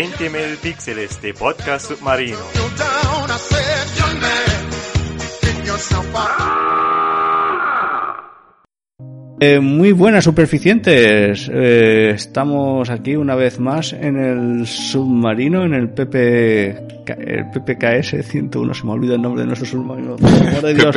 [0.00, 2.38] 20.000 píxeles de podcast submarino.
[9.40, 11.50] Eh, muy buenas superficientes.
[11.52, 16.68] Eh, estamos aquí una vez más en el submarino, en el PP,
[17.18, 18.72] el PPKS 101.
[18.72, 20.16] Se me olvida el nombre de nuestro submarino.
[20.16, 20.96] De Dios.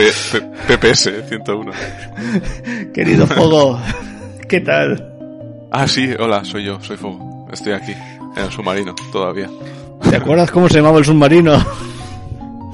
[0.66, 1.72] PPS 101.
[2.94, 3.82] Querido Fogo,
[4.48, 5.14] ¿qué tal?
[5.74, 7.34] Ah, sí, hola, soy yo, soy Fogo.
[7.52, 7.94] Estoy aquí,
[8.36, 9.50] en el submarino, todavía.
[10.10, 11.58] ¿Te acuerdas cómo se llamaba el submarino?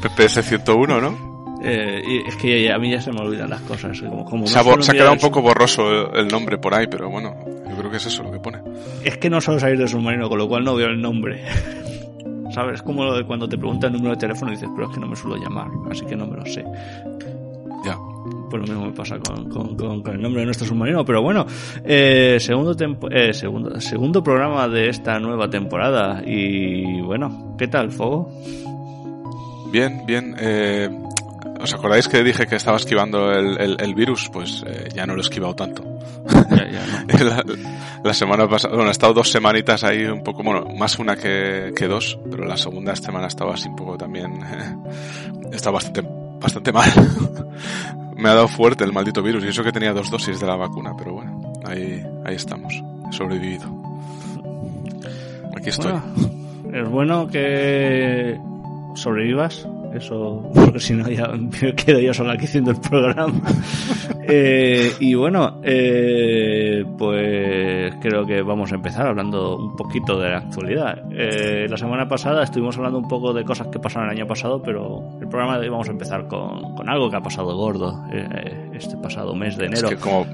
[0.01, 1.29] PPS 101, ¿no?
[1.61, 4.01] Eh, y es que a mí ya se me olvidan las cosas.
[4.01, 7.35] Como, se, ha, quedado un poco borroso el nombre por ahí, pero bueno,
[7.69, 8.59] yo creo que es eso lo que pone.
[9.03, 11.43] Es que no suelo salir del submarino, con lo cual no veo el nombre.
[12.53, 12.75] ¿Sabes?
[12.75, 14.93] Es como lo de cuando te preguntan el número de teléfono y dices, pero es
[14.93, 16.63] que no me suelo llamar, así que no me lo sé.
[17.85, 17.97] Ya.
[18.49, 21.05] Pues lo mismo me pasa con, con, el nombre de nuestro submarino.
[21.05, 21.45] Pero bueno,
[21.83, 22.75] eh, segundo,
[23.11, 26.21] eh, segundo, segundo programa de esta nueva temporada.
[26.25, 28.31] Y bueno, ¿qué tal, Fogo?
[29.71, 30.35] Bien, bien.
[30.39, 30.89] Eh,
[31.61, 34.29] ¿Os acordáis que dije que estaba esquivando el, virus?
[34.31, 35.83] Pues eh, ya no lo he esquivado tanto.
[38.03, 41.73] la, semana pasada, bueno, he estado dos semanitas ahí un poco, bueno, más una que,
[41.89, 44.39] dos, pero la segunda semana estaba así un poco también,
[45.51, 46.01] estaba bastante,
[46.39, 46.89] bastante mal.
[48.19, 50.55] Me ha dado fuerte el maldito virus y eso que tenía dos dosis de la
[50.55, 52.73] vacuna, pero bueno, ahí, ahí estamos,
[53.09, 53.65] he sobrevivido.
[55.55, 55.93] Aquí estoy.
[56.73, 58.37] es bueno que
[58.95, 63.41] sobrevivas eso, porque si no ya me quedo yo solo aquí haciendo el programa.
[64.27, 70.37] eh, y bueno, eh, pues creo que vamos a empezar hablando un poquito de la
[70.37, 71.03] actualidad.
[71.11, 74.61] Eh, la semana pasada estuvimos hablando un poco de cosas que pasaron el año pasado,
[74.61, 78.03] pero el programa de hoy vamos a empezar con, con algo que ha pasado gordo
[78.11, 79.89] eh, este pasado mes de enero.
[79.89, 80.25] Es que como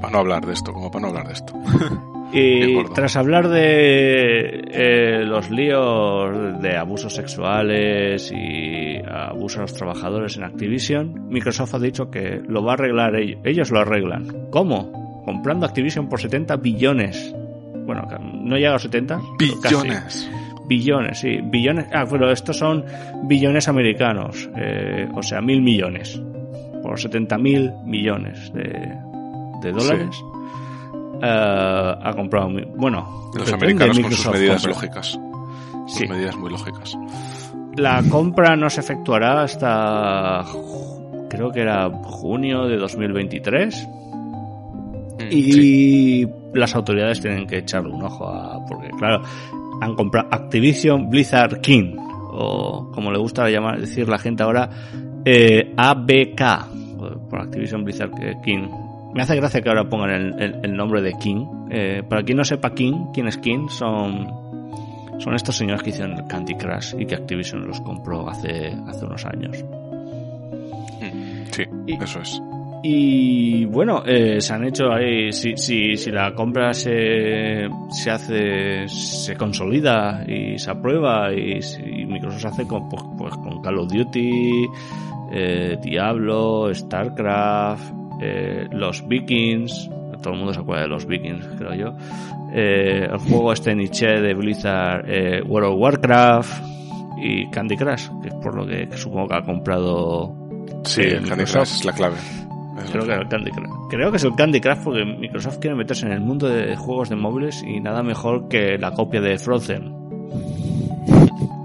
[0.00, 1.54] para no hablar de esto, como para no hablar de esto.
[2.32, 10.36] Y tras hablar de eh, los líos de abusos sexuales y abusos a los trabajadores
[10.36, 13.40] en Activision, Microsoft ha dicho que lo va a arreglar ellos.
[13.44, 14.48] Ellos lo arreglan.
[14.50, 15.22] ¿Cómo?
[15.24, 17.34] Comprando Activision por 70 billones.
[17.84, 19.20] Bueno, no llega a 70.
[19.38, 20.30] Billones.
[20.68, 21.40] Billones, sí.
[21.42, 21.86] Billones.
[21.92, 22.84] Ah, bueno, estos son
[23.24, 24.48] billones americanos.
[24.56, 26.20] Eh, o sea, mil millones.
[26.82, 28.94] Por 70 mil millones de,
[29.62, 30.16] de dólares.
[31.22, 32.50] Eh, ha comprado.
[32.76, 35.18] Bueno, los americanos con sus medidas lógicas.
[35.86, 36.06] Sí.
[36.06, 36.96] medidas muy lógicas.
[37.76, 40.44] La compra no se efectuará hasta.
[41.28, 43.88] Creo que era junio de 2023.
[45.18, 48.64] Mm, y las autoridades tienen que echarle un ojo a.
[48.66, 49.22] Porque, claro,
[49.80, 51.96] han comprado Activision Blizzard King.
[52.32, 54.70] O como le gusta llamar, decir la gente ahora,
[55.24, 56.66] eh, ABK.
[57.28, 58.10] Por Activision Blizzard
[58.42, 58.68] King
[59.14, 61.46] me hace gracia que ahora pongan el, nombre de King.
[61.70, 64.28] Eh, para quien no sepa King, quién es King, son,
[65.18, 69.24] son estos señores que hicieron Candy Crush y que Activision los compró hace, hace unos
[69.26, 69.64] años.
[71.50, 71.64] Sí,
[72.00, 72.40] eso es.
[72.82, 78.88] Y bueno, eh, se han hecho ahí, si, si, si la compra se, se hace,
[78.88, 83.80] se consolida y se aprueba y, si Microsoft se hace con, pues, pues, con Call
[83.80, 84.66] of Duty,
[85.30, 89.90] eh, Diablo, StarCraft, eh, los Vikings,
[90.22, 91.94] todo el mundo se acuerda de los Vikings, creo yo.
[92.52, 96.62] Eh, el juego este Nietzsche de Blizzard, eh, World of Warcraft
[97.22, 100.34] y Candy Crush, que es por lo que, supongo que ha comprado.
[100.84, 102.16] Sí, Candy Crush es la clave.
[102.92, 103.70] Creo que, el Candy Crush.
[103.90, 107.08] Creo que es el Candy Crush porque Microsoft quiere meterse en el mundo de juegos
[107.08, 110.00] de móviles y nada mejor que la copia de Frozen.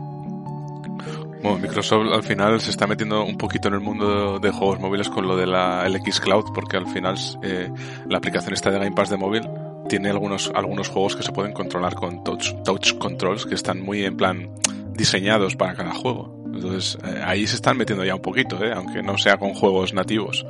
[1.46, 5.10] Bueno, Microsoft al final se está metiendo un poquito en el mundo de juegos móviles
[5.10, 7.70] con lo de la LX Cloud, porque al final eh,
[8.10, 9.48] la aplicación esta de Game Pass de móvil
[9.88, 14.03] tiene algunos, algunos juegos que se pueden controlar con touch, touch controls que están muy
[14.06, 14.50] en plan
[14.94, 16.36] diseñados para cada juego.
[16.52, 18.74] Entonces eh, ahí se están metiendo ya un poquito, ¿eh?
[18.74, 20.44] aunque no sea con juegos nativos.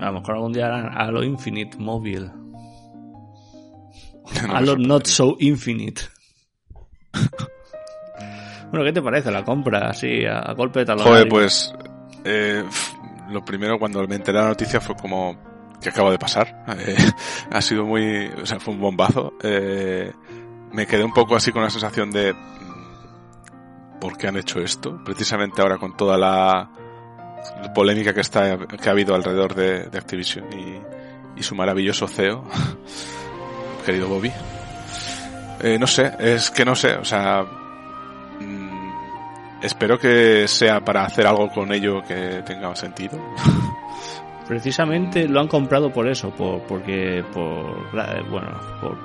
[0.00, 2.28] A lo mejor algún día harán Halo Infinite móvil.
[4.48, 6.02] Halo Not So Infinite.
[8.70, 11.04] Bueno, ¿qué te parece la compra así a, golpe de talón?
[11.04, 11.74] Joder, pues
[12.24, 12.64] eh,
[13.30, 15.36] lo primero cuando me enteré de la noticia fue como
[15.80, 16.64] que acaba de pasar.
[16.78, 16.96] Eh,
[17.50, 19.34] ha sido muy, o sea, fue un bombazo.
[19.42, 20.12] Eh,
[20.72, 25.00] me quedé un poco así con la sensación de mm, ¿por qué han hecho esto?
[25.04, 26.70] Precisamente ahora con toda la
[27.74, 32.44] polémica que está que ha habido alrededor de, Activision y, y, su maravilloso CEO,
[33.86, 34.32] querido Bobby.
[35.60, 37.46] Eh, no sé, es que no sé, o sea,
[39.64, 43.18] espero que sea para hacer algo con ello que tenga sentido.
[44.46, 47.90] precisamente lo han comprado por eso, por, porque por
[48.30, 48.48] bueno,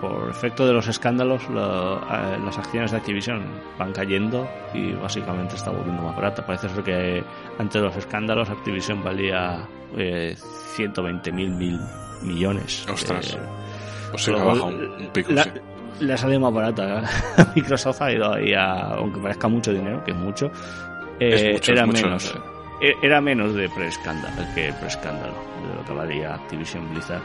[0.01, 3.45] por, efecto de los escándalos las acciones de Activision
[3.77, 6.45] van cayendo y básicamente está volviendo más barata.
[6.45, 7.23] Parece ser que
[7.57, 9.65] ante los escándalos Activision valía
[9.97, 10.35] eh,
[10.75, 11.79] 120 mil
[12.21, 12.85] millones.
[12.91, 13.37] Ostras.
[14.11, 15.45] pues sí, ha un, pico, la,
[15.99, 17.03] Le ha salido más barata.
[17.55, 20.51] Microsoft ha ido ahí a, aunque parezca mucho dinero, que es mucho,
[21.19, 22.35] eh, era menos.
[22.81, 27.21] E-, era menos de pre-escándalo que pre-escándalo de lo que valía Activision Blizzard.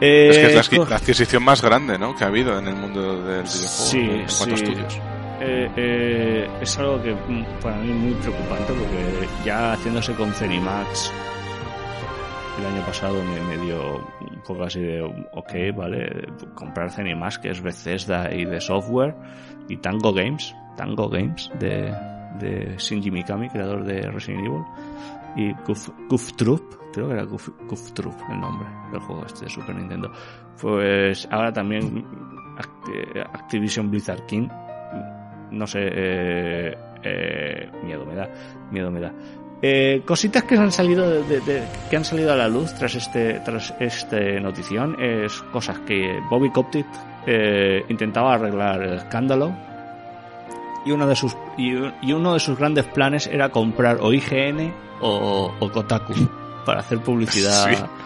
[0.00, 2.14] es que es la, adquisición más grande ¿no?
[2.14, 4.52] que ha habido en el mundo del videojuego sí, en sí.
[4.52, 5.00] estudios.
[5.38, 10.32] Eh, eh, es algo que mm, para mí es muy preocupante porque ya haciéndose con
[10.32, 11.12] Cenimax
[12.58, 17.50] el año pasado me, me, dio un poco así de ok, vale, comprar Cenimax que
[17.50, 19.14] es Bethesda y de software
[19.68, 21.92] y Tango Games, Tango Games de,
[22.38, 24.62] de Shinji Mikami, creador de Resident Evil,
[25.36, 25.52] y
[26.08, 26.62] Goof, Troop,
[26.92, 30.10] creo que era Goof, Troop el nombre del juego este de Super Nintendo.
[30.60, 32.06] Pues ahora también
[33.32, 34.48] Activision Blizzard King,
[35.50, 38.30] no sé, eh, eh, miedo me da,
[38.70, 39.12] miedo me da.
[39.62, 43.72] Eh, cositas que han salido de, que han salido a la luz tras este tras
[43.80, 46.86] este notición es cosas que Bobby Kotick
[47.88, 49.52] intentaba arreglar el escándalo
[50.86, 55.52] y uno de sus y, uno de sus grandes planes era comprar o IGN o,
[55.72, 56.14] Kotaku
[56.64, 57.88] para hacer publicidad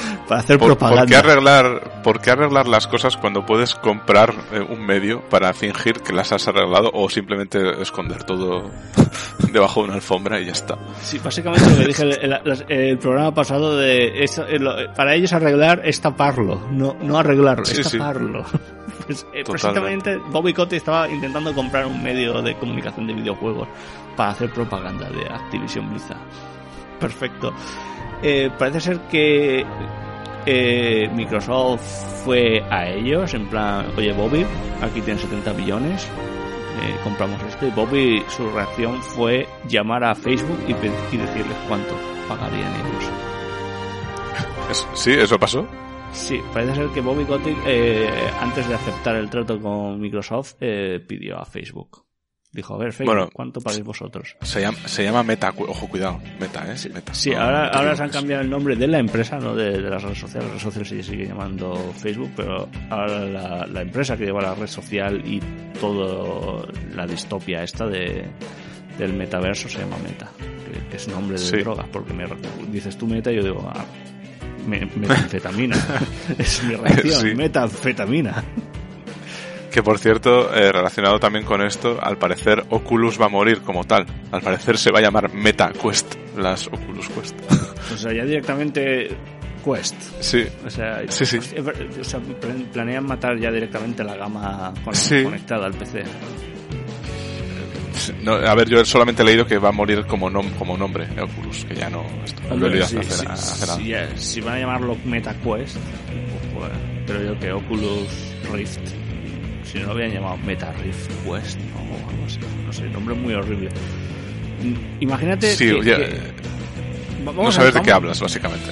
[0.28, 1.02] para hacer propaganda.
[1.02, 5.52] ¿por qué, arreglar, ¿Por qué arreglar las cosas cuando puedes comprar eh, un medio para
[5.52, 8.70] fingir que las has arreglado o simplemente esconder todo
[9.52, 10.78] debajo de una alfombra y ya está?
[11.02, 14.58] Sí, básicamente lo que dije el, el, programa pasado de eso, eh,
[14.96, 18.44] para ellos arreglar es taparlo, no, no arreglarlo, es taparlo.
[19.06, 23.68] Pues, eh, precisamente Bobby Kotick estaba intentando comprar un medio de comunicación de videojuegos
[24.16, 26.20] para hacer propaganda de Activision Blizzard.
[27.00, 27.52] Perfecto.
[28.22, 29.64] Eh, parece ser que
[30.46, 34.46] eh, Microsoft fue a ellos en plan, oye Bobby,
[34.80, 37.66] aquí tienes 70 billones, eh, compramos esto.
[37.66, 41.94] Y Bobby, su reacción fue llamar a Facebook y, y decirles cuánto
[42.28, 43.10] pagarían ellos.
[44.94, 45.12] ¿Sí?
[45.12, 45.66] ¿Eso pasó?
[46.12, 48.08] Sí, parece ser que Bobby Kotick, eh,
[48.40, 52.04] antes de aceptar el trato con Microsoft, eh, pidió a Facebook.
[52.52, 54.36] Dijo, a ver, Facebook, ¿cuánto pagáis vosotros?
[54.42, 56.76] Se llama, se llama Meta, ojo, cuidado, Meta, ¿eh?
[56.76, 57.14] Sí, Meta.
[57.14, 60.18] sí ahora, ahora se han cambiado el nombre de la empresa, no de, las redes
[60.18, 60.50] sociales.
[60.50, 64.66] Las redes sociales sigue, sigue llamando Facebook, pero ahora la, empresa que lleva la red
[64.66, 65.40] social y
[65.80, 68.28] toda la distopia esta de,
[68.98, 70.30] del metaverso se llama Meta,
[70.90, 72.26] que, es nombre de drogas, porque me
[72.70, 73.84] dices tú Meta y yo digo, ah,
[74.66, 75.76] metanfetamina.
[76.38, 78.44] es mi reacción, metanfetamina.
[79.72, 83.84] Que por cierto, eh, relacionado también con esto, al parecer Oculus va a morir como
[83.84, 84.06] tal.
[84.30, 87.34] Al parecer se va a llamar MetaQuest, las Oculus Quest.
[87.92, 89.16] O sea, ya directamente
[89.64, 89.94] Quest.
[90.20, 90.44] Sí.
[90.66, 91.38] O sea, sí, sí.
[92.00, 92.20] O sea,
[92.72, 96.04] planean matar ya directamente la gama conectada al PC
[98.46, 101.74] a ver, yo solamente he leído que va a morir como, como nombre, Oculus, que
[101.74, 102.04] ya no.
[104.16, 105.76] si, van a llamarlo MetaQuest,
[106.54, 106.70] pues,
[107.06, 108.08] creo yo que Oculus
[108.52, 109.01] Rift.
[109.72, 112.38] Si no lo habían llamado Meta Rift Quest o algo así.
[112.66, 113.70] No sé, nombre muy horrible.
[115.00, 115.56] Imagínate.
[117.24, 118.70] vamos a ver de qué hablas, básicamente.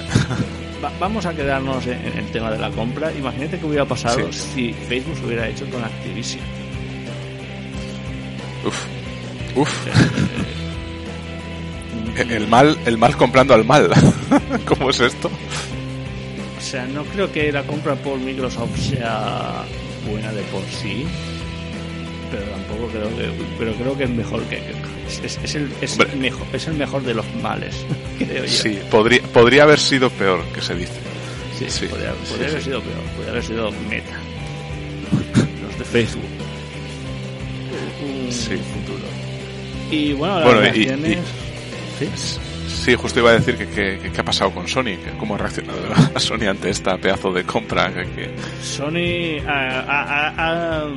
[0.99, 3.11] vamos a quedarnos en, el tema de la compra.
[3.13, 6.43] Imagínate qué hubiera pasado si Facebook se hubiera hecho con Activision.
[8.63, 8.85] Uf,
[9.55, 9.87] Uf.
[12.29, 13.89] el mal, el mal comprando al mal.
[14.65, 15.31] ¿Cómo es esto?
[16.57, 19.65] O sea, no creo que la compra por Microsoft sea
[20.09, 21.05] buena de por sí,
[22.31, 24.61] pero tampoco creo que, pero creo que es mejor que,
[25.23, 27.75] es, el, es mejor, es el mejor de los males,
[28.17, 28.49] creo yo.
[28.49, 30.93] Sí, podría, podría haber sido peor, que se dice.
[31.57, 34.17] Sí, sí podría, haber sido peor, podría haber sido Meta,
[35.61, 36.23] los de Facebook.
[38.29, 38.57] sí.
[38.57, 39.07] futuro.
[39.91, 41.19] Y bueno, las reacciones...
[41.99, 42.50] ¿Sí?
[42.97, 45.79] Justo iba a decir que, que, ha pasado con Sony, cómo ha reaccionado
[46.17, 47.91] Sony ante esta pedazo de compra.
[47.93, 50.87] Que, Sony ha,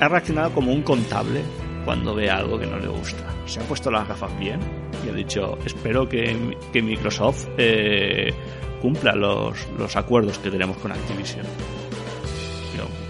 [0.00, 1.42] reaccionado como un contable
[1.84, 3.24] cuando ve algo que no le gusta.
[3.46, 4.60] Se ha puesto las gafas bien
[5.04, 6.36] y ha dicho, espero que,
[6.74, 8.32] Microsoft eh,
[8.82, 11.46] cumpla los, los acuerdos que tenemos con Activision.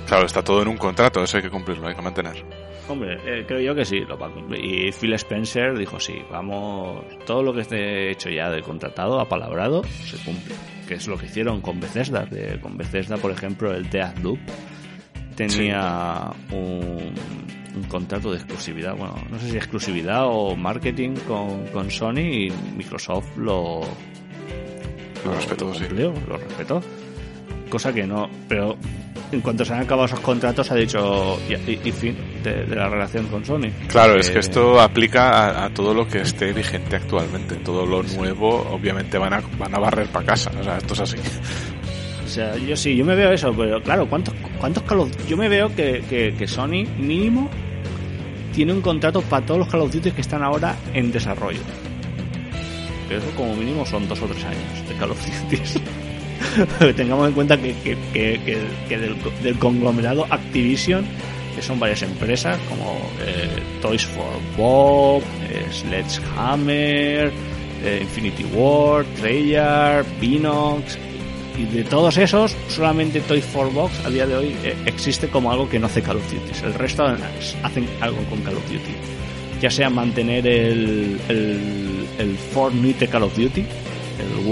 [0.06, 2.44] Claro, está todo en un contrato, eso hay que cumplirlo, hay que mantener.
[2.88, 4.64] Hombre, eh, creo yo que sí, lo va a cumplir.
[4.64, 9.82] Y Phil Spencer dijo, sí, vamos, todo lo que esté hecho ya del contratado, apalabrado,
[9.84, 10.54] se cumple.
[10.86, 12.24] Que es lo que hicieron con Bethesda.
[12.26, 13.88] De, con Bethesda, por ejemplo, el
[14.22, 14.38] Loop
[15.34, 17.12] tenía un,
[17.74, 22.52] un, contrato de exclusividad, bueno, no sé si exclusividad o marketing con, con Sony y
[22.76, 23.82] Microsoft lo,
[25.24, 25.84] lo respetó, sí.
[25.90, 26.80] Lo respetó.
[27.68, 28.76] Cosa que no, pero
[29.32, 33.44] en cuanto se han acabado esos contratos ha dicho y, fin de, la relación con
[33.44, 33.70] Sony.
[33.88, 37.56] Claro, es que esto aplica a, todo lo que esté vigente actualmente.
[37.56, 40.50] Todo lo nuevo, obviamente, van a, van a barrer para casa.
[40.58, 41.16] O sea, esto es así.
[42.24, 45.36] O sea, yo sí, yo me veo eso, pero claro, ¿cuántos, cuántos Call of Yo
[45.36, 47.48] me veo que, que, Sony mínimo
[48.52, 51.60] tiene un contrato para todos los Call of Duty que están ahora en desarrollo.
[53.08, 55.62] Que eso como mínimo son dos o tres años de Call of Duty.
[56.96, 57.98] Tengamos en cuenta que, que,
[58.88, 61.04] que del, del, conglomerado Activision,
[61.54, 63.48] que son varias empresas como eh,
[63.80, 67.32] Toys for Bob, eh, Sledgehammer,
[67.84, 70.98] eh, Infinity War, Treyarch, Pinox,
[71.58, 75.50] y de todos esos, solamente Toy for Box a día de hoy eh, existe como
[75.50, 76.66] algo que no hace Call of Duty.
[76.66, 77.04] El resto
[77.62, 78.94] hacen algo con Call of Duty.
[79.60, 84.46] Ya sea mantener el, el, el Fortnite Call of Duty, el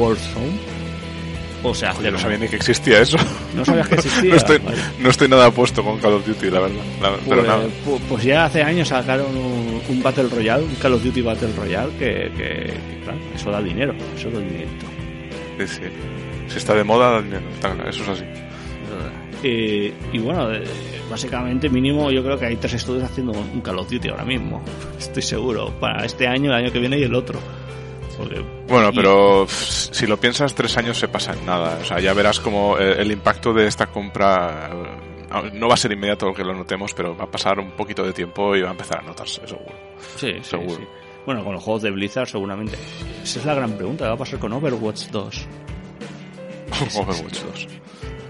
[1.65, 3.17] World Zone, o sea, no sabía ni que existía eso.
[3.55, 4.35] No sabías que existía.
[4.99, 6.83] no, estoy, nada puesto con Call of Duty, la verdad.
[7.27, 7.67] pues, nada.
[8.09, 12.31] Pues, ya hace años sacaron un, Battle Royale, un Call of Duty Battle Royale, que,
[12.37, 14.69] que, claro, eso da dinero, eso da dinero.
[15.59, 15.83] Sí, sí.
[16.49, 17.23] Si está de moda,
[17.89, 18.25] eso es así.
[19.43, 20.51] y bueno,
[21.11, 24.63] básicamente mínimo yo creo que hay tres estudios haciendo un Call of Duty ahora mismo.
[24.99, 25.73] Estoy seguro.
[25.81, 27.41] Para este año, el año que viene y el otro.
[28.69, 31.79] Bueno, pero si lo piensas, tres años se pasa en nada.
[31.81, 35.93] O sea, ya verás como el, impacto de esta compra eh, no va a ser
[35.93, 38.69] inmediato lo que lo notemos, pero va a pasar un poquito de tiempo y va
[38.69, 39.75] a empezar a notarse, seguro.
[40.17, 40.87] Sí, seguro.
[41.27, 42.77] Bueno, con los juegos de Blizzard seguramente.
[43.23, 44.05] Esa es la gran pregunta.
[44.05, 45.47] ¿Qué va a pasar con Overwatch 2?
[46.97, 47.69] Overwatch 2.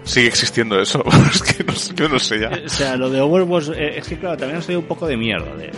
[0.05, 2.51] Sigue existiendo eso, es que no, yo no sé ya.
[2.65, 5.17] O sea, lo de Overwatch, eh, es que claro, también ha salido un poco de
[5.17, 5.55] mierda.
[5.57, 5.71] De,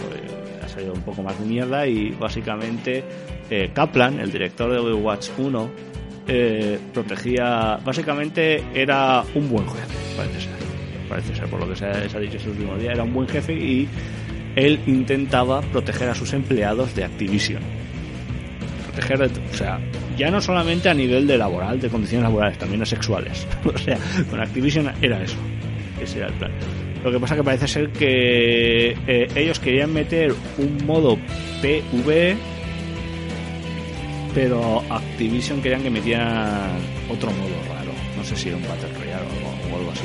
[0.62, 3.04] ha salido un poco más de mierda y básicamente
[3.50, 5.70] eh, Kaplan, el director de Overwatch 1,
[6.28, 7.78] eh, protegía.
[7.84, 10.56] Básicamente era un buen jefe, parece ser.
[11.08, 12.92] Parece ser, por lo que se ha, se ha dicho ese último día.
[12.92, 13.88] Era un buen jefe y
[14.56, 17.62] él intentaba proteger a sus empleados de Activision.
[18.86, 19.78] Proteger, o sea,
[20.16, 23.46] ya no solamente a nivel de laboral, de condiciones laborales, también a sexuales.
[23.64, 23.98] o sea,
[24.30, 25.36] con Activision era eso.
[26.00, 26.50] Ese era el plan.
[27.04, 31.16] Lo que pasa que parece ser que eh, ellos querían meter un modo
[31.62, 32.36] PV,
[34.36, 36.76] pero Activision querían que metieran
[37.10, 37.90] otro modo raro.
[38.18, 39.24] No sé si era un Battle Royale
[39.72, 40.04] o algo, así.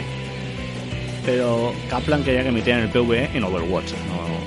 [1.26, 3.92] Pero Kaplan quería que metieran el PV en Overwatch.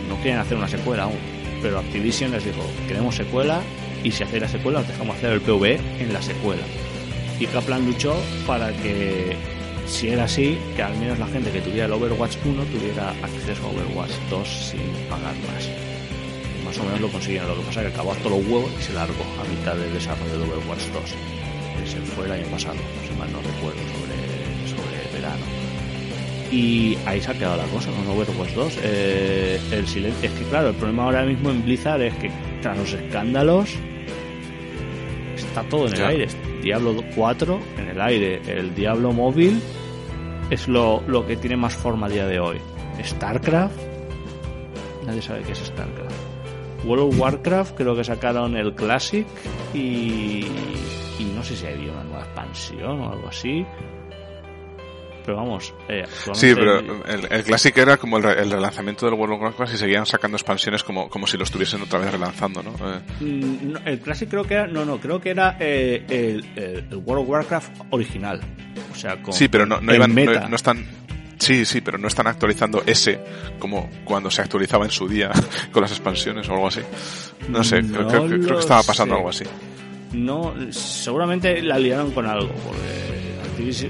[0.09, 1.19] No, querían hacer una secuela aún.
[1.61, 3.61] Pero Activision les dijo, queremos secuela
[4.03, 6.63] y si hace la secuela nos dejamos hacer el PvE en la secuela.
[7.39, 9.37] Y Kaplan luchó para que,
[9.87, 13.67] si era así, que al menos la gente que tuviera el Overwatch 1 tuviera acceso
[13.67, 15.94] a Overwatch 2 sin pagar más.
[16.75, 18.83] Más o menos lo consiguieron, lo que pasa es que acabó hasta los huevos y
[18.83, 21.15] se largó a mitad del desarrollo de Overwatch 2.
[21.85, 22.75] Ese fue el año pasado,
[23.09, 25.45] si mal no recuerdo, sobre, sobre verano.
[26.51, 28.79] Y ahí se ha quedado la cosa con Overwatch 2.
[28.83, 30.29] Eh, el silencio.
[30.29, 33.71] Es que, claro, el problema ahora mismo en Blizzard es que, tras los escándalos,
[35.37, 36.29] está todo en el aire.
[36.61, 38.43] Diablo 4 en el aire.
[38.47, 39.61] El Diablo móvil
[40.51, 42.59] es lo, lo que tiene más forma a día de hoy.
[43.01, 43.79] StarCraft,
[45.07, 46.04] nadie sabe qué es StarCraft.
[46.85, 49.27] World of Warcraft creo que sacaron el Classic
[49.73, 50.47] y,
[51.19, 53.65] y no sé si hay una nueva expansión o algo así
[55.25, 55.73] pero vamos.
[55.89, 59.75] Eh, sí, pero el, el, Classic era como el, el, relanzamiento del World of Warcraft
[59.75, 62.73] y seguían sacando expansiones como, como si lo estuviesen otra vez relanzando, ¿no?
[62.73, 63.01] Eh.
[63.21, 64.67] Mm, el Classic creo que era.
[64.67, 68.41] No, no, creo que era eh, el, el, World of Warcraft original.
[68.93, 69.33] O sea, con.
[69.33, 70.87] Sí, pero no, no, iban, no, no están.
[71.39, 73.21] Sí, sí, pero no están actualizando ese
[73.59, 75.31] como cuando se actualizaba en su día
[75.73, 76.81] con las expansiones o algo así.
[77.49, 79.45] No sé, creo, creo, creo, que estaba pasando algo así.
[80.13, 83.15] No, seguramente la liaron con algo, porque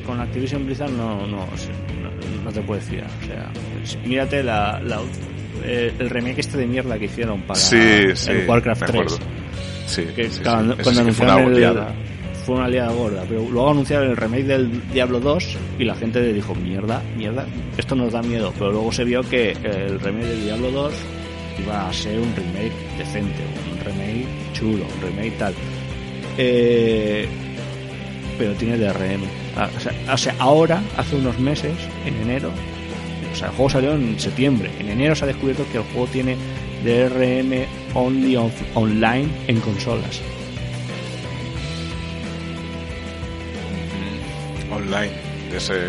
[0.06, 1.46] con Activision Blizzard no, no,
[2.44, 3.06] no, te puedes fiar.
[3.22, 3.50] O sea,
[4.04, 5.00] mírate la, la,
[5.62, 9.18] eh, el remake este de mierda que hicieron para el Warcraft 3.
[9.86, 11.76] Sí, que cuando, anunciaron el,
[12.44, 16.20] fue una aliada gorda, pero luego anunciaron el remake del Diablo 2 y la gente
[16.20, 17.46] le dijo, mierda, mierda,
[17.76, 20.94] esto nos da miedo, pero luego se vio que el remake del Diablo 2
[21.60, 23.40] iba a ser un remake decente,
[23.72, 25.54] un remake chulo, un remake tal.
[26.36, 27.26] Eh,
[28.36, 29.22] pero tiene DRM.
[29.56, 29.68] Ah,
[30.12, 31.72] o sea, ahora, hace unos meses,
[32.04, 32.50] en enero,
[33.32, 34.70] o sea, el juego salió en septiembre.
[34.80, 36.36] En enero se ha descubierto que el juego tiene
[36.84, 38.36] DRM only
[38.74, 40.20] online en consolas.
[44.84, 45.12] Online.
[45.54, 45.88] Ese...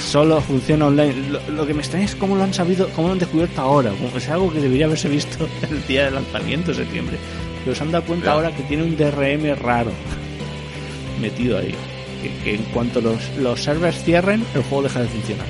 [0.00, 1.14] Solo funciona online.
[1.48, 3.92] Lo, que me extraña es cómo lo han sabido, cómo lo han descubierto ahora.
[4.16, 7.18] Es algo que debería haberse visto el día de lanzamiento, septiembre.
[7.64, 9.92] Pero se han dado cuenta ahora que tiene un DRM raro
[11.20, 11.74] metido ahí.
[12.42, 15.46] Que, en cuanto los, los servers cierren, el juego deja de funcionar.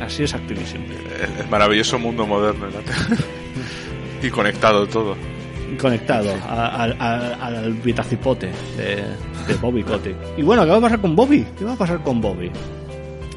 [0.00, 0.82] Así es Activision.
[1.38, 2.66] El, maravilloso mundo moderno.
[4.22, 5.16] y conectado todo.
[5.78, 9.04] Conectado al vitacipote de,
[9.46, 10.16] de Bobby Kotick.
[10.36, 11.46] Y bueno, ¿qué va a pasar con Bobby?
[11.58, 12.50] ¿Qué va a pasar con Bobby?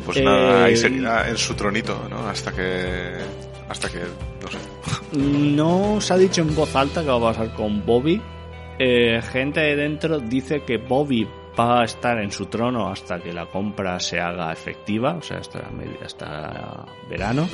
[0.05, 2.27] Pues nada, ahí eh, seguirá en su tronito, ¿no?
[2.27, 3.13] Hasta que.
[3.69, 3.99] Hasta que.
[3.99, 5.17] No sé.
[5.17, 8.21] No se ha dicho en voz alta qué va a pasar con Bobby.
[8.79, 13.31] Eh, gente de dentro dice que Bobby va a estar en su trono hasta que
[13.31, 15.69] la compra se haga efectiva, o sea, hasta,
[16.03, 17.47] hasta verano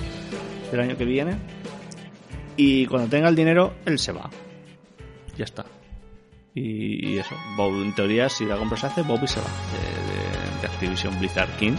[0.71, 1.37] del año que viene.
[2.55, 4.29] Y cuando tenga el dinero, él se va.
[5.39, 5.65] Ya está.
[6.53, 11.17] Y, eso, en teoría, si la compra se hace, Bobby se va de, de Activision
[11.17, 11.77] Blizzard King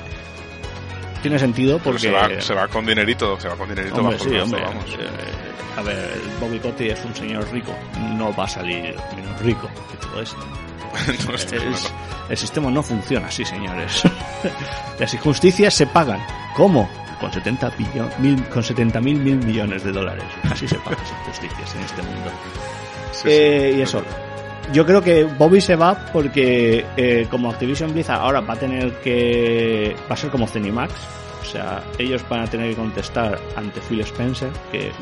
[1.21, 1.99] tiene sentido porque
[2.40, 4.85] se va, con dinerito, se va con dinerito hombre, sí, hombre, vamos.
[4.99, 7.75] Eh, a ver, Bobby Cotti es un señor rico,
[8.14, 10.38] no va a salir menos rico que todo esto.
[12.31, 14.02] el sistema no funciona así, señores.
[14.99, 16.21] Las injusticias se pagan.
[16.57, 16.88] ¿Cómo?
[17.21, 17.73] Con 70
[18.19, 20.25] mil, con 70 mil mil millones de dólares.
[20.50, 22.31] Así se pagan las injusticias en este mundo.
[23.25, 24.02] Eh, y eso.
[24.73, 28.93] Yo creo que Bobby se va porque eh, como Activision Blizzard ahora va a tener
[29.00, 30.93] que va a ser como Zenimax
[31.40, 34.93] o sea ellos van a tener que contestar ante Phil Spencer que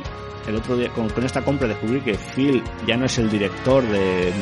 [0.46, 4.32] el otro día con, esta compra descubrí que Phil ya no es el director de,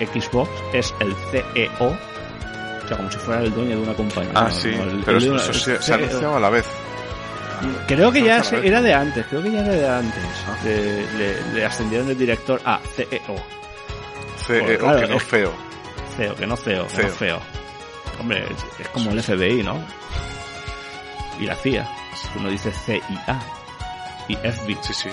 [0.00, 4.50] Xbox es el CEO o sea como si fuera el dueño de una compañía ah
[4.50, 4.72] sí
[5.04, 6.66] pero eso, se, ha anunciado a la vez
[7.86, 10.24] Creo que ya era de antes, creo que ya era de antes.
[10.46, 10.56] Ah.
[11.54, 13.36] le ascendieron de director a CEO.
[14.46, 15.52] CEO, que no feo.
[16.16, 17.40] Feo, que no feo, que no feo.
[18.20, 18.44] Hombre,
[18.78, 19.80] es, como el FBI, ¿no?
[21.40, 21.88] Y la CIA.
[22.36, 23.00] Uno dice CIA
[24.28, 24.78] y FBI.
[24.82, 25.08] Sí, sí.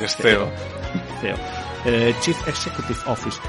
[0.00, 0.50] Es CEO.
[1.20, 1.36] CEO.
[1.86, 3.40] Eh, Chief Executive Office.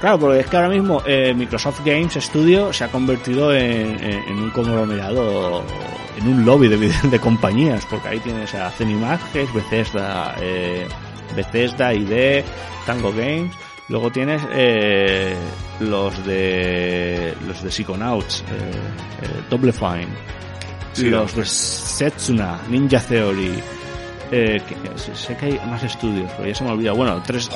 [0.00, 4.38] Claro, porque es que ahora mismo eh, Microsoft Games Studio se ha convertido en, en,
[4.38, 5.64] un conglomerado,
[6.16, 6.76] en un lobby de,
[7.10, 10.86] de, compañías, porque ahí tienes a es Bethesda, eh,
[11.34, 12.44] Bethesda, ID,
[12.86, 13.54] Tango Games,
[13.92, 15.36] Luego tienes eh,
[15.80, 18.44] los de los de Psychonauts, eh,
[19.22, 20.08] eh, Double Fine,
[21.10, 23.52] los de Setsuna, Ninja Theory.
[24.30, 24.62] Eh,
[25.14, 26.96] sé que hay más estudios, pero ya se me ha olvidado.
[26.96, 27.50] Bueno, tres,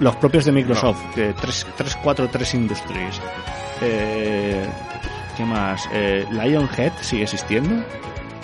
[0.00, 3.20] los, propios de Microsoft, que tres, tres, cuatro, tres Industries.
[3.82, 4.66] Eh,
[5.36, 5.88] ¿Qué más?
[5.92, 7.84] Eh, Lionhead sigue existiendo,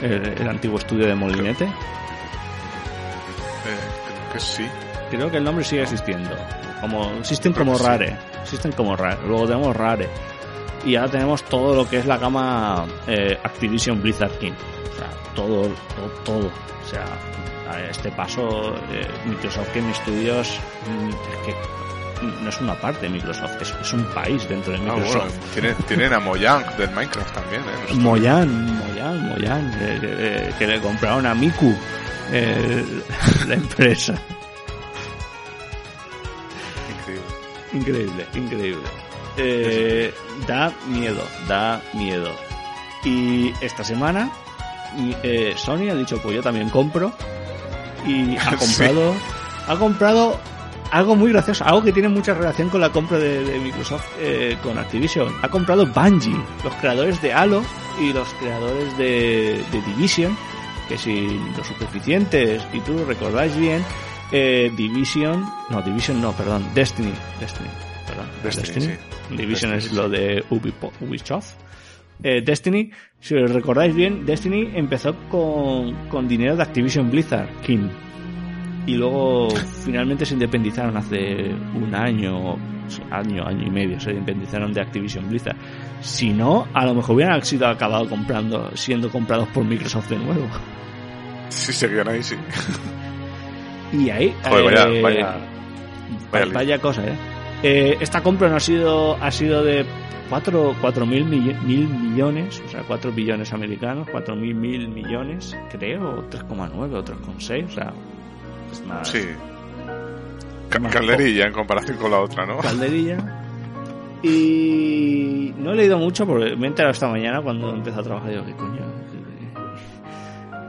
[0.00, 1.66] el, antiguo estudio de Molinete.
[3.62, 4.66] Creo, creo que sí.
[5.10, 6.36] Creo que el nombre sigue existiendo
[6.80, 10.08] como existen como Rare, existen como Rare, luego tenemos Rare
[10.84, 15.10] y ahora tenemos todo lo que es la gama eh, Activision Blizzard King, o sea,
[15.34, 16.46] todo, todo, todo.
[16.46, 17.04] o sea,
[17.70, 21.54] a este paso eh, Microsoft Game Studios mm, es que
[22.22, 25.34] no es una parte de Microsoft, es, un país dentro de ah, Microsoft.
[25.52, 27.94] tienen, tienen, a Mojang del Minecraft también, ¿eh?
[27.94, 31.74] Mojang, Mojang, Mojang, eh, que le compraron a Miku,
[33.46, 34.14] la empresa.
[37.72, 38.88] Increíble, increíble.
[39.36, 40.12] Eh,
[40.46, 42.30] da miedo, da miedo.
[43.04, 44.30] Y esta semana
[45.22, 47.12] eh, Sony ha dicho, pues yo también compro.
[48.06, 49.14] Y ha comprado,
[49.66, 50.40] ha comprado
[50.90, 54.78] algo muy gracioso, algo que tiene mucha relación con la compra de, Microsoft eh, con
[54.78, 55.32] Activision.
[55.42, 57.62] Ha comprado Bungie, los creadores de Halo
[58.00, 60.36] y los creadores de, de Division,
[60.88, 63.82] que si los suficientes y tú recordáis bien,
[64.32, 67.68] eh, Division, no, Division no, perdón, Destiny, Destiny,
[68.06, 68.96] perdón, Destiny,
[69.30, 71.54] Division es lo de Ubisoft.
[72.22, 77.88] Eh, Destiny, si os recordáis bien, Destiny empezó con, con dinero de Activision Blizzard, King.
[78.88, 79.50] Y luego
[79.84, 82.56] finalmente se independizaron hace un año,
[83.10, 85.56] año, año y medio, se independizaron de Activision Blizzard.
[86.00, 90.46] Si no, a lo mejor hubieran sido acabado comprando, siendo comprados por Microsoft de nuevo.
[91.50, 92.34] Sí, seguían ahí, sí.
[93.92, 94.34] Y ahí.
[96.32, 97.16] Eh, vaya, cosa, ¿eh?
[97.62, 97.98] ¿eh?
[98.00, 99.84] Esta compra no ha sido, ha sido de
[100.30, 106.94] 4, mil, mil millones, o sea, 4 billones americanos, 4 mil mil millones, creo, 3,9
[106.94, 107.92] o 3,6, o sea,
[108.72, 109.08] es más.
[109.08, 109.20] Sí.
[110.68, 112.58] calderilla en comparación con la otra, ¿no?
[112.62, 113.16] Calderilla.
[114.22, 118.30] Y no he leído mucho porque me he enterado esta mañana cuando empecé a trabajar.
[118.30, 118.98] Digo, ¿qué coño?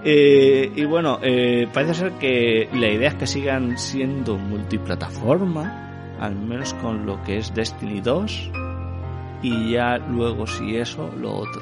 [0.03, 6.35] Eh, y bueno, eh, parece ser que la idea es que sigan siendo multiplataforma, al
[6.35, 8.51] menos con lo que es Destiny 2,
[9.41, 11.62] y ya luego si eso, lo otro.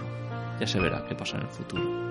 [0.59, 2.06] Ya se verá qué pasa en el futuro.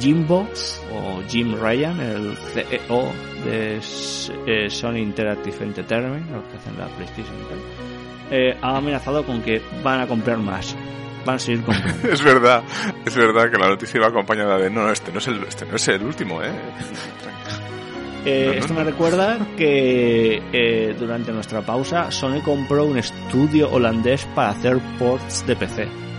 [0.00, 0.48] Jimbo
[0.92, 3.12] o Jim Ryan, el CEO
[3.44, 3.80] de
[4.46, 7.58] eh, Sony Interactive Entertainment, los que hacen la PlayStation y tal,
[8.30, 10.76] eh, ha amenazado con que van a comprar más.
[11.24, 12.08] Van a seguir comprando.
[12.12, 12.62] es verdad,
[13.04, 15.76] es verdad que la noticia va acompañada de no, este no es el, este no
[15.76, 16.52] es el último, eh.
[18.24, 24.50] Eh, esto me recuerda que eh, durante nuestra pausa Sony compró un estudio holandés para
[24.50, 26.11] hacer ports de PC.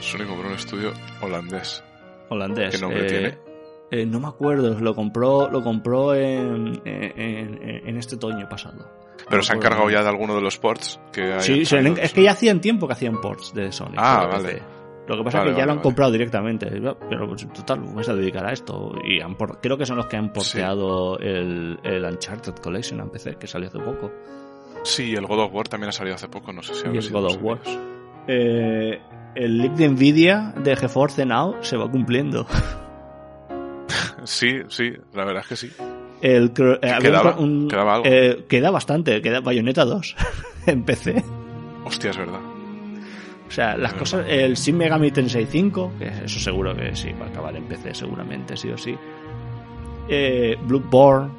[0.00, 1.84] Sony compró un estudio holandés.
[2.28, 2.74] Holandés.
[2.74, 3.38] ¿Qué nombre eh,
[3.90, 4.06] tiene?
[4.06, 8.88] no me acuerdo, lo compró, lo compró en, en, en este otoño pasado.
[9.28, 11.40] Pero se han encargado ya de alguno de los ports que hay.
[11.40, 13.94] Sí, es que ya hacían tiempo que hacían ports de Sony.
[13.96, 14.62] Ah, vale.
[15.06, 16.68] Lo que pasa es que ya lo han comprado directamente.
[17.08, 18.92] Pero pues, total, vais a dedicar a esto.
[19.04, 23.36] Y han creo que son los que han porteado el, el, Uncharted Collection a PC,
[23.36, 24.10] que salió hace poco.
[24.84, 27.10] Sí, el God of War también ha salido hace poco, no sé si Y el
[27.10, 27.58] God of War.
[28.28, 29.00] Eh,
[29.34, 32.46] el leak de Nvidia de GeForce Now se va cumpliendo.
[34.24, 35.70] sí, sí, la verdad es que sí.
[36.20, 38.06] El, eh, ¿Quedaba, un, ¿Quedaba algo?
[38.06, 40.16] Eh, queda bastante, queda Bayonetta 2
[40.66, 41.24] en PC.
[41.84, 42.40] Hostia, es verdad.
[43.48, 44.26] O sea, las cosas.
[44.28, 47.94] El Shin Megami Tensei 5, que eso seguro que sí, va a acabar en PC
[47.94, 48.94] seguramente, sí o sí.
[50.08, 51.30] Eh, Bloodborne,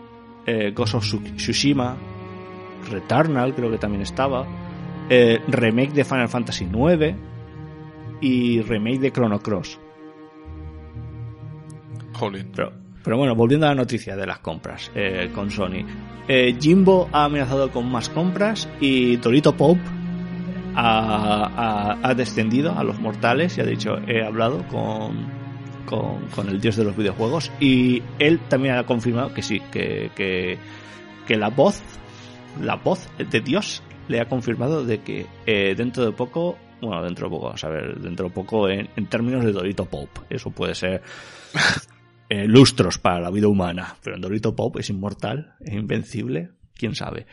[0.45, 1.05] eh, Ghost of
[1.37, 1.95] Tsushima,
[2.89, 4.45] Returnal, creo que también estaba.
[5.09, 7.30] Eh, remake de Final Fantasy 9
[8.21, 9.79] y remake de Chrono Cross.
[12.53, 12.71] Pero,
[13.03, 15.83] pero, bueno, volviendo a la noticia de las compras eh, con Sony.
[16.27, 19.81] Eh, Jimbo ha amenazado con más compras y Torito Pope
[20.75, 25.27] ha, descendido a los mortales y ha dicho, he hablado con,
[25.85, 31.35] con, el dios de los videojuegos y él también ha confirmado que sí, que, que,
[31.35, 31.81] la voz,
[32.61, 37.27] la voz de Dios le ha confirmado de que eh, dentro de poco, bueno, dentro
[37.27, 41.01] de poco, a ver, dentro de poco en, términos de Dorito Pop, eso puede ser
[42.29, 47.27] eh, lustros para la vida humana, pero Dorito Pop es inmortal, es invencible, quién sabe.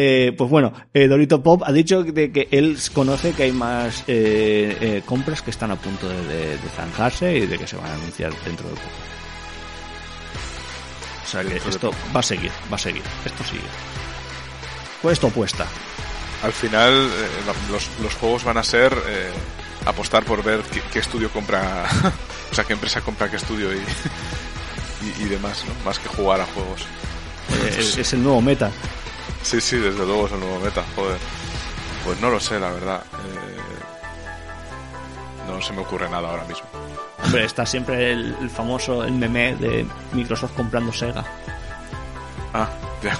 [0.00, 4.04] Eh, pues bueno, eh, Dorito Pop ha dicho de que él conoce que hay más
[4.06, 8.32] eh, compras que están a punto de, zanjarse y de que se van a anunciar
[8.44, 8.88] dentro de poco.
[11.24, 13.60] O sea que esto va a seguir, va a seguir, esto sigue.
[15.02, 15.66] Pues esto puesta.
[16.42, 17.10] Al final
[17.70, 18.96] los, juegos van a ser
[19.84, 21.84] apostar por ver qué, estudio compra,
[22.50, 23.78] o sea, qué empresa compra qué estudio y,
[25.22, 25.72] y, demás, ¿no?
[25.84, 26.86] Más que jugar a juegos.
[27.98, 28.70] es el nuevo meta.
[29.42, 31.18] Sí, sí, desde luego es el nuevo meta, joder.
[32.04, 33.02] Pues no lo sé, la verdad.
[33.02, 33.58] Eh,
[35.46, 36.66] no se me ocurre nada ahora mismo.
[37.24, 41.24] Hombre, está siempre el, famoso, el meme de Microsoft comprando Sega.
[42.52, 42.68] Ah,
[43.02, 43.16] ya.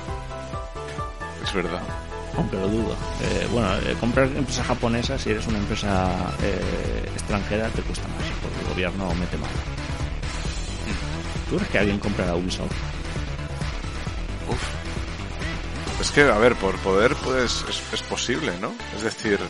[1.43, 1.83] Es verdad.
[2.37, 2.97] Aunque lo dudo.
[3.23, 6.33] Eh, bueno, eh, comprar empresas japonesas, si eres una empresa
[7.15, 9.53] extranjera, te cuesta más, porque el gobierno mete mano.
[11.51, 12.73] ¿Tú crees que alguien comprará Ubisoft?
[14.49, 14.63] Uf,
[16.01, 18.73] es que, a ver, por poder, pues es, posible, ¿no?
[18.97, 19.41] Es decir,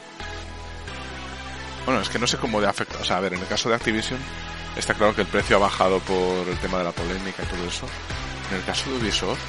[1.85, 2.99] bueno, es que no sé cómo de afecta.
[3.01, 4.19] O sea, a ver, en el caso de Activision,
[4.77, 7.69] está claro que el precio ha bajado por el tema de la polémica y todo
[7.69, 7.87] eso.
[8.51, 9.41] En el caso de Ubisoft,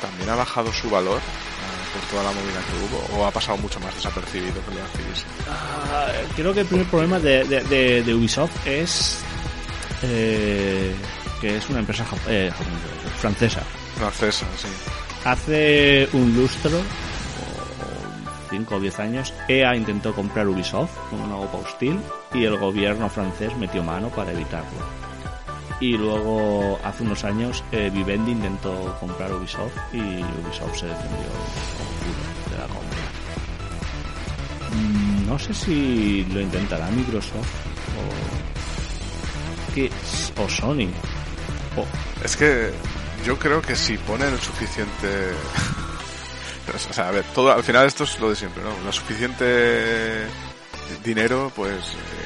[0.00, 1.55] ¿también ha bajado su valor eh,
[1.92, 3.18] por toda la movida que hubo?
[3.18, 4.80] ¿O ha pasado mucho más desapercibido que lo?
[5.48, 9.20] Ah, creo que el primer problema de, de, Ubisoft es
[10.02, 10.94] eh,
[11.40, 12.50] que es una empresa eh,
[13.18, 13.62] francesa.
[13.96, 14.68] Francesa, sí.
[15.24, 16.80] Hace un lustro,
[18.50, 22.00] 5 o 10 años, EA intentó comprar Ubisoft con una OPA hostil
[22.32, 25.05] y el gobierno francés metió mano para evitarlo.
[25.80, 31.28] Y luego, hace unos años, eh, Vivendi intentó comprar Ubisoft y Ubisoft se defendió
[32.50, 32.98] de la compra.
[34.74, 37.48] Mm, no sé si lo intentará Microsoft
[40.38, 40.88] o, o Sony.
[42.24, 42.72] Es que
[43.24, 45.32] yo creo que si ponen el suficiente...
[46.98, 48.70] a ver, todo, al final esto es lo de siempre, ¿no?
[48.84, 50.26] Lo suficiente
[51.04, 52.25] dinero, pues eh,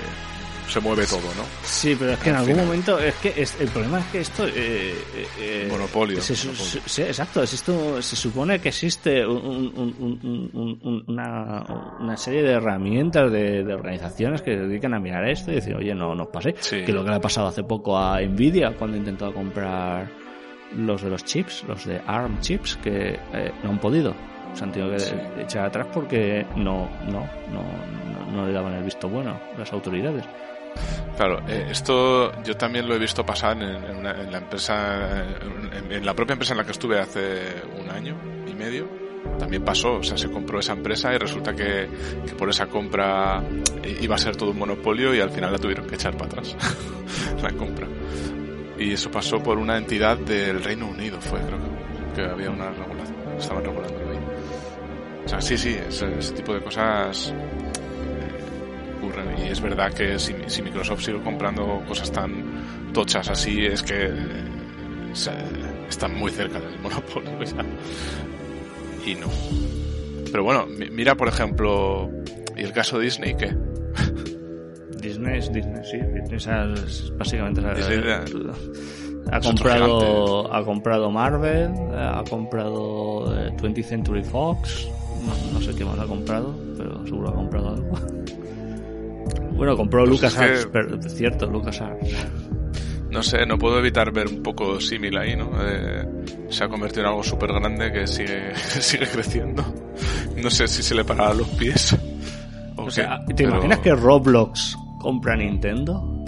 [0.71, 1.45] se mueve todo, ¿no?
[1.63, 4.47] Sí, pero es que en algún momento, es que el problema es que esto...
[4.47, 4.95] Eh,
[5.39, 11.65] eh monopolio, exacto, es esto, se supone que existe una,
[12.01, 15.95] una, serie de herramientas de, organizaciones que se dedican a mirar esto y decir, oye,
[15.95, 16.55] no nos pase.
[16.55, 20.09] Que lo que le ha pasado hace poco a Nvidia cuando intentó comprar
[20.77, 24.15] los de los chips, los de ARM chips, que eh, no han podido.
[24.55, 29.09] Se han tenido que echar atrás porque no, no, no, no, le daban el visto
[29.09, 30.25] bueno las autoridades.
[31.17, 35.23] Claro, eh, esto yo también lo he visto pasar en, la empresa,
[35.91, 38.89] en, la propia empresa en la que estuve hace un año y medio.
[39.39, 41.89] también pasó, o sea, se compró esa empresa y resulta que,
[42.39, 43.43] por esa compra
[44.01, 46.57] iba a ser todo un monopolio y al final la tuvieron que echar para atrás,
[47.43, 47.87] la compra.
[48.79, 52.71] Y eso pasó por una entidad del Reino Unido, fue, creo que, que había una
[52.71, 54.19] regulación, estaban regulando ahí.
[55.25, 57.35] O sea, sí, sí, ese, tipo de cosas
[59.01, 59.39] ocurren.
[59.39, 64.07] Y es verdad que si, si, Microsoft sigue comprando cosas tan tochas así, es que
[64.07, 64.13] eh,
[65.13, 65.31] se,
[65.89, 67.65] están muy cerca del monopolio ya.
[69.07, 69.29] Y no.
[70.31, 72.11] Pero bueno, mira por ejemplo,
[72.57, 73.57] ¿y el caso de Disney qué?
[75.01, 75.99] Disney es Disney, sí.
[76.29, 78.03] Disney es básicamente Disney,
[79.33, 84.89] ha comprado ha comprado Marvel, ha comprado 20th Century Fox,
[85.25, 88.20] no, no, sé qué más ha comprado, pero seguro ha comprado algo.
[89.61, 90.69] Bueno, compró pues es que...
[90.73, 92.17] pero es cierto, LucasArts.
[93.11, 95.51] No sé, no puedo evitar ver un poco símil ahí, ¿no?
[95.61, 96.09] Eh,
[96.49, 99.63] se ha convertido en algo súper grande que sigue, sigue creciendo.
[100.43, 101.95] No sé si se le parará los pies.
[102.77, 103.51] O, o sea, ¿te pero...
[103.51, 106.25] imaginas que Roblox compra Nintendo?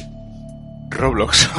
[0.90, 1.50] Roblox.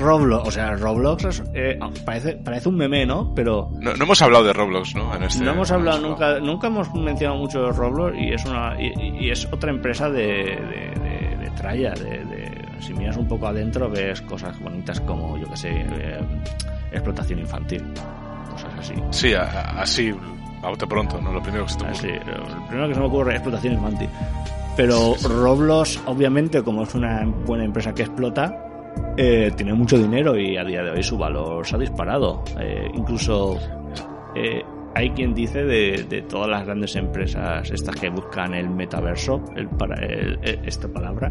[0.00, 3.34] Roblox, o sea, Roblox eh, parece, parece un meme, ¿no?
[3.34, 3.70] Pero...
[3.80, 5.14] No, no, hemos hablado de Roblox, ¿no?
[5.14, 8.80] En este, no hemos hablado nunca, nunca hemos mencionado mucho de Roblox y es una
[8.80, 11.07] y, y es otra empresa de, de, de,
[11.48, 15.56] de tralla, de, de, si miras un poco adentro ves cosas bonitas como, yo que
[15.56, 16.20] sé, eh,
[16.92, 17.84] explotación infantil,
[18.50, 18.94] cosas así.
[19.10, 20.14] Sí, a, así,
[20.62, 21.32] a bote pronto, ¿no?
[21.32, 21.98] Lo primero que se te ocurre.
[22.00, 24.08] Sí, lo primero que se me ocurre es explotación infantil.
[24.76, 25.14] Pero.
[25.24, 28.64] Roblox, obviamente, como es una buena empresa que explota,
[29.16, 32.44] eh, tiene mucho dinero y a día de hoy su valor se ha disparado.
[32.60, 33.58] Eh, incluso
[34.36, 34.62] eh,
[34.98, 39.68] hay quien dice de, de, todas las grandes empresas estas que buscan el metaverso, el
[39.68, 41.30] para, el, el, esta palabra,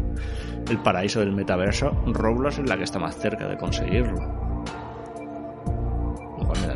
[0.70, 4.48] el paraíso del metaverso, Roblox es la que está más cerca de conseguirlo.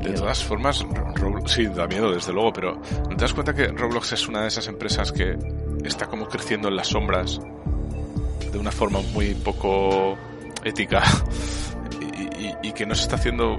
[0.03, 3.69] De todas formas, Roblox, sí, da miedo, desde luego, pero ¿no te das cuenta que
[3.69, 5.39] Roblox es una de esas empresas que
[5.85, 7.41] está como creciendo en las sombras
[8.53, 10.19] de una forma muy poco
[10.63, 11.03] ética
[12.01, 13.59] y, y, y, que no se está haciendo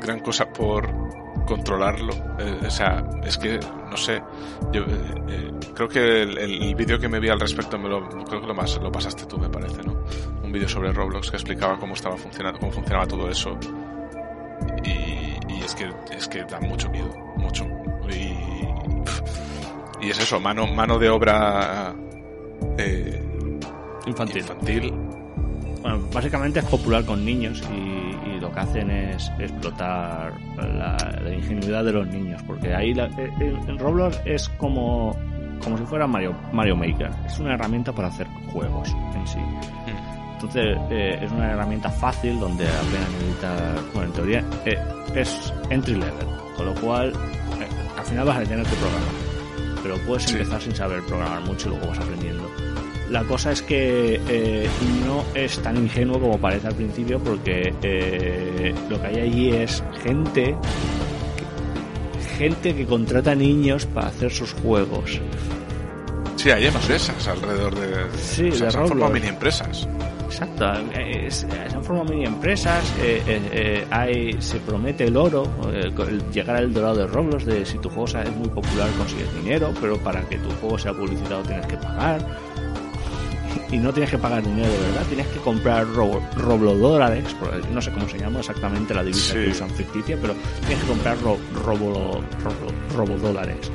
[0.00, 2.12] gran cosa por controlarlo.
[2.38, 3.58] Eh, o sea, es que,
[3.90, 4.22] no sé,
[4.72, 4.86] yo eh,
[5.28, 8.46] eh, creo que el, el vídeo que me vi al respecto, me lo, creo que
[8.46, 10.04] lo, más, lo pasaste tú, me parece, ¿no?
[10.42, 13.58] Un vídeo sobre Roblox que explicaba cómo estaba funcionando, cómo funcionaba todo eso.
[14.84, 17.66] Y, y es que es que da mucho miedo, mucho.
[18.08, 21.94] Y, y es eso, mano, mano de obra
[22.78, 23.22] eh,
[24.06, 24.38] infantil.
[24.38, 24.92] infantil
[25.82, 27.91] bueno, básicamente es popular con niños y, y
[28.52, 33.68] lo que hacen es explotar la, la, ingenuidad de los niños, porque ahí la, en,
[33.68, 35.16] en, Roblox es como,
[35.62, 39.38] como si fuera Mario, Mario Maker, es una herramienta para hacer juegos en sí.
[40.34, 44.78] Entonces eh, es una herramienta fácil donde apenas necesitas, bueno, en teoría eh,
[45.14, 49.96] es entry level, con lo cual eh, al final vas a tener que programar, pero
[50.06, 50.32] puedes sí.
[50.32, 52.50] empezar sin saber programar mucho y luego vas aprendiendo
[53.12, 54.66] la cosa es que eh,
[55.06, 59.84] no es tan ingenuo como parece al principio porque eh, lo que hay allí es
[60.02, 60.56] gente
[62.38, 65.20] gente que contrata niños para hacer sus juegos.
[66.36, 68.18] Sí, hay empresas alrededor de...
[68.18, 69.86] Sí, o sea, de se han formado mini empresas.
[70.24, 75.92] Exacto, es, se han formado mini empresas, eh, eh, hay, se promete el oro, el,
[75.92, 79.72] el llegar al dorado de Roblox, de si tu juego es muy popular consigues dinero,
[79.80, 82.26] pero para que tu juego sea publicitado tienes que pagar
[83.72, 87.24] y no tienes que pagar dinero de verdad, tienes que comprar robo, robodólares,
[87.72, 89.38] no sé cómo se llama exactamente la divisa sí.
[89.38, 93.70] que usan ficticia, pero tienes que comprar ro, robo, robo, robodólares.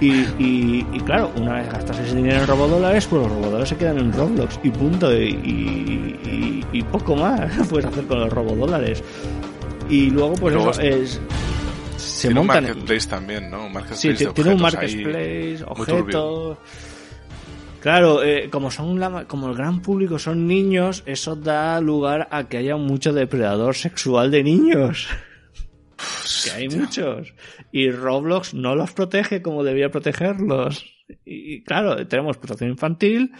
[0.00, 3.76] Y, y, y, claro, una vez gastas ese dinero en robodólares, pues los robodólares se
[3.76, 5.14] quedan en Roblox y punto.
[5.14, 9.02] Y, y, y poco más puedes hacer con los robodólares.
[9.90, 11.20] Y luego, pues luego eso es.
[11.98, 12.64] Se tiene montan.
[12.64, 13.66] Un marketplace también, ¿no?
[13.66, 16.56] Un marketplace sí, tiene un marketplace, objetos.
[17.80, 22.46] Claro, eh, como son la, como el gran público son niños, eso da lugar a
[22.46, 25.08] que haya mucho depredador sexual de niños.
[26.44, 27.32] que hay muchos.
[27.72, 30.84] Y Roblox no los protege como debía protegerlos.
[31.24, 33.32] Y, claro, tenemos protección infantil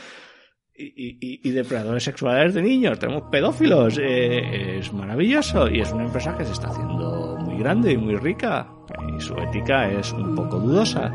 [0.74, 2.98] y, y, y, depredadores sexuales de niños.
[2.98, 3.98] Tenemos pedófilos.
[3.98, 5.68] Eh, es maravilloso.
[5.68, 8.68] Y es una empresa que se está haciendo muy grande y muy rica.
[9.16, 11.12] Y su ética es un poco dudosa.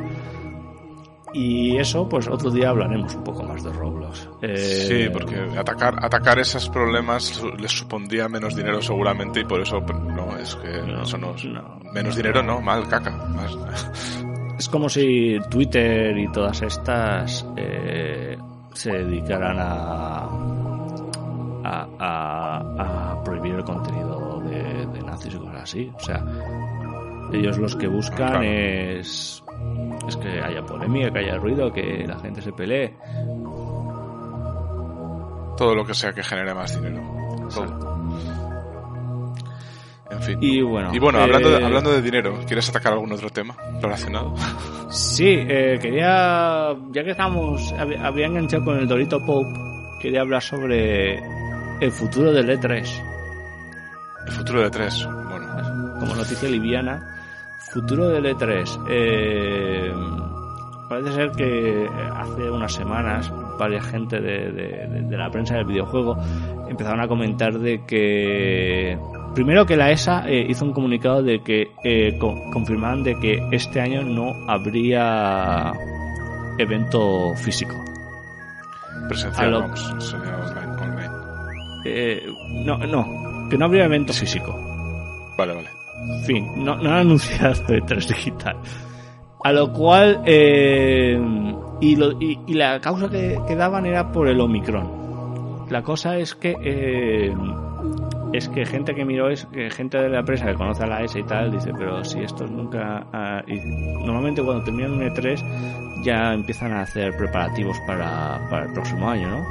[1.37, 4.29] Y eso, pues otro día hablaremos un poco más de Roblox.
[4.41, 4.55] Eh...
[4.55, 10.37] Sí, porque atacar, atacar esos problemas les supondría menos dinero seguramente y por eso no,
[10.37, 13.13] es que no, eso no, no, menos dinero no, mal caca.
[14.57, 18.37] Es como si Twitter y todas estas eh,
[18.71, 20.29] se dedicaran a,
[21.65, 25.91] a, a, a, prohibir el contenido de, de nazis y cosas así.
[25.93, 26.23] O sea,
[27.33, 29.43] Ellos los que buscan es
[30.07, 32.93] es que haya polémica, que haya ruido, que la gente se pelee.
[35.57, 37.01] Todo lo que sea que genere más dinero.
[40.11, 40.37] En fin.
[40.39, 43.55] Y bueno, y bueno hablando, de, eh, hablando de dinero, ¿quieres atacar algún otro tema
[43.81, 44.35] relacionado?
[44.89, 49.49] Sí, eh, quería, ya que estamos, había enganchado con el Dorito Pope,
[50.01, 51.19] quería hablar sobre
[51.81, 52.87] el futuro del E3.
[54.27, 55.99] El futuro del E3, bueno.
[55.99, 57.14] Como noticia liviana,
[57.75, 58.85] futuro del E3.
[58.87, 59.91] Eh,
[60.87, 66.17] parece ser que hace unas semanas varias gente de, la prensa del videojuego
[66.69, 68.97] empezaron a comentar de que
[69.33, 72.17] primero que la ESA eh, hizo un comunicado de que eh,
[72.53, 75.73] confirmaban de que este año no habría
[76.57, 77.75] evento físico.
[79.09, 79.69] Presencial
[81.85, 82.25] eh,
[82.65, 84.57] no no que no habría evento físico.
[85.37, 85.74] Vale vale
[86.25, 88.57] fin no, han anunciado de 3 digital
[89.45, 91.19] a lo cual eh,
[91.79, 95.67] y, lo, y, la causa que, daban era por el Omicron.
[95.69, 97.31] La cosa es que eh,
[98.33, 101.19] es que gente que miró es gente de la empresa que conoce a la S
[101.19, 103.05] y tal dice pero si esto nunca
[103.47, 103.59] y
[104.03, 109.45] normalmente cuando terminan un E3 ya empiezan a hacer preparativos para, el próximo año ¿no?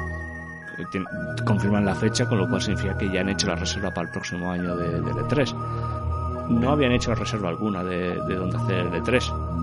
[1.45, 4.11] confirman la fecha con lo cual significa que ya han hecho la reserva para el
[4.11, 5.55] próximo año de, del E3
[6.49, 9.55] no habían hecho reserva alguna de, de dónde hacer el E3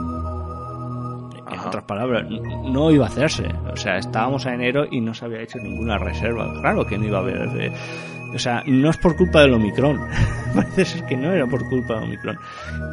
[1.53, 2.25] en otras palabras,
[2.65, 3.47] no iba a hacerse.
[3.71, 6.53] O sea, estábamos a enero y no se había hecho ninguna reserva.
[6.61, 7.49] Claro que no iba a haber.
[7.61, 7.73] Eh,
[8.35, 9.99] o sea, no es por culpa del Omicron.
[10.55, 12.39] Parece ser que no era por culpa del Omicron.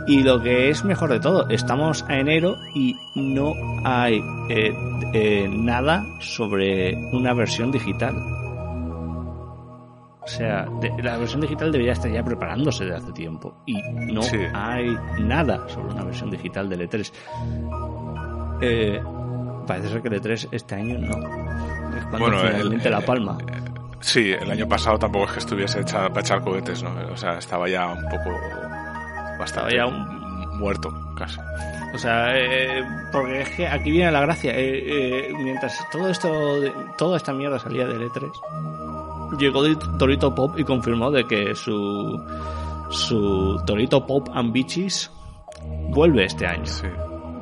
[0.08, 4.74] Y lo que es mejor de todo, estamos a enero y no hay eh,
[5.14, 8.16] eh, nada sobre una versión digital.
[10.30, 10.68] O sea,
[11.02, 13.64] la versión digital debería estar ya preparándose de hace tiempo.
[13.66, 14.22] Y no
[14.54, 17.12] hay nada sobre una versión digital de E3.
[18.62, 19.02] Eh,
[19.66, 21.18] parece ser que de 3 este año no.
[21.98, 23.40] Es cuando bueno, finalmente la palma.
[23.42, 23.54] Eh,
[24.02, 26.92] sí, el año pasado tampoco es que estuviese hecha para echar cohetes, ¿no?
[27.12, 28.30] O sea, estaba ya un poco.
[29.40, 31.40] Bastante ya muerto, casi.
[31.96, 34.54] O sea, eh, porque es que aquí viene la gracia.
[34.56, 36.62] Eh, mientras todo esto,
[37.00, 38.30] toda esta mierda salía del E3,
[39.38, 39.64] llegó
[39.98, 42.20] Torito Pop y confirmó de que su
[42.90, 45.12] su Torito Pop Ambichis
[45.90, 46.66] vuelve este año.
[46.66, 46.88] Sí.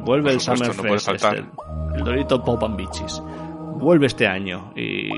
[0.07, 1.37] Vuelve el Summer Fest, este,
[1.95, 3.21] el, Dorito Pop and Beaches.
[3.77, 5.09] Vuelve este año y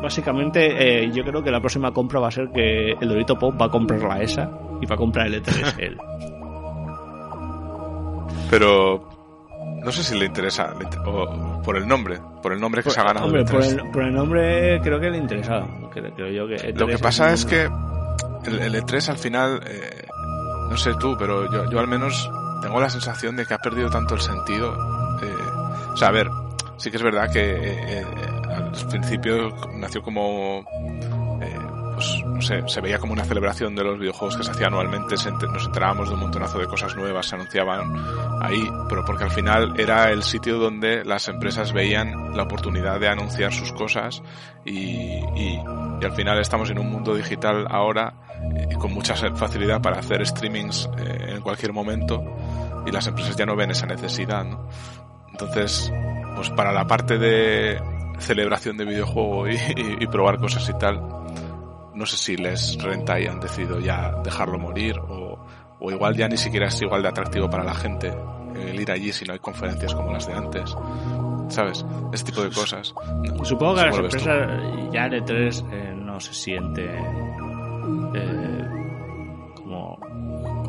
[0.00, 3.60] básicamente eh, yo creo que la próxima compra va a ser que el Dorito Pop
[3.60, 4.48] va a comprar la ESA
[4.80, 5.98] y va a comprar el E3 él.
[8.50, 9.09] Pero
[9.82, 10.74] no sé si le interesa
[11.06, 13.26] o por el nombre, por el nombre que se ha ganado.
[13.26, 15.66] Hombre, por, el, por, el, nombre creo que le interesa.
[15.92, 20.06] Creo, yo que e Lo que pasa es, que el, E3 al final, eh,
[20.70, 23.90] no sé tú, pero yo, yo al menos tengo la sensación de que ha perdido
[23.90, 24.74] tanto el sentido.
[25.22, 26.28] Eh, o sea, a ver,
[26.76, 28.04] sí que es verdad que eh, eh,
[28.54, 30.64] al principio nació como
[32.00, 35.16] pues no sé, se veía como una celebración de los videojuegos que se hacía anualmente,
[35.16, 37.92] nos enterábamos de un montonazo de cosas nuevas, se anunciaban
[38.40, 43.08] ahí, pero porque al final era el sitio donde las empresas veían la oportunidad de
[43.08, 44.22] anunciar sus cosas
[44.64, 45.60] y, y,
[46.00, 48.14] y al final estamos en un mundo digital ahora
[48.70, 52.24] y con mucha facilidad para hacer streamings en cualquier momento
[52.86, 54.66] y las empresas ya no ven esa necesidad, ¿no?
[55.32, 55.92] Entonces,
[56.34, 57.78] pues para la parte de
[58.20, 61.00] celebración de videojuego y, probar cosas y tal,
[62.00, 65.38] no sé si les renta y han decidido ya dejarlo morir o,
[65.78, 68.12] o igual ya ni siquiera es igual de atractivo para la gente
[68.56, 70.76] el ir allí si no hay conferencias como las de antes.
[71.48, 71.84] ¿Sabes?
[72.12, 72.94] Ese tipo de cosas.
[73.44, 74.50] Supongo que las empresas
[74.92, 76.84] ya de tres eh, no se siente
[78.14, 78.60] eh,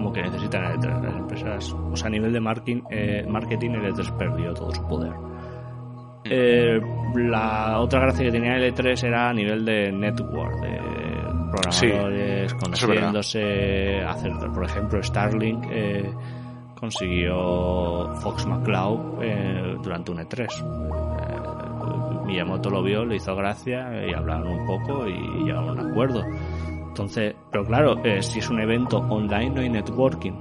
[0.02, 1.76] como que necesitan el E3 las empresas.
[1.92, 5.12] O sea, a nivel de marketing, eh, marketing el E3 perdió todo su poder.
[5.12, 6.26] Mm.
[6.26, 6.82] Eh,
[7.16, 10.80] la otra gracia que tenía el E3 era a nivel de network, de
[11.52, 16.10] programadores conociéndose, hacer, por ejemplo, Starlink eh,
[16.76, 20.48] consiguió Fox McCloud eh, durante un E3.
[20.50, 25.92] Eh, Miyamoto lo vio, le hizo gracia y hablaron un poco y llegaron a un
[25.92, 26.24] acuerdo.
[26.88, 30.34] Entonces, pero claro, eh, si es un evento online no hay networking.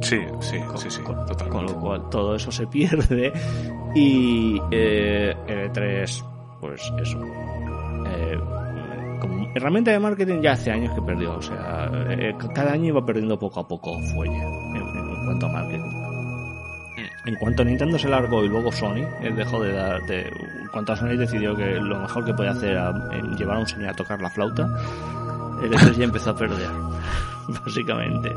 [0.00, 1.48] Sí, sí, sí, sí, totalmente.
[1.48, 3.32] Con lo cual todo eso se pierde
[3.94, 6.24] y eh, el E3,
[6.60, 7.20] pues eso.
[8.06, 8.38] Eh,
[9.58, 13.38] herramienta de marketing ya hace años que perdió, o sea, eh, cada año iba perdiendo
[13.38, 16.08] poco a poco fuelle en, cuanto a marketing.
[17.26, 20.00] En cuanto Nintendo se largó y luego Sony él dejó de dar.
[20.06, 22.92] De, en cuanto a Sony decidió que lo mejor que puede hacer era
[23.36, 24.66] llevar a un señor a tocar la flauta,
[25.60, 26.70] E3 ya empezó a perder,
[27.64, 28.32] básicamente.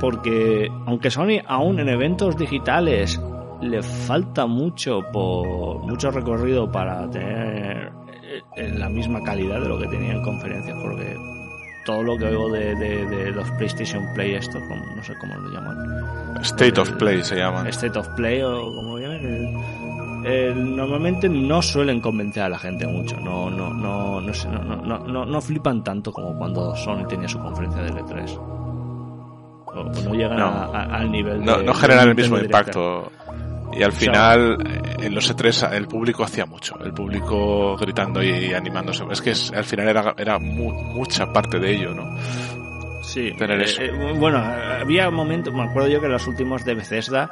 [0.00, 3.20] porque aunque Sony aún en eventos digitales
[3.60, 7.99] le falta mucho por mucho recorrido para tener
[8.56, 11.16] eh, la misma calidad de lo que tenía en conferencias, porque
[11.84, 15.76] todo lo que oigo de, de, los PlayStation Play, estos, no sé cómo lo llaman.
[16.42, 17.68] State of Play se llama.
[17.68, 20.76] State of Play o como lo llaman.
[20.76, 25.40] normalmente no suelen convencer a la gente mucho, no no no no, no, no, no,
[25.40, 28.38] flipan tanto como cuando Sony tenía su conferencia de L3.
[29.72, 33.10] O, no llegan al nivel de, No, generan el mismo impacto.
[33.72, 38.52] Y al final, eh, en los E3 el público hacía mucho, el público gritando y,
[38.52, 39.04] animándose.
[39.10, 42.16] Es que al final era, era mucha parte de ello, ¿no?
[43.02, 43.82] Sí, Tener eh, eso.
[43.82, 47.30] Eh, bueno, había momentos, me acuerdo yo que en los últimos de Bethesda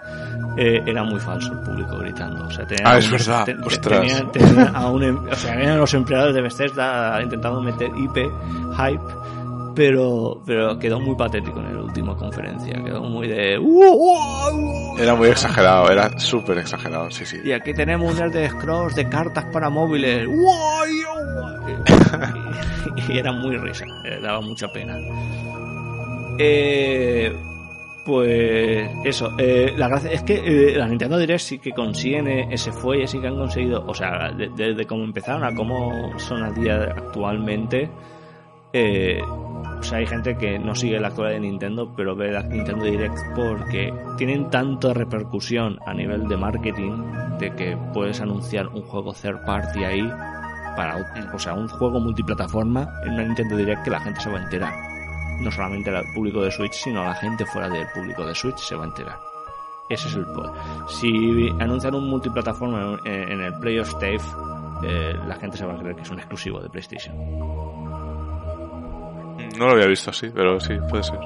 [0.56, 2.46] era muy falso el público gritando.
[2.46, 4.24] O sea, ah, es verdad, ostras.
[4.74, 8.28] a un, em, o sea, habían los empleados de Bethesda intentando meter IP,
[8.76, 9.00] hype,
[9.78, 12.82] pero, pero quedó muy patético en la última conferencia.
[12.82, 13.52] Quedó muy de.
[14.98, 17.36] Era muy exagerado, era súper exagerado, sí, sí.
[17.44, 20.26] Y aquí tenemos un de scrolls de cartas para móviles.
[23.08, 24.96] y, era muy risa, eh, daba mucha pena.
[26.40, 27.32] Eh,
[28.04, 32.72] pues eso, eh, la gracia es que eh, la Nintendo Direct sí que consiguen ese
[32.72, 36.50] fuelle, sí que han conseguido, o sea, desde de, cómo empezaron a cómo son a
[36.50, 37.88] día actualmente,
[38.72, 39.20] eh,
[39.78, 42.84] o sea, hay gente que no sigue la actualidad de Nintendo, pero ve la Nintendo
[42.84, 46.92] Direct porque tienen tanta repercusión a nivel de marketing
[47.38, 50.10] de que puedes anunciar un juego third party ahí
[50.76, 50.96] para,
[51.32, 54.42] o sea, un juego multiplataforma en una Nintendo Direct que la gente se va a
[54.42, 54.74] enterar.
[55.40, 58.74] No solamente el público de Switch, sino la gente fuera del público de Switch se
[58.74, 59.16] va a enterar.
[59.88, 60.50] Ese es el poder.
[60.88, 64.20] Si anuncian un multiplataforma en el Play of Stave,
[64.82, 67.97] eh, la gente se va a creer que es un exclusivo de PlayStation.
[69.56, 71.18] No lo había visto así, pero sí, puede ser.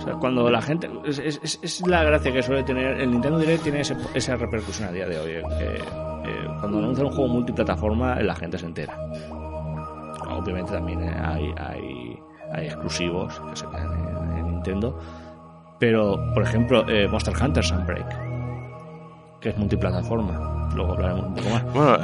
[0.00, 0.90] O sea, cuando la gente.
[1.04, 3.00] Es, es, la gracia que suele tener.
[3.00, 5.30] El Nintendo Direct tiene esa repercusión a día de hoy.
[5.32, 5.42] Eh,
[6.24, 8.96] eh, cuando anuncia un juego multiplataforma, la gente se entera.
[10.30, 12.18] Obviamente también hay, hay,
[12.52, 14.98] hay exclusivos que se quedan en, Nintendo.
[15.78, 20.70] Pero, por ejemplo, eh, Monster Hunter Sunbreak, que es multiplataforma.
[20.74, 21.64] Luego hablaremos un poco más.
[21.74, 21.96] Bueno,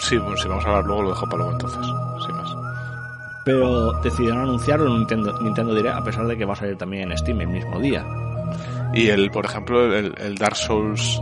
[0.00, 1.86] sí, bueno, si vamos a hablar luego, lo dejo para luego entonces,
[2.26, 2.57] sin más
[3.48, 7.10] pero decidieron anunciarlo en Nintendo, Nintendo Direct a pesar de que va a salir también
[7.10, 8.04] en Steam el mismo día.
[8.92, 11.18] Y el, por ejemplo, el, Dark Souls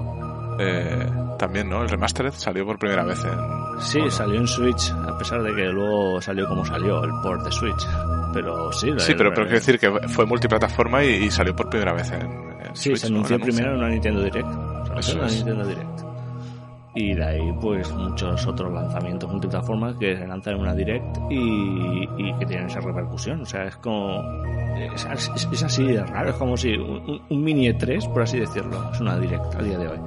[0.59, 1.09] eh,
[1.39, 1.83] también, ¿no?
[1.83, 3.81] El Remastered salió por primera vez en...
[3.81, 7.53] Sí, salió en Switch, a pesar de que luego salió como salió, el port de
[7.53, 7.87] Switch.
[8.35, 12.11] Pero sí, sí pero, pero quiero decir que fue multiplataforma y, salió por primera vez
[12.11, 14.49] en, en sí, se anunció primero en una Nintendo Direct.
[14.49, 16.16] en una Nintendo Direct
[16.97, 22.07] y de ahí pues muchos otros lanzamientos multiplataformas que se lanzan en una direct y,
[22.38, 23.42] que tienen esa repercusión.
[23.42, 24.22] O sea es como
[24.97, 29.18] es, así de raro es como si un, mini E3 por así decirlo es una
[29.18, 29.99] direct a día de hoy.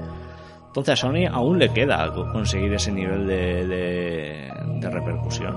[0.68, 5.56] Entonces a Sony aún le queda conseguir ese nivel de, de, repercusión.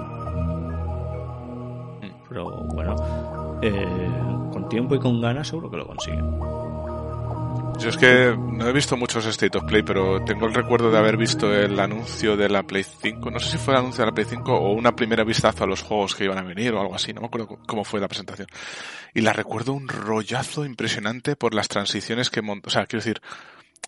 [2.28, 3.86] Pero bueno eh,
[4.52, 6.71] con tiempo y con ganas seguro que lo consiguen
[7.82, 10.98] yo es que no he visto muchos State of Play, pero tengo el recuerdo de
[10.98, 13.28] haber visto el anuncio de la Play 5.
[13.30, 15.66] No sé si fue el anuncio de la Play 5 o una primera vistazo a
[15.66, 17.12] los juegos que iban a venir o algo así.
[17.12, 18.46] No me acuerdo cómo fue la presentación.
[19.14, 22.68] Y la recuerdo un rollazo impresionante por las transiciones que montó.
[22.68, 23.20] O sea, quiero decir,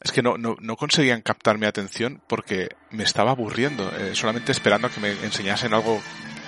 [0.02, 4.50] es que no, no, no conseguían captar mi atención porque me estaba aburriendo, eh, solamente
[4.50, 6.00] esperando a que me enseñasen algo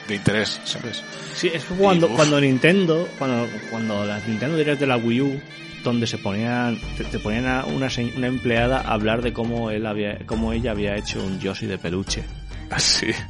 [0.08, 1.02] de interés, ¿sabes?
[1.34, 5.40] Sí, es que cuando, cuando Nintendo, cuando, cuando la Nintendo Direct de la Wii U
[5.86, 10.18] donde se ponían te, ponían a una, una empleada a hablar de cómo él había
[10.26, 12.24] cómo ella había hecho un Yoshi de peluche.
[12.70, 13.28] Así ah,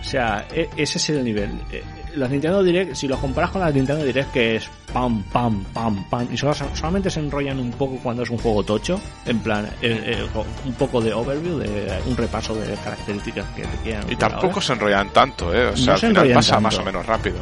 [0.00, 1.50] o sea e, ese es el nivel.
[1.72, 1.82] Eh,
[2.14, 6.08] las Nintendo Direct si lo comparas con las Nintendo Direct que es pam pam pam
[6.08, 10.16] pam y solamente se enrollan un poco cuando es un juego tocho en plan eh,
[10.24, 10.26] eh,
[10.64, 14.72] un poco de overview de un repaso de características que te quieran y tampoco se
[14.72, 17.36] enrollan tanto eh o sea al final pasa más o menos rápido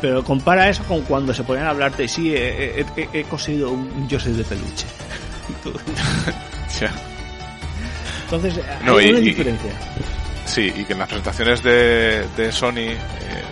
[0.00, 4.08] pero compara eso con cuando se ponían a hablarte, sí, he, he, he cosido un
[4.10, 4.86] Joseph de peluche.
[8.24, 9.72] Entonces, hay una diferencia.
[10.44, 12.98] Sí, y que en las presentaciones de, de Sony eh,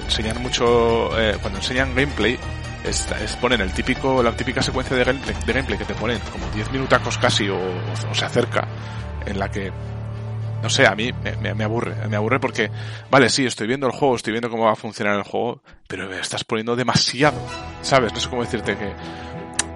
[0.05, 2.39] enseñan mucho, eh, cuando enseñan gameplay,
[2.85, 3.07] es,
[3.41, 6.73] ponen el típico, la típica secuencia de gameplay, de gameplay que te ponen como 10
[6.73, 8.69] minutacos casi o, o se acerca,
[9.27, 9.73] en la que
[10.67, 12.69] no sé, a mí me, aburre, me aburre porque,
[13.09, 16.09] vale, sí, estoy viendo el juego, estoy viendo cómo va a funcionar el juego, pero
[16.09, 17.39] me estás poniendo demasiado,
[17.83, 18.13] ¿sabes?
[18.13, 18.93] No sé cómo decirte que,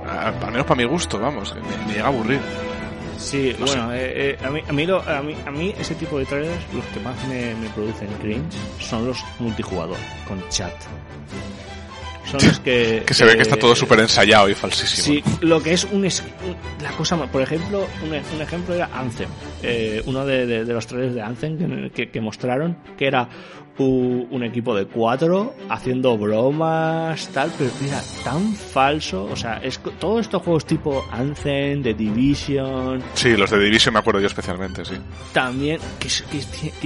[0.04, 1.54] al menos para mi gusto, vamos,
[1.86, 2.40] me, llega a aburrir.
[3.18, 6.26] Sí, bueno, eh, eh, a, mí, a, mí a, mí, a mí ese tipo de
[6.26, 10.74] trailers, los que más me, me producen cringe son los multijugador, con chat.
[12.30, 13.02] Son los que...
[13.06, 15.04] que se ve que está todo súper ensayado y falsísimo.
[15.04, 16.06] Sí, lo que es un...
[16.82, 19.28] La cosa Por ejemplo, un, ejemplo era Anthem.
[19.62, 23.28] Eh, uno de, los trailers de Anthem que, que mostraron, que era
[23.84, 29.24] un equipo de cuatro haciendo bromas, tal, pero mira, tan falso.
[29.24, 33.02] O sea, es todos estos juegos tipo Anthem, The Division.
[33.14, 34.94] Sí, los de Division me acuerdo yo especialmente, sí.
[35.32, 36.08] También, que,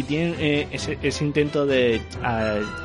[0.02, 2.00] tienen eh, ese, intento de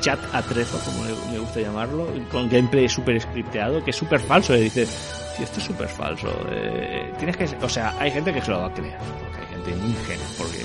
[0.00, 4.20] chat a tres, o como me gusta llamarlo, con gameplay súper scripteado, que es súper
[4.20, 4.56] falso.
[4.56, 4.88] Y dices,
[5.36, 7.44] si esto es súper falso, eh, tienes que.
[7.62, 10.26] O sea, hay gente que se lo va a creer, porque hay gente muy ingenua,
[10.38, 10.58] porque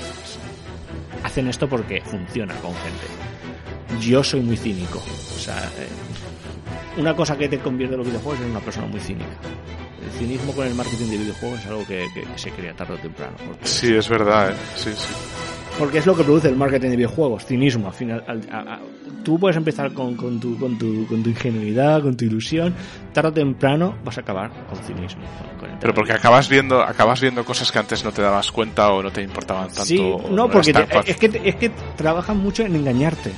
[1.22, 3.35] hacen esto porque funciona con gente.
[4.00, 4.98] Yo soy muy cínico.
[4.98, 5.88] O sea, eh,
[6.96, 9.26] una cosa que te convierte en los videojuegos es una persona muy cínica.
[10.04, 12.06] El cinismo con el marketing de videojuegos es algo que,
[12.36, 13.36] se crea tarde o temprano.
[13.62, 14.50] Sí, es verdad.
[14.50, 14.54] ¿eh?
[14.76, 15.08] Sí, sí.
[15.78, 17.88] Porque es lo que produce el marketing de videojuegos, cinismo.
[17.88, 18.24] Al final,
[19.22, 22.74] tú puedes empezar con, tu, con, tu, con tu ingenuidad, con tu ilusión.
[23.12, 25.22] Tarde o temprano vas a acabar con cinismo.
[25.78, 29.10] Pero porque acabas viendo, acabas viendo cosas que antes no te dabas cuenta o no
[29.10, 29.84] te importaban tanto.
[29.84, 29.98] Sí,
[30.30, 30.72] no, porque
[31.04, 33.32] es, que, es que trabajan mucho en engañarte.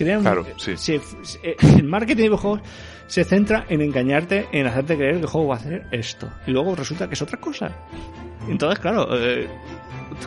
[0.00, 0.98] Crean, claro, sí.
[1.42, 2.60] Eh, el marketing de videojuegos
[3.06, 6.32] se centra en engañarte, en hacerte creer que el juego va a hacer esto.
[6.46, 7.70] Y luego resulta que es otra cosa.
[8.48, 9.46] Entonces, claro, eh,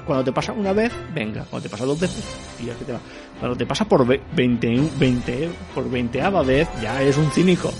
[0.05, 1.43] cuando te pasa una vez, venga.
[1.49, 2.23] Cuando te pasa dos veces,
[2.59, 2.99] tía, que te va.
[3.39, 7.73] Cuando te pasa por 20, 20 por veinteava vez, ya eres un cínico.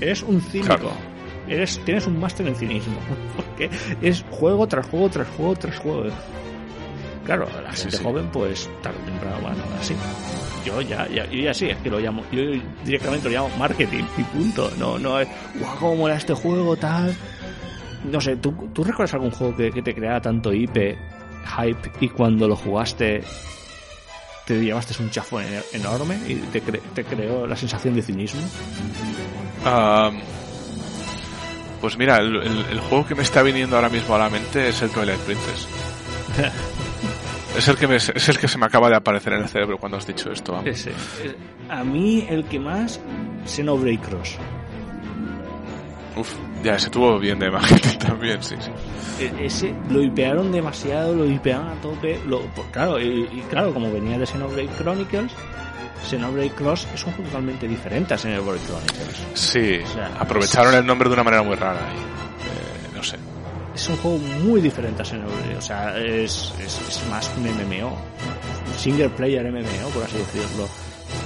[0.00, 0.92] Eres un cínico.
[1.48, 2.98] Eres, tienes un máster en cinismo.
[3.36, 3.68] Porque
[4.00, 6.04] es juego tras juego tras juego tras juego.
[7.24, 9.94] Claro, la gente joven, pues tarde o temprano van así.
[10.64, 12.42] Yo ya, ya, yo ya sí, es que lo llamo, yo
[12.84, 14.70] directamente lo llamo marketing y punto.
[14.78, 17.14] No, no es, guau, cómo mola este juego, tal.
[18.10, 20.96] No sé, ¿tú, ¿tú recuerdas algún juego que, que te creara tanto IP
[21.44, 23.22] hype y cuando lo jugaste
[24.46, 28.42] te llevaste un chafón enorme y te, te creó la sensación de cinismo?
[31.80, 34.90] pues mira, el, juego que me está viniendo ahora mismo a la mente es el
[34.90, 35.68] Twilight Princess.
[37.56, 39.78] es, el que me, es el que se me acaba de aparecer en el cerebro
[39.78, 40.60] cuando has dicho esto.
[40.64, 40.92] Ese.
[41.68, 43.00] A mí el que más,
[43.46, 44.38] Xenoblade Cross.
[46.16, 46.32] Uf,
[46.62, 48.70] ya, ese tuvo bien de marketing también, sí, sí.
[49.20, 52.20] E, ese lo hipearon demasiado, lo hipearon a tope.
[52.26, 55.32] Lo, pues, claro, y, claro, como venía de Xenoblade Chronicles,
[56.08, 59.26] Xenoblade Cross es un juego totalmente diferente a Xenoblade Chronicles.
[59.34, 59.80] Sí,
[60.18, 62.63] aprovecharon el nombre de una manera muy rara y, eh.
[63.74, 67.96] Es un juego muy diferente a Xenoblade, o sea, es, es, es más un MMO,
[68.76, 70.68] single player MMO, por así decirlo.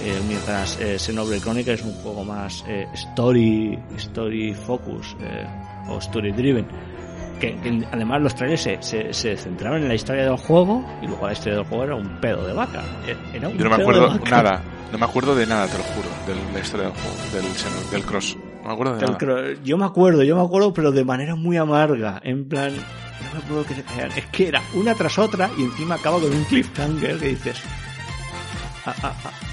[0.03, 5.46] Eh, mientras eh, Xenoblade Chronicles es un juego más eh, story story focus eh,
[5.88, 6.66] o story driven
[7.40, 11.26] que, además los trailers se, se, se, centraban en la historia del juego y luego
[11.26, 12.82] la historia del juego era un pedo de vaca.
[13.32, 16.09] Era un yo no me acuerdo nada no me acuerdo de nada te lo juro
[16.26, 18.36] de la historia del juego del, del cross
[18.69, 22.21] me acuerdo de nada yo me acuerdo yo me acuerdo pero de manera muy amarga
[22.23, 25.62] en plan no me acuerdo que se crean es que era una tras otra y
[25.64, 27.57] encima acaba con un cliffhanger que dices
[28.87, 29.49] ah, ah, ah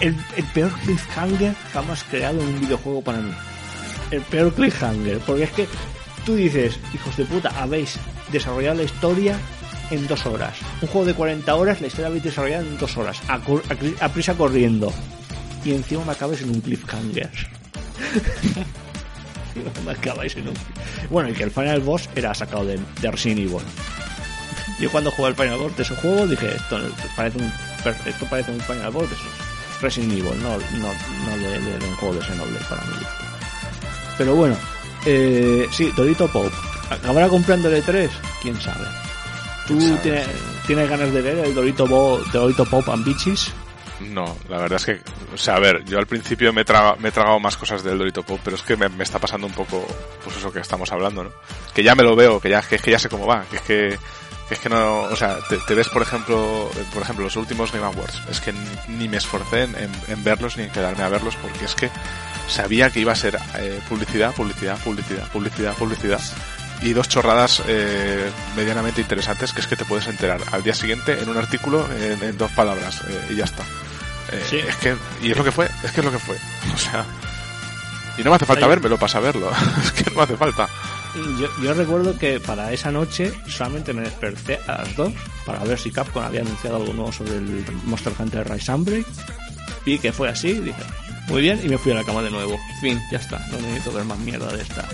[0.00, 0.14] el,
[0.54, 3.32] peor cliffhanger jamás creado en un videojuego para mí.
[4.10, 5.68] El peor cliffhanger, porque es que
[6.24, 7.98] tú dices, hijos de puta, habéis
[8.32, 9.38] desarrollado la historia
[9.90, 10.56] en dos horas.
[10.80, 14.92] Un juego de 40 horas, la historia habéis desarrollado en dos horas, a, prisa corriendo.
[15.64, 17.30] Y encima me acabáis en un cliffhanger.
[21.10, 23.64] Bueno, y que el Final Boss era sacado de, de Resident Evil.
[24.78, 26.78] Yo cuando jugué el Final Boss de ese juego dije, esto
[27.16, 27.52] parece un,
[28.06, 29.26] esto parece un Final Boss de esos
[29.80, 30.92] Resident Evil, no, no,
[31.26, 32.92] no de, de, un juego de Xenoblade para mí.
[34.18, 34.56] Pero bueno,
[35.06, 36.52] eh, sí, Dorito Pop.
[36.90, 38.10] ¿Acabará comprándole tres?
[38.42, 38.84] ¿Quién sabe?
[39.66, 41.86] ¿Tú tienes, ganas de ver el Dorito,
[42.32, 43.52] Dorito Pop and Bitches?
[44.00, 45.00] No, la verdad es que,
[45.34, 47.82] o sea, a ver, yo al principio me he, tragado, me he tragado más cosas
[47.82, 49.86] del Dorito Pop, pero es que me, me, está pasando un poco,
[50.24, 51.30] pues eso que estamos hablando, ¿no?
[51.74, 53.62] Que ya me lo veo, que ya, que que ya sé cómo va, que es
[53.62, 53.98] que
[54.50, 58.20] es que no, o sea, te, ves por ejemplo, por ejemplo los últimos Game Awards,
[58.28, 58.52] es que
[58.88, 61.88] ni, me esforcé en, verlos ni en quedarme a verlos porque es que
[62.48, 66.20] sabía que iba a ser eh, publicidad, publicidad, publicidad, publicidad, publicidad
[66.82, 71.20] y dos chorradas eh, medianamente interesantes que es que te puedes enterar al día siguiente
[71.20, 73.62] en un artículo en, dos palabras eh, y ya está.
[74.32, 76.36] Es que, y es lo que fue, es que es lo que fue.
[76.74, 77.04] O sea,
[78.16, 79.50] y no me hace falta verme lo a verlo,
[79.84, 80.68] es que no me hace falta.
[81.38, 85.12] Yo, yo, recuerdo que para esa noche solamente me desperté a las 2
[85.44, 89.06] para ver si Capcom había anunciado algo nuevo sobre el Monster Hunter Rise Sunbreak.
[89.84, 90.82] Vi que fue así, dije,
[91.26, 92.58] muy bien, y me fui a la cama de nuevo.
[92.80, 94.86] Fin, ya está, no necesito ver más mierda de esta.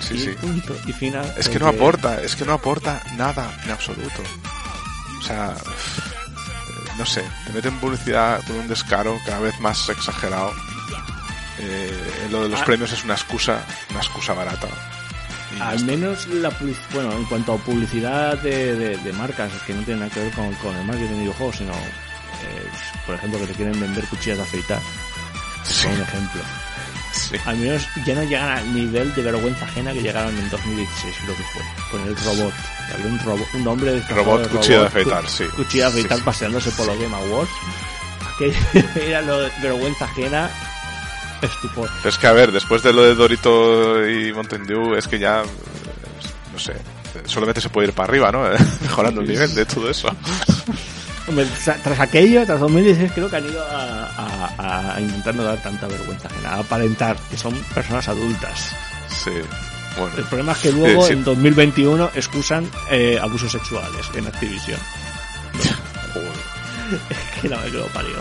[0.00, 0.30] Sí, sí.
[0.40, 1.34] Punto, y final.
[1.38, 4.22] Es que no aporta, es que no aporta nada en absoluto.
[5.18, 5.56] O sea,
[7.02, 10.52] no sé, te meten publicidad con un descaro cada vez más exagerado
[11.58, 12.64] Eh, lo de los Ah.
[12.64, 14.68] premios es una excusa, una excusa barata.
[15.60, 16.50] Al menos la
[16.92, 20.32] bueno, en cuanto a publicidad de, de- de marcas que no tienen nada que ver
[20.32, 22.68] con, con el marketing de videojuegos, sino, eh,
[23.04, 24.80] por ejemplo, que te quieren vender cuchillas de afeitar,
[25.64, 26.42] Sí, por un ejemplo.
[27.12, 27.36] Sí.
[27.44, 31.36] Al menos ya no llegan al nivel de vergüenza ajena que llegaron en 2016, creo
[31.36, 32.52] que fue, con el robot.
[32.88, 35.44] Que Había un robot, un hombre Robot, de cuchilla de afeitar, cu- sí.
[35.56, 36.24] Cuchilla de afeitar sí.
[36.24, 37.50] paseándose por los Game Awards.
[38.38, 38.54] Que
[39.08, 40.50] era lo de vergüenza ajena,
[41.42, 41.88] estupor.
[41.98, 45.18] Pero es que, a ver, después de lo de Dorito y Mountain Dew, es que
[45.18, 45.46] ya, eh,
[46.52, 46.74] no sé,
[47.26, 48.42] solamente se puede ir para arriba, ¿no?
[48.82, 50.08] Mejorando el nivel de todo eso.
[51.28, 51.46] Hombre,
[51.84, 54.06] tras aquello, tras 2016, creo que han ido a,
[54.58, 58.74] a- a intentar no dar tanta vergüenza ajena, a aparentar que son personas adultas.
[59.08, 59.30] Sí,
[59.96, 60.16] bueno.
[60.16, 61.12] El problema es que luego, Eh, sí.
[61.12, 64.80] en 2021, excusan eh, abusos sexuales en Activision.
[67.40, 68.14] que no me lo parió.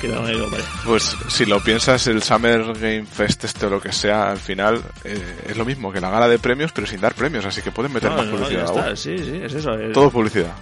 [0.00, 0.64] Que no me lo parió.
[0.86, 4.82] Pues si lo piensas, el Summer Game Fest este o lo que sea, al final
[5.04, 7.70] eh, es lo mismo que la gala de premios, pero sin dar premios, así que
[7.70, 8.64] pueden meter No, más no, publicidad.
[8.64, 9.74] está, sí, sí, es eso.
[9.74, 10.52] Es, Todo publicidad.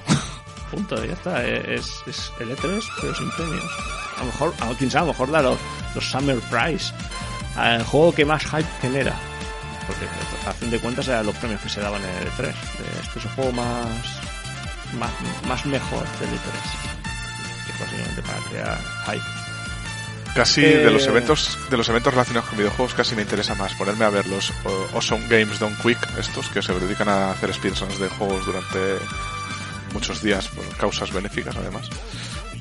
[0.70, 1.44] Punto, ya está.
[1.46, 3.64] Es, es el E3, pero sin premios.
[4.16, 5.58] A lo mejor, a, quién sabe, a lo mejor da los,
[5.94, 6.92] los Summer Prize
[7.56, 9.14] al juego que más hype genera.
[9.86, 10.04] Porque
[10.46, 12.42] a fin de cuentas eran los premios que se daban en el E3.
[12.42, 12.52] De,
[13.02, 13.86] Este es el juego más,
[14.98, 15.10] más,
[15.46, 17.66] más mejor del E3.
[17.66, 19.24] Que básicamente para crear hype.
[20.34, 23.74] Casi Eh, de los eventos de los eventos relacionados con videojuegos casi me interesa más
[23.74, 24.52] ponerme a ver los
[24.94, 28.78] Awesome Games Done Quick, estos que se dedican a hacer speedruns de juegos durante
[29.98, 31.88] muchos días por causas benéficas además.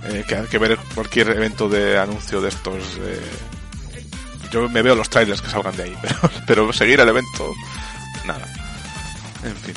[0.05, 3.19] Eh, que, que ver cualquier evento de anuncio de estos eh,
[4.51, 7.53] yo me veo los trailers que salgan de ahí, pero, pero seguir el evento
[8.25, 8.45] nada.
[9.43, 9.75] En fin.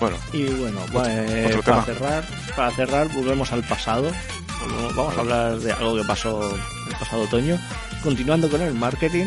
[0.00, 1.84] Bueno, Y bueno, pues, otro para tema.
[1.84, 2.24] cerrar,
[2.56, 4.10] para cerrar, volvemos al pasado.
[4.94, 6.54] Vamos a hablar de algo que pasó
[6.88, 7.58] el pasado otoño.
[8.02, 9.26] Continuando con el marketing,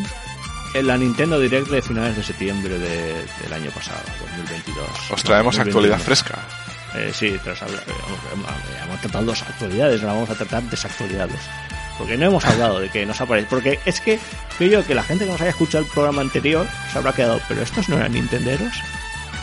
[0.73, 4.87] en la Nintendo Direct de finales de septiembre de- del año pasado, 2022.
[5.11, 6.05] os traemos No, actualidad 2021.
[6.05, 6.39] fresca.
[6.93, 8.51] Eh, sí, tras hablar- eh, vamos, hemos,
[8.83, 11.39] hemos tratado dos actualidades, ahora vamos a tratar desactualidades.
[11.97, 13.47] Porque no hemos hablado de que nos aparece.
[13.49, 14.19] Porque es que
[14.57, 17.39] creo yo que la gente que nos haya escuchado el programa anterior se habrá quedado,
[17.47, 18.73] pero estos no eran nintenderos.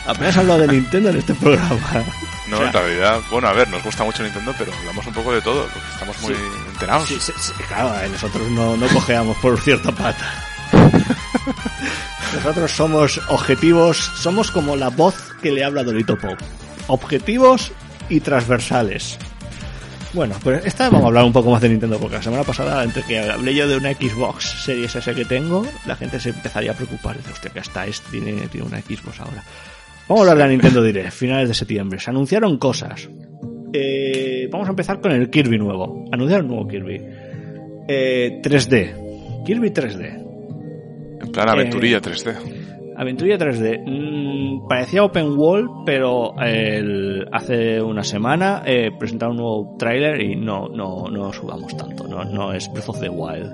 [0.05, 2.03] Apenas hablado de Nintendo en este programa.
[2.47, 5.13] No, O sea, en realidad, bueno, a ver, nos gusta mucho Nintendo, pero hablamos un
[5.13, 6.41] poco de todo, porque estamos muy Sí.
[6.73, 7.07] enterados.
[7.07, 10.43] Sí, sí, claro, eh, nosotros no, no cojeamos por cierta pata.
[12.35, 16.37] Nosotros somos objetivos, somos como la voz que le habla a Dorito Pop.
[16.87, 17.71] Objetivos
[18.09, 19.17] y transversales.
[20.13, 22.83] Bueno, pues esta vamos a hablar un poco más de Nintendo, porque la semana pasada,
[22.83, 26.71] entre que hablé yo de una Xbox Series S que tengo, la gente se empezaría
[26.71, 27.17] a preocupar.
[27.17, 29.43] Dice, hostia, que hasta este tiene, tiene una Xbox ahora.
[30.07, 31.99] Vamos a hablar de Nintendo Direct, finales de septiembre.
[31.99, 33.07] Se anunciaron cosas.
[33.71, 36.05] Eh, vamos a empezar con el Kirby nuevo.
[36.11, 36.99] Anunciaron un nuevo Kirby.
[37.87, 39.43] Eh, 3D.
[39.45, 40.28] Kirby 3D.
[41.29, 42.35] En plan aventurilla 3D.
[42.97, 43.83] Aventura 3D.
[43.85, 50.35] Mm, parecía Open World, pero el- hace una semana eh, presentaron un nuevo tráiler y
[50.35, 52.07] no, no, no subamos tanto.
[52.07, 53.53] No, no es Breath of the Wild.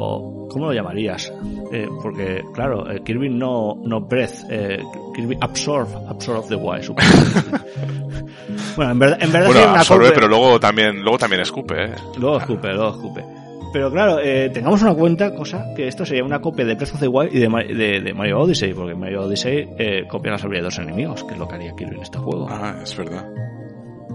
[0.00, 1.32] O, ¿cómo lo llamarías?
[1.72, 4.78] Eh, porque, claro, eh, Kirby no, no Breath, eh,
[5.16, 6.84] Kirby Absorb, Absorb of the Wild.
[6.84, 7.08] supongo.
[8.76, 11.84] bueno, en verdad, en verdad Bueno, sí, una absorbe, pero luego también, luego también escupe,
[11.86, 11.90] ¿eh?
[12.20, 13.24] Luego escupe, luego escupe.
[13.72, 17.00] Pero claro, eh, tengamos una cuenta, cosa, que esto sería una copia de Breath of
[17.00, 20.74] the Wild y de, de- de Mario Odyssey, porque Mario Odyssey eh, copia las habilidades
[20.76, 22.46] de los enemigos, que es lo que haría Kirby en este juego.
[22.48, 23.28] Ah, es verdad.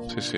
[0.07, 0.37] Sí, sí.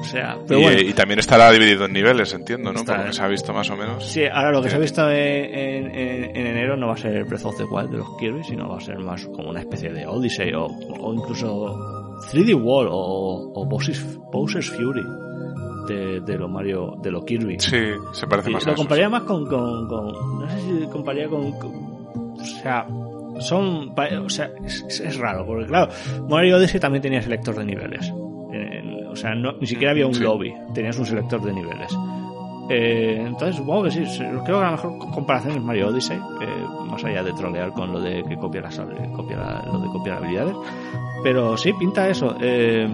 [0.00, 0.80] O sea, pero y, bueno.
[0.80, 2.80] y también estará dividido en niveles, entiendo, ¿no?
[2.80, 4.04] Está- lo que se ha visto más o menos.
[4.04, 6.96] Sí, ahora lo que se ha visto en, en- en- en enero no va a
[6.96, 9.60] ser Breath of the Wild de los Kirby, sino va a ser más como una
[9.60, 11.76] especie de Odyssey o, o incluso
[12.32, 14.02] 3D World o, o Bowser's,
[14.32, 15.02] Bowser's Fury
[15.86, 17.58] de, de lo Mario, de lo Kirby.
[17.60, 17.78] Sí,
[18.12, 21.52] se parece Sí, más lo compararía más con, con, con- No sé si compararía con.
[21.52, 21.92] con-
[22.32, 22.86] o sea,
[23.40, 23.92] son.
[24.24, 25.90] O sea, es, es raro, porque claro,
[26.28, 28.12] Mario Odyssey también tenía selector de niveles.
[28.52, 30.22] En- o sea, no- ni siquiera había un Sí.
[30.22, 31.96] lobby, tenías un selector de niveles.
[32.70, 37.04] Eh, entonces supongo que sí, creo que la mejor comparación es Mario Odyssey, eh, más
[37.04, 38.80] allá de trolear con lo de que copia las
[39.14, 40.54] copia la- lo de copiar habilidades.
[41.24, 42.34] Pero sí, pinta eso.
[42.40, 42.88] Eh,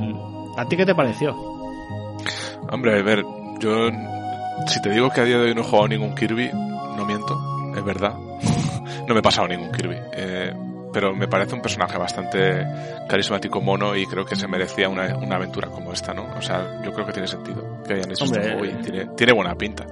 [0.57, 1.37] ¿A ti qué te pareció?
[2.71, 3.25] Hombre, a ver,
[3.61, 3.91] yo.
[4.67, 7.73] Si te digo que a día de hoy no he jugado ningún Kirby, no miento,
[7.77, 8.15] es verdad.
[9.07, 9.97] no me he pasado ningún Kirby.
[10.13, 10.53] Eh,
[10.93, 12.67] pero me parece un personaje bastante
[13.09, 16.27] carismático, mono, y creo que se merecía una, una aventura como esta, ¿no?
[16.37, 19.07] O sea, yo creo que tiene sentido que hayan hecho Hombre, este juego y tiene,
[19.17, 19.87] tiene buena pinta.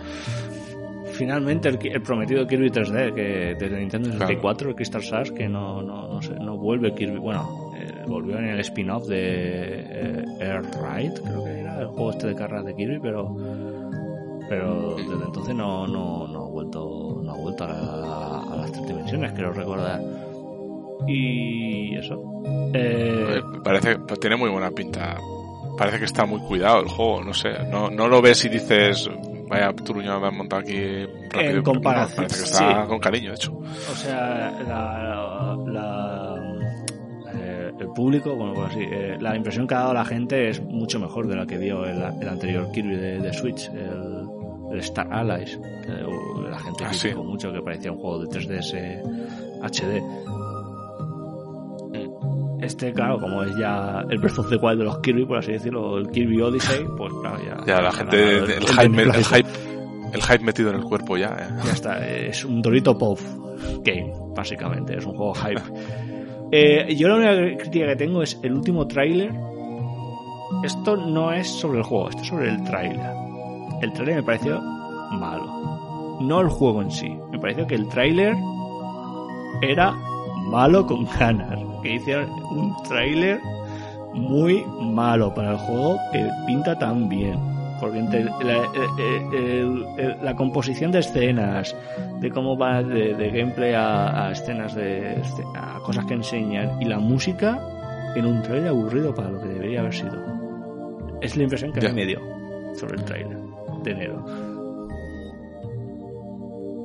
[1.12, 5.82] Finalmente el, el prometido Kirby 3D que desde Nintendo 64, el Crystal Stars, que no,
[5.82, 10.62] no, no, sé, no vuelve Kirby, bueno, eh, volvió en el spin-off de eh, Air
[10.62, 13.34] Ride, creo que el juego este de carreras de Kirby, pero
[14.48, 18.86] Pero desde entonces no, no, no ha vuelto, no ha vuelto a, a las tres
[18.86, 20.00] dimensiones, quiero recordar.
[21.06, 22.22] Y eso.
[22.72, 25.16] Eh, parece, pues tiene muy buena pinta.
[25.76, 27.50] Parece que está muy cuidado el juego, no sé.
[27.70, 29.10] No, no lo ves y dices,
[29.48, 31.56] vaya truño me han montado aquí rápido.
[31.58, 32.16] En comparación.
[32.16, 33.52] parece que está con cariño, de hecho.
[33.52, 36.35] O sea, la, la, eh,
[37.86, 40.98] el público, bueno, pues así, eh, la impresión que ha dado la gente es mucho
[41.00, 44.26] mejor de la que vio el, el anterior Kirby de, de Switch, el,
[44.72, 45.58] el, Star Allies.
[45.84, 45.92] Que
[46.50, 47.26] la gente Ah, criticó sí.
[47.26, 49.02] mucho que parecía un juego de 3DS
[49.62, 50.02] HD.
[52.60, 55.52] Este, claro, como es ya el Breath of the Wild de los Kirby, por así
[55.52, 57.64] decirlo, el Kirby Odyssey, pues claro, ya.
[57.66, 59.48] Ya la gente, el, el hype, el, hype,
[60.14, 61.36] el hype metido en el cuerpo ya.
[61.38, 61.54] eh.
[61.64, 63.18] Ya está, es un Dorito Pop
[63.84, 65.60] game, básicamente, es un juego hype.
[66.52, 69.34] Eh, yo la única crítica que tengo es el último tráiler.
[70.62, 73.10] Esto no es sobre el juego, esto es sobre el tráiler.
[73.82, 76.18] El tráiler me pareció malo.
[76.20, 77.16] No el juego en sí.
[77.30, 78.36] Me pareció que el tráiler
[79.62, 79.92] era
[80.48, 81.58] malo con ganas.
[81.82, 83.40] Que hicieron un tráiler
[84.14, 87.55] muy malo para el juego que pinta tan bien.
[87.80, 88.32] Porque entre la,
[88.98, 91.74] el- el- el- la composición de escenas,
[92.20, 96.80] de cómo va de, de gameplay a, a escenas de este, a cosas que enseñan
[96.80, 97.60] y la música
[98.14, 100.16] en un trailer aburrido para lo que debería haber sido.
[101.20, 102.20] Es la impresión que a mí me dio
[102.74, 103.38] sobre el trailer
[103.82, 104.24] de enero.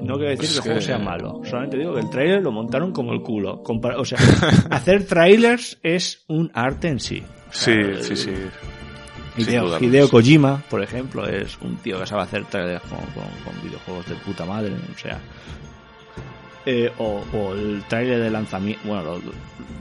[0.04, 2.42] No quiero decir Pues que el juego que- sea malo, solamente digo que el trailer
[2.42, 3.62] lo montaron como el culo.
[3.64, 4.18] O sea,
[4.72, 7.22] hacer trailers es un arte en sí.
[7.52, 8.32] Sí, Eh, sí, sí.
[9.38, 10.10] Hideo.
[10.10, 14.16] Kojima, por ejemplo, es un tío que sabe hacer trailers con, con- con videojuegos de
[14.16, 15.20] puta madre, o sea.
[16.66, 19.22] Eh, o, o el trailer de lanzamiento, bueno, los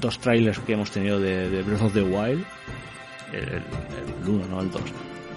[0.01, 2.42] dos trailers que hemos tenido de, de Breath of the Wild,
[3.32, 3.62] el, el,
[4.28, 4.82] 1, no el 2,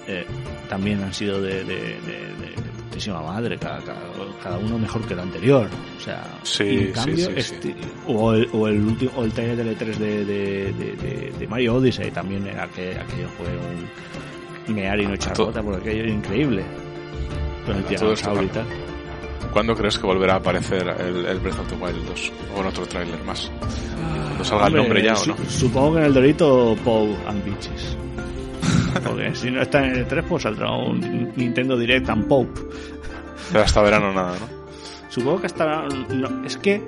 [0.07, 0.25] eh,
[0.69, 2.53] también han sido de, de, de-
[3.21, 4.01] madre, cada, cada,
[4.41, 5.67] cada uno mejor que el anterior.
[5.97, 7.75] O sea, Sí, y en cambio, sí, este,
[8.07, 11.47] O, el, o el último, o el trailer del E3 de, de, de, de- de
[11.47, 16.03] Mario Odyssey también era que aquello fue un mear y no echar gota, porque aquello
[16.03, 16.63] era increíble.
[17.65, 18.65] Con el tiranosaurio y tal.
[19.51, 22.31] ¿Cuándo crees que volverá a aparecer el, el Breath of the Wild 2?
[22.55, 23.51] O en otro tráiler más.
[24.27, 25.35] Cuando salga el nombre ya, ¿o no?
[25.47, 27.97] Supongo que en el Dorito Pow and Beaches.
[29.03, 32.61] Porque si no está en el 3, pues saldrá un Nintendo Direct and Pope.
[33.51, 34.63] Pero hasta verano nada, ¿no?
[35.09, 35.87] Supongo que estará.
[35.87, 36.81] no, es que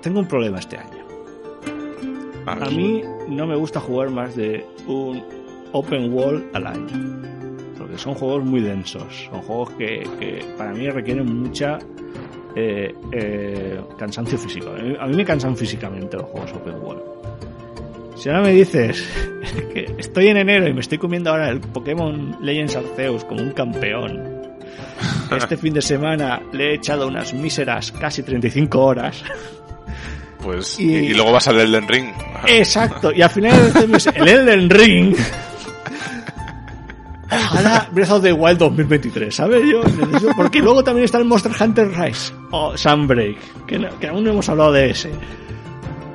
[0.00, 1.04] tengo un problema este año.
[2.46, 2.64] A ver.
[2.64, 5.24] A mí no me gusta jugar más de un
[5.72, 7.22] open world al año.
[7.78, 9.28] Porque son juegos muy densos.
[9.30, 11.78] Son juegos que, que para mí requieren mucha
[12.54, 14.70] eh, eh, cansancio físico.
[14.70, 17.23] A mí, a mí me cansan físicamente los juegos open world.
[18.16, 19.02] Si ahora me dices
[19.74, 23.50] que estoy en enero y me estoy comiendo ahora el Pokémon Legends Arceus como un
[23.52, 24.32] campeón.
[25.36, 29.22] Este fin de semana le he echado unas míseras casi 35 horas.
[30.42, 31.14] Pues, y- y...
[31.14, 32.06] luego vas al Elden Ring.
[32.46, 35.16] Exacto, y al final de este mes, el Elden Ring.
[37.30, 39.62] Ojalá Breath of the Wild 2023, ¿sabes?
[39.68, 44.06] Yo necesito- porque luego también está el Monster Hunter Rise o Sunbreak, que, no- que
[44.08, 45.10] aún no hemos hablado de ese.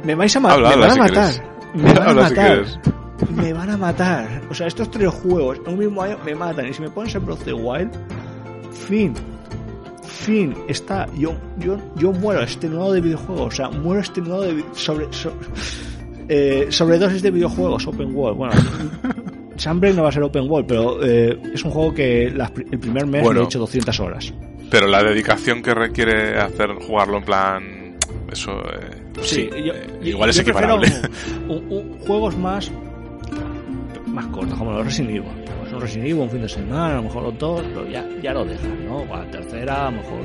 [0.03, 1.31] Me vais a, ma- Habla, me habla van a si matar.
[1.33, 1.41] quieres.
[1.73, 2.63] Me van a matar.
[3.35, 4.41] me van a matar.
[4.49, 6.67] O sea, estos tres juegos en un mismo año me matan.
[6.67, 7.91] Y si me pones el Breath of the Wild,
[8.71, 9.13] fin.
[10.03, 10.55] Fin.
[10.67, 11.07] Está.
[11.17, 13.47] Yo, yo, yo muero extenuado de videojuegos.
[13.53, 14.63] O sea, muero extenuado de.
[14.73, 15.07] Sobre.
[15.11, 15.33] so-
[16.29, 18.37] eh, sobredosis de videojuegos open world.
[18.37, 18.53] Bueno,
[19.57, 22.79] Sunbreak no va a ser open world, pero eh, es un juego que pri- el
[22.79, 23.39] primer mes Bueno.
[23.39, 24.33] le he hecho 200 horas.
[24.71, 27.63] Pero la dedicación que requiere hacer jugarlo en plan.
[28.31, 28.51] Eso.
[28.59, 30.87] eh, sí, yo- eh, yo- igual es yo equiparable.
[31.47, 32.71] un- un- un- juegos más
[34.07, 35.31] más cortos, como los Resident Evil.
[35.59, 38.05] Pues un Resident Evil un fin de semana, a lo mejor los dos, pero ya,
[38.23, 38.97] ya lo dejan, ¿no?
[38.97, 40.19] O a la tercera, a lo mejor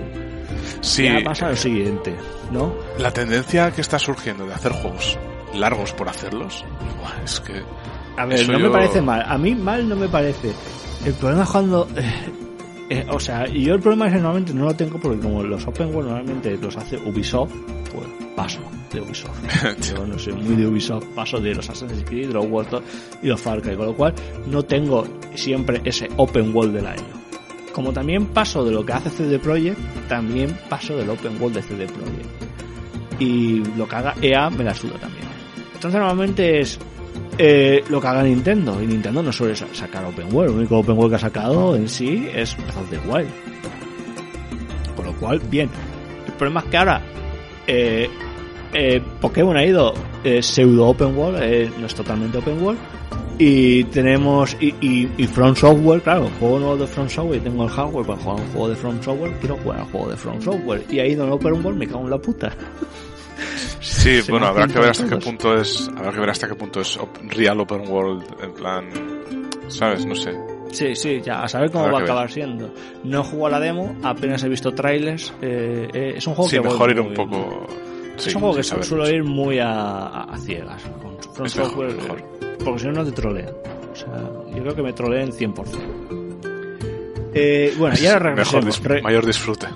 [0.80, 2.14] Sí, ya pasa al siguiente,
[2.51, 2.74] ¿no?
[2.99, 5.18] la tendencia que está surgiendo de hacer juegos
[5.55, 6.64] largos por hacerlos.
[7.01, 7.62] buah, Es que.
[8.16, 9.22] A ver, no yo- me parece mal.
[9.26, 10.53] A mí mal no me parece.
[11.05, 11.87] El problema es cuando...
[12.91, 15.43] eh, o sea, y yo el problema es que normalmente no lo tengo porque como
[15.43, 17.53] los open world normalmente los hace Ubisoft,
[17.93, 18.07] pues
[18.37, 18.61] paso
[18.93, 19.39] de Ubisoft.
[19.95, 22.82] Yo no soy muy de Ubisoft, paso de los Assassin's Creed, los World
[23.22, 24.14] y los Far Cry, con lo cual
[24.47, 27.24] no tengo siempre ese open world del año.
[27.72, 29.78] Como también paso de lo que hace CD Projekt,
[30.09, 33.20] también paso del open world de CD Projekt.
[33.20, 35.24] Y lo que haga EA me la suda también.
[35.74, 36.78] Entonces normalmente es
[37.39, 38.82] eh, lo que haga Nintendo.
[38.82, 40.51] Y Nintendo no suele sa- sacar open world.
[40.53, 43.28] El único open world que ha sacado en sí es Breath of the Wild.
[44.97, 45.68] Con lo cual, bien.
[46.26, 47.03] El problema es que ahora
[47.66, 48.09] eh,
[48.72, 52.78] eh, Pokémon ha ido eh, pseudo open world, eh, no es totalmente open world.
[53.37, 54.57] Y tenemos.
[54.61, 57.41] Y, y, y From Software, claro, juego nuevo de From Software.
[57.43, 59.32] Tengo el hardware para jugar un juego de From Software.
[59.41, 60.85] Quiero jugar al juego de From Software.
[60.89, 62.53] Y ahí donde Open World me cago en la puta.
[63.80, 65.91] Sí, bueno, habrá que ver hasta qué punto es.
[65.97, 68.24] Habrá que ver hasta qué punto es real Open World.
[68.43, 68.89] En plan.
[69.68, 70.05] ¿Sabes?
[70.07, 70.35] No sé.
[70.72, 72.72] Sí, sí, ya, a saber cómo va a acabar siendo.
[73.05, 75.32] No jugado a la demo, apenas he visto trailers.
[75.41, 76.62] Eh, eh, es un juego sí, que.
[76.62, 77.66] mejor ir un poco.
[78.16, 80.82] Sí, es un juego que suelo ir muy a, a ciegas.
[81.37, 82.22] Con Software, mejor,
[82.64, 83.51] porque si no, no te trolean.
[83.93, 86.24] O sea, yo creo que me trolean 100%.
[87.35, 88.80] Eh, bueno, y ahora regresemos.
[88.80, 89.66] Mejor, dis mayor disfrute.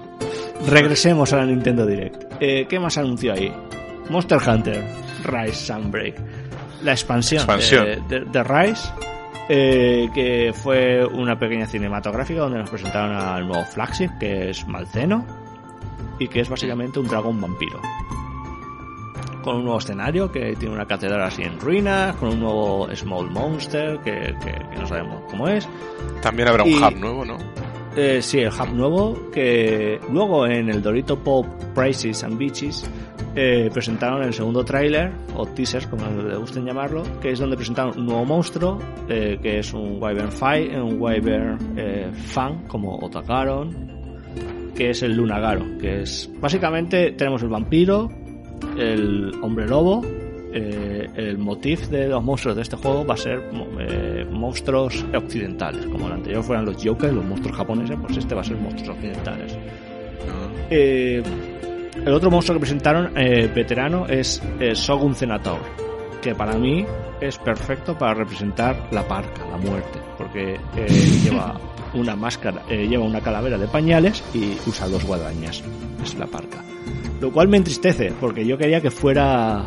[0.67, 2.25] Regresemos a la Nintendo Direct.
[2.41, 3.53] Eh, ¿Qué más anunció ahí?
[4.11, 4.85] Monster Hunter
[5.25, 6.15] Rise Sunbreak.
[6.83, 7.85] La expansión, Expansión.
[8.09, 8.89] de, de, de Rise,
[9.49, 15.25] eh, que fue una pequeña cinematográfica donde nos presentaron al nuevo flagship, que es Malceno,
[16.19, 17.81] y que es básicamente un dragón vampiro.
[19.43, 23.31] Con un nuevo escenario que tiene una catedral así en ruinas, con un nuevo Small
[23.31, 25.67] Monster que, que, que no sabemos cómo es.
[26.23, 27.39] También habrá un hub nuevo, ¿no?
[27.97, 32.89] Eh, sí, el hub nuevo que luego en el Dorito Pop Prices and Beaches
[33.34, 37.97] eh, presentaron el segundo tráiler o teaser como le gusten llamarlo que es donde presentaron
[37.99, 38.78] un nuevo monstruo
[39.09, 45.14] eh, que es un Wyvern Fight un Wyvern eh, fan como Otakaron que es el
[45.14, 48.11] Lunagaro que es básicamente tenemos el vampiro
[48.76, 50.03] el hombre lobo
[50.53, 55.86] eh, el motif de los monstruos de este juego va a ser eh, monstruos occidentales.
[55.86, 58.96] Como el anterior fueran los Joker, los monstruos japoneses, pues este va a ser monstruos
[58.96, 59.57] occidentales.
[60.70, 61.22] Eh,
[62.05, 65.61] el otro monstruo que presentaron, eh, veterano, es Shogun Zenator,
[66.22, 66.84] que para mí
[67.20, 70.59] es perfecto para representar la parca, la muerte, porque
[71.24, 71.59] lleva
[71.94, 75.62] una máscara, eh, lleva una calavera de pañales y usa dos guadañas.
[76.03, 76.62] Es la parca.
[77.20, 79.64] Lo cual me entristece, porque yo quería que fuera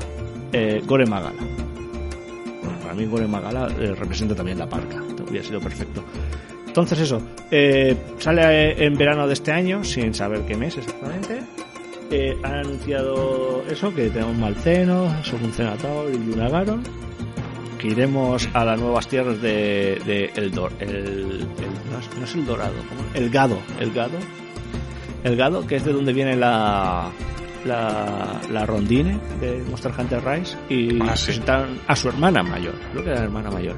[0.54, 1.40] eh, Gore Magala.
[1.40, 5.02] Bueno, para mí Gore Magala eh, representa también la parca.
[5.30, 6.04] Hubiera sido perfecto.
[6.68, 11.42] Entonces eso, eh, sale en verano de este año, sin saber qué mes exactamente.
[12.10, 16.84] Eh, han anunciado eso, que tenemos Malceno, Sofuncenator y Lunagaron.
[17.80, 21.48] Que iremos a las nuevas tierras de, de el, Dor- el, el-
[21.92, 23.02] no, es, no es el Dorado, ¿cómo?
[23.16, 24.18] el Gado, el Gado.
[25.24, 27.10] El Gado, que es de donde viene la,
[27.66, 30.58] la, la Rondine de Monster Hunter Rise.
[30.70, 31.26] Y Ah, sí.
[31.28, 33.78] presentaron a su hermana mayor, creo que era la hermana mayor.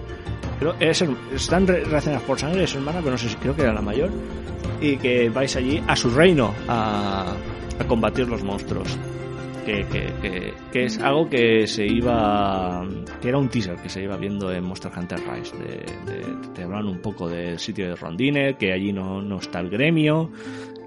[0.59, 1.03] Creo, es,
[1.33, 3.81] están re- relacionadas por sangre, es hermana, pero no sé si creo que era la
[3.81, 4.09] mayor.
[4.79, 7.33] Y que vais allí a su reino a,
[7.79, 8.97] a combatir los monstruos.
[9.65, 12.85] Que, que, que, que es algo que se iba.
[13.21, 15.55] que era un teaser que se iba viendo en Monster Hunter Rise.
[15.57, 19.61] De, de- te hablan un poco del sitio de Rondine, que allí no, no está
[19.61, 20.29] el gremio,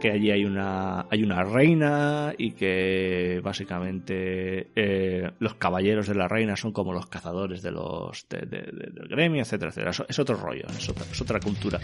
[0.00, 6.28] que allí hay una, hay una reina y que básicamente eh, los caballeros de la
[6.28, 9.90] reina son como los cazadores de los de- de- de- del gremio, etcétera, etcétera.
[9.92, 11.80] Es, es otro rollo, es otra, es otra cultura.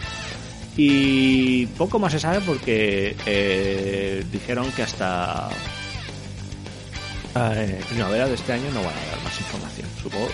[0.77, 5.49] Y poco más se sabe porque eh, dijeron que hasta
[7.35, 10.27] eh, primavera de este año no van a dar más información, supongo.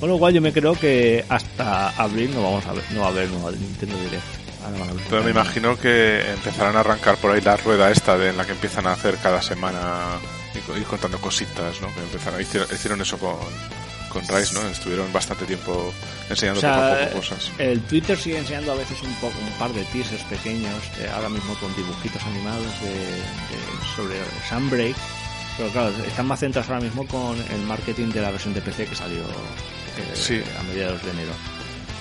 [0.00, 3.06] Con lo cual yo me creo que hasta abril no vamos a ver, no va
[3.06, 4.39] a haber nueva Nintendo Direct.
[5.08, 8.44] Pero me imagino que empezarán a arrancar por ahí la rueda esta de en la
[8.44, 10.18] que empiezan a hacer cada semana
[10.78, 11.92] y contando cositas, ¿no?
[11.94, 13.36] Que empezaron, hicieron, hicieron eso con,
[14.08, 14.62] con Rise, ¿no?
[14.68, 15.92] Estuvieron bastante tiempo
[16.28, 17.50] enseñando O sea, poco a poco cosas.
[17.58, 21.28] El Twitter sigue enseñando a veces un poco un par de teasers pequeños, eh, ahora
[21.28, 24.16] mismo con dibujitos animados de, de- sobre
[24.48, 24.96] Sunbreak.
[25.56, 28.86] Pero claro, están más centrados ahora mismo con el marketing de la versión de PC
[28.86, 30.42] que salió eh, Sí.
[30.58, 31.32] a mediados de enero.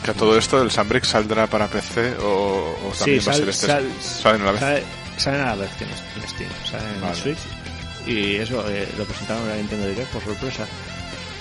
[0.03, 3.35] Que a todo esto el Sunbreak saldrá para PC o, o también Sí, va a
[3.35, 3.67] sal- ser este.
[3.67, 4.59] sal- ¿Salen a la vez?
[4.61, 4.83] Sale-
[5.17, 7.15] salen a la vez que en Steam, salen en Vale.
[7.15, 7.37] Switch.
[8.07, 10.65] Y eso eh, lo presentaron en la Nintendo Direct por sorpresa.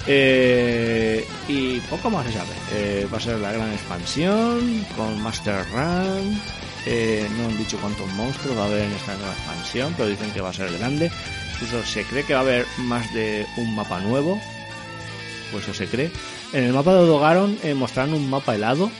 [0.06, 2.48] Eh, y poco más se sabe.
[2.72, 6.40] Eh, va a ser la gran expansión con Master Run.
[6.86, 10.30] Eh, no han dicho cuántos monstruos va a haber en esta nueva expansión, pero dicen
[10.32, 11.10] que va a ser grande.
[11.54, 14.40] Incluso se cree que va a haber más de un mapa nuevo.
[15.52, 16.10] Pues eso se cree.
[16.52, 18.90] En el mapa de Odogaron eh, mostraron un mapa helado,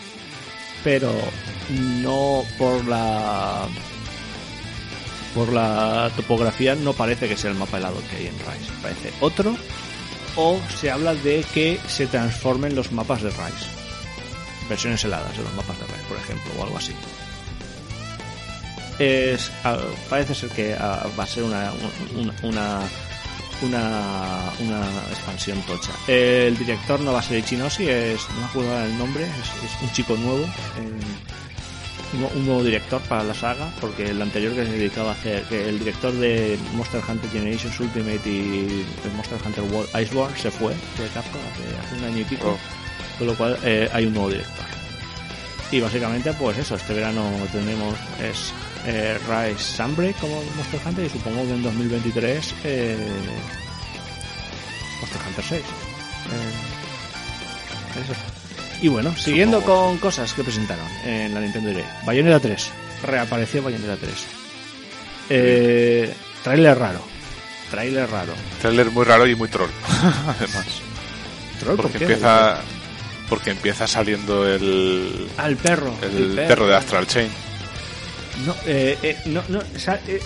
[0.85, 1.13] pero
[2.03, 3.67] no por la
[5.35, 9.13] por la topografía no parece que sea el mapa helado que hay en Rise, parece
[9.21, 9.57] otro
[10.37, 13.67] o se habla de que se transformen los mapas de Rise.
[14.69, 16.93] Versiones heladas de los mapas de Rise, por ejemplo, o algo así.
[18.99, 19.79] Es, ah,
[20.09, 21.73] parece ser que ah, va a ser una,
[22.17, 22.81] una, una,
[23.63, 24.81] una, una
[25.11, 25.93] expansión tocha.
[26.07, 29.83] El director no va a ser Ichinoshi, es, no me acuerdo el nombre, es, es
[29.83, 30.45] un chico nuevo.
[30.45, 31.29] eh,
[32.13, 35.69] un, nuevo director para la saga, porque el anterior que se dedicaba a hacer, que
[35.69, 40.73] el director de Monster Hunter Generations Ultimate y el Monster Hunter World Iceborne se fue
[40.73, 42.57] de Capcom hace, hace un año y pico.
[42.57, 43.19] Oh.
[43.19, 44.65] con lo cual eh, hay un nuevo director.
[45.71, 48.55] Y básicamente, pues eso, este verano tenemos es
[48.91, 52.97] eh, Rise Sunbreak como Monster Hunter y supongo que en 2023 eh,
[55.01, 55.61] Monster Hunter 6.
[55.61, 55.65] Eh,
[58.03, 58.13] eso.
[58.81, 59.89] Y bueno, siguiendo Supongo.
[59.89, 62.05] con cosas que presentaron en la Nintendo Direct.
[62.05, 62.71] Bayonetta 3.
[63.03, 64.13] Reapareció Bayonetta 3.
[65.31, 67.01] Eh, trailer raro.
[67.71, 68.33] Trailer raro.
[68.63, 69.69] Trailer muy raro y muy troll,
[70.27, 70.67] además.
[71.61, 72.05] Troll, ¿por Porque qué?
[72.05, 72.61] empieza,
[73.29, 75.93] porque empieza saliendo el, el perro.
[76.01, 77.29] el perro de Astral Chain.
[78.47, 80.21] No, eh, eh, no, no, sa- eh,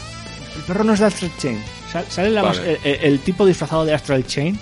[0.57, 1.59] el perro no es de Astral Chain.
[1.91, 2.59] Sa- Sale la Vale.
[2.59, 4.59] mas- eh, eh, el, tipo disfrazado de Astral Chain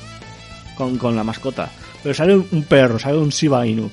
[0.77, 1.71] con, con la mascota.
[2.03, 3.91] Pero sale un, perro, sale un Shiba Inu.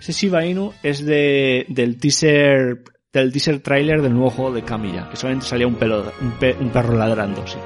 [0.00, 2.82] Ese Shiba Inu es de, del teaser
[3.12, 6.56] del teaser trailer del nuevo juego de Camilla, que solamente salía un, pelo, un, pe-
[6.60, 7.56] un perro ladrando, sí.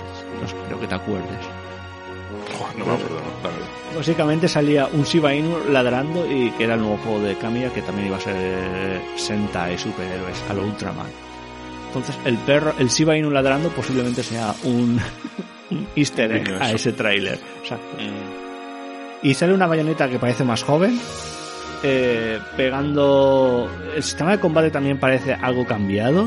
[0.40, 1.28] No creo que te acuerdes.
[2.78, 3.66] No me acuerdo, no, la verdad.
[3.97, 7.82] Básicamente salía un Shiba Inu ladrando y que era el nuevo juego de Kamiya que
[7.82, 11.07] también iba a ser eh, Sentai superhéroes a lo Ultraman.
[11.95, 14.99] Entonces el perro, el Shiba Inu ladrando posiblemente sea un,
[15.70, 17.38] un easter egg a ese tráiler.
[17.62, 17.97] Exacto.
[19.22, 20.99] Y sale una bayoneta que parece más joven,
[21.82, 23.70] eh, pegando...
[23.95, 26.26] El sistema de combate también parece algo cambiado.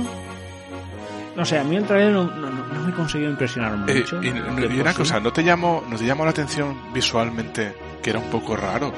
[1.36, 4.22] No sé, a mí el trailer no, no- no- me consiguió impresionar Eh, mucho.
[4.24, 8.20] y, y una cosa, ¿no te llamó, ¿no te llamó la atención visualmente que era
[8.20, 8.94] un poco raro?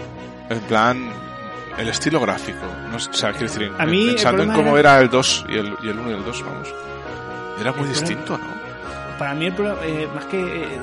[0.49, 1.09] En plan,
[1.77, 2.65] el estilo gráfico.
[2.89, 5.57] No o sea, quiero decir, A mí pensando en cómo era- era el 2 y
[5.57, 6.67] el, y el 1 y el 2, vamos.
[7.59, 8.57] Era muy El problema- distinto, ¿no?
[9.17, 10.79] Para mí el problema, eh, más que eh,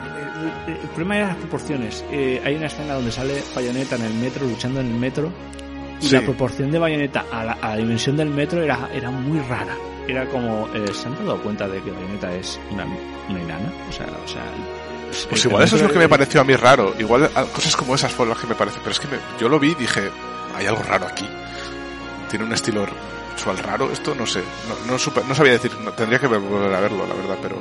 [0.66, 2.04] el, el problema era las proporciones.
[2.10, 5.30] Eh, hay una escena donde sale Bayonetta en el metro, luchando en el metro,
[6.00, 6.14] y Sí.
[6.16, 9.74] la proporción de Bayonetta a la, a la dimensión del metro era, era muy rara.
[10.08, 12.84] Era como, eh, ¿se han dado cuenta de que Bayonetta es una,
[13.28, 13.72] una enana?
[13.88, 14.42] O sea, o sea...
[15.30, 16.92] Pues el igual eso es lo que me pareció a mí raro.
[16.98, 18.80] Igual a- cosas como esas fueron las que me parecen.
[18.82, 20.10] Pero es que me- yo lo vi y dije,
[20.54, 21.28] hay algo raro aquí.
[22.30, 22.86] Tiene un estilo
[23.34, 23.90] visual raro.
[23.92, 24.40] Esto no sé.
[24.68, 25.72] No, no, supe- no sabía decir.
[25.80, 27.36] no- tendría que volver a verlo, la verdad.
[27.42, 27.56] Pero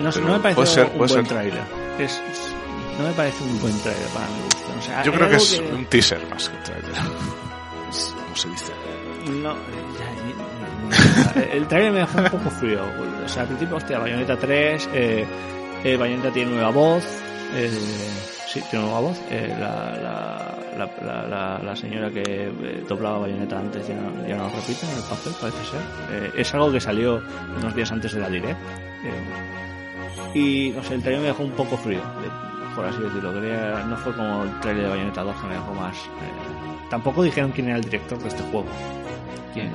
[0.00, 1.34] No, sé, pero no me parece puede ser, un puede buen ser.
[1.34, 1.62] tráiler.
[1.98, 2.20] Es,
[2.98, 4.66] no me parece un buen tráiler para mi gusto.
[4.78, 6.92] O sea, yo creo que es un teaser más que un trailer.
[6.92, 8.72] Como se dice.
[9.30, 11.52] No, ya, ya, ya.
[11.52, 12.82] el trailer me dejó un poco frío.
[13.24, 15.26] O sea, al principio, hostia, Bayonetta 3, eh,
[15.82, 17.02] eh, Bayonetta tiene nueva voz,
[17.54, 17.70] eh,
[18.60, 19.18] sí, tiene nueva voz.
[19.30, 24.50] eh, la, la, la, señora que eh, doblaba Bayonetta antes ya no, ya no lo
[24.50, 25.80] repite en el papel, parece ser.
[26.10, 27.22] Eh, es algo que salió
[27.58, 28.58] unos días antes de la Direct.
[29.04, 32.00] eh, y, no sé, el trailer me dejó un poco frío,
[32.74, 33.32] por así decirlo.
[33.32, 35.96] Quería- no fue como el trailer de Bayonetta 2 que me dejó más...
[36.90, 38.66] tampoco dijeron quién era el director de este juego
[39.56, 39.70] quién.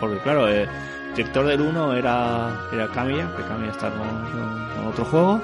[0.00, 0.68] Porque claro, el
[1.16, 5.40] director del 1 era, era Kamiya, que Kamiya está con, otro juego.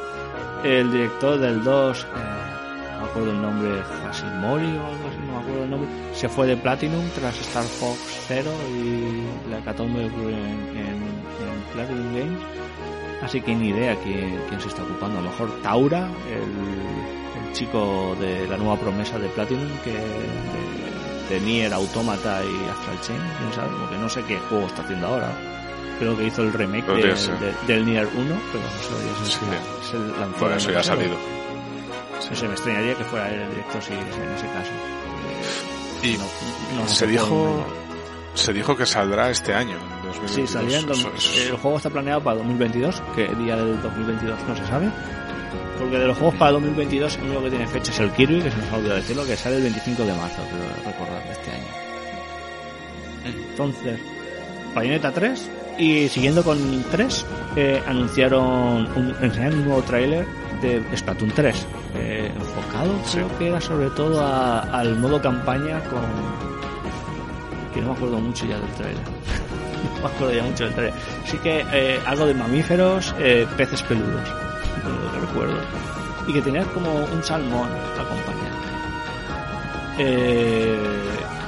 [0.62, 2.43] El director del 2, eh, no
[3.05, 6.47] me acuerdo el nombre, Hashimori o algo así, no me acuerdo el nombre, se fue
[6.47, 7.99] de Platinum tras Star Fox
[8.29, 10.37] 0 y la hecatombe ocurrió en,
[10.77, 12.41] en, en Platinum Games.
[13.23, 15.19] Así que ni idea quién, quién se está ocupando.
[15.19, 21.35] A lo mejor Taura, el, el chico de la nueva promesa de Platinum, que de,
[21.35, 25.07] de Nier Automata y Astral Chain, quién sabe, porque no sé qué juego está haciendo
[25.07, 25.31] ahora.
[25.99, 28.15] Creo que hizo el remake de- de- del Nier 1,
[28.53, 29.91] pero no sé, ya Sí.
[29.91, 31.17] se, lanzó Bueno, eso ya ha salido.
[32.21, 34.71] Sé, me extrañaría que fuera el director si, en ese caso.
[36.03, 37.65] Y no- no se se dijo
[38.35, 40.31] se dijo que saldrá este año, en 2022.
[40.33, 44.57] Sí, salía en dos- El juego está planeado para 2022, que día del 2022 no
[44.57, 44.89] se sabe.
[45.79, 48.51] Porque de los juegos para 2022 el único que tiene fecha es el Kirby, que
[48.51, 51.51] se nos ha olvidado decirlo, que sale el 25 de marzo, creo recordar, de este
[51.51, 51.65] año.
[53.51, 54.01] Entonces,
[54.75, 55.51] Bayonetta 3.
[55.79, 60.25] Y siguiendo con 3, eh, anunciaron, un, enseñaron un nuevo tráiler
[60.69, 63.19] de Splatoon 3, eh, enfocado Sí.
[63.19, 66.01] creo que era sobre todo a- al modo campaña con...
[67.73, 69.03] que no me acuerdo mucho ya del tráiler.
[69.97, 70.95] no me acuerdo ya mucho del tráiler.
[71.27, 74.29] Sí que eh, algo de mamíferos, eh, peces peludos,
[74.83, 75.61] por lo recuerdo.
[76.27, 77.69] Y que tenía como un salmón
[78.01, 78.55] acompañado.
[79.99, 80.79] Eh,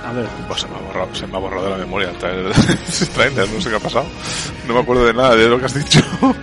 [0.05, 2.17] a ver, Pues se me ha borrado, se me ha borrado de la memoria el
[2.19, 2.53] trailer,
[2.87, 4.07] ese trailer, no sé qué ha pasado.
[4.69, 6.01] No me acuerdo de nada de lo que has dicho.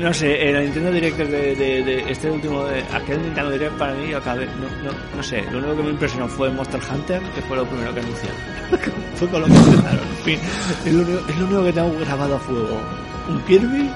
[0.00, 3.94] No sé, el Nintendo Direct de, de, de este último, de, aquel Nintendo Direct para
[3.94, 7.20] mí, yo acabé, no, no, no sé, lo único que me impresionó fue Monster Hunter,
[7.34, 8.36] que fue lo primero que anunciaron.
[9.16, 10.38] fue con lo que empezaron, en fin,
[10.86, 12.80] es lo, único, es lo único que tengo grabado a fuego.
[13.28, 13.90] Un Kirby,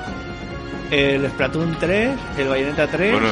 [0.91, 3.29] el Splatoon 3, el Bayonetta 3 Bueno,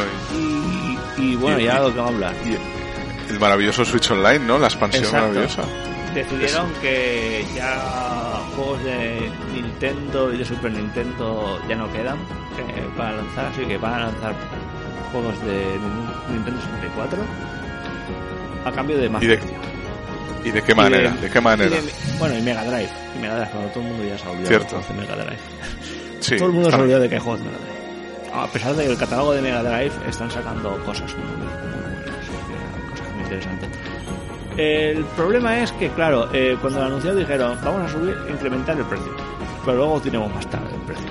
[1.19, 2.35] y, y bueno, y- ya lo que vamos a hablar.
[3.29, 4.59] El maravilloso Switch Online, ¿no?
[4.59, 5.29] La expansión Exacto.
[5.29, 5.63] maravillosa.
[6.15, 12.17] Decidieron que ya juegos de Nintendo y de Super Nintendo ya no quedan
[12.59, 14.35] eh, para lanzar, así que van a lanzar
[15.13, 17.19] juegos de Nin- Nintendo 64
[18.65, 19.41] a cambio de más Y de-.
[20.45, 21.11] ¿Y de qué manera?
[21.11, 21.77] ¿De, qué manera?
[22.19, 22.89] bueno, y Mega Drive.
[23.17, 24.81] Y Mega Drive, cuando todo el mundo ya se ha olvidado Cierto.
[24.89, 25.39] de Mega Drive.
[26.21, 28.35] Sí, todo el mundo se olvidado de que juegos de Mega Drive.
[28.43, 32.91] A pesar de que el catálogo de Mega Drive están sacando cosas muy, muy buenas,
[32.91, 33.69] cosas muy interesantes.
[34.59, 38.85] El problema es que, claro, eh, cuando lo anunciaron dijeron, vamos a subir, incrementar el
[38.85, 39.13] precio.
[39.65, 41.07] Pero luego tenemos más tarde el precio.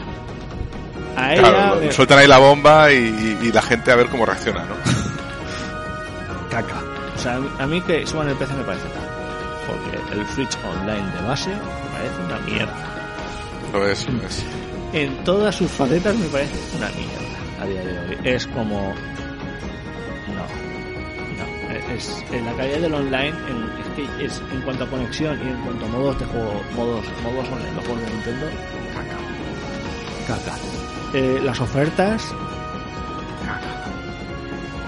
[1.15, 4.25] A ella, Claro, me- sueltan ahí la bomba y, y la gente a ver cómo
[4.25, 4.75] reacciona, ¿no?
[6.49, 6.75] caca.
[7.15, 9.07] O sea, a mí que suban el precio me parece caca.
[9.65, 12.73] Porque el Switch Online de base me parece una mierda.
[13.73, 14.45] Lo es, lo es.
[14.93, 18.17] En todas sus facetas me parece una mierda a día de hoy.
[18.23, 18.93] Es como...
[21.93, 25.49] Es, en la calidad del online, en, es que es, en cuanto a conexión y
[25.49, 28.45] en cuanto a modos de juego, modos, modos online, los juegos de Nintendo,
[28.93, 29.17] caca.
[30.27, 30.57] Caca.
[31.13, 32.23] Eh, las ofertas,
[33.45, 33.61] caca.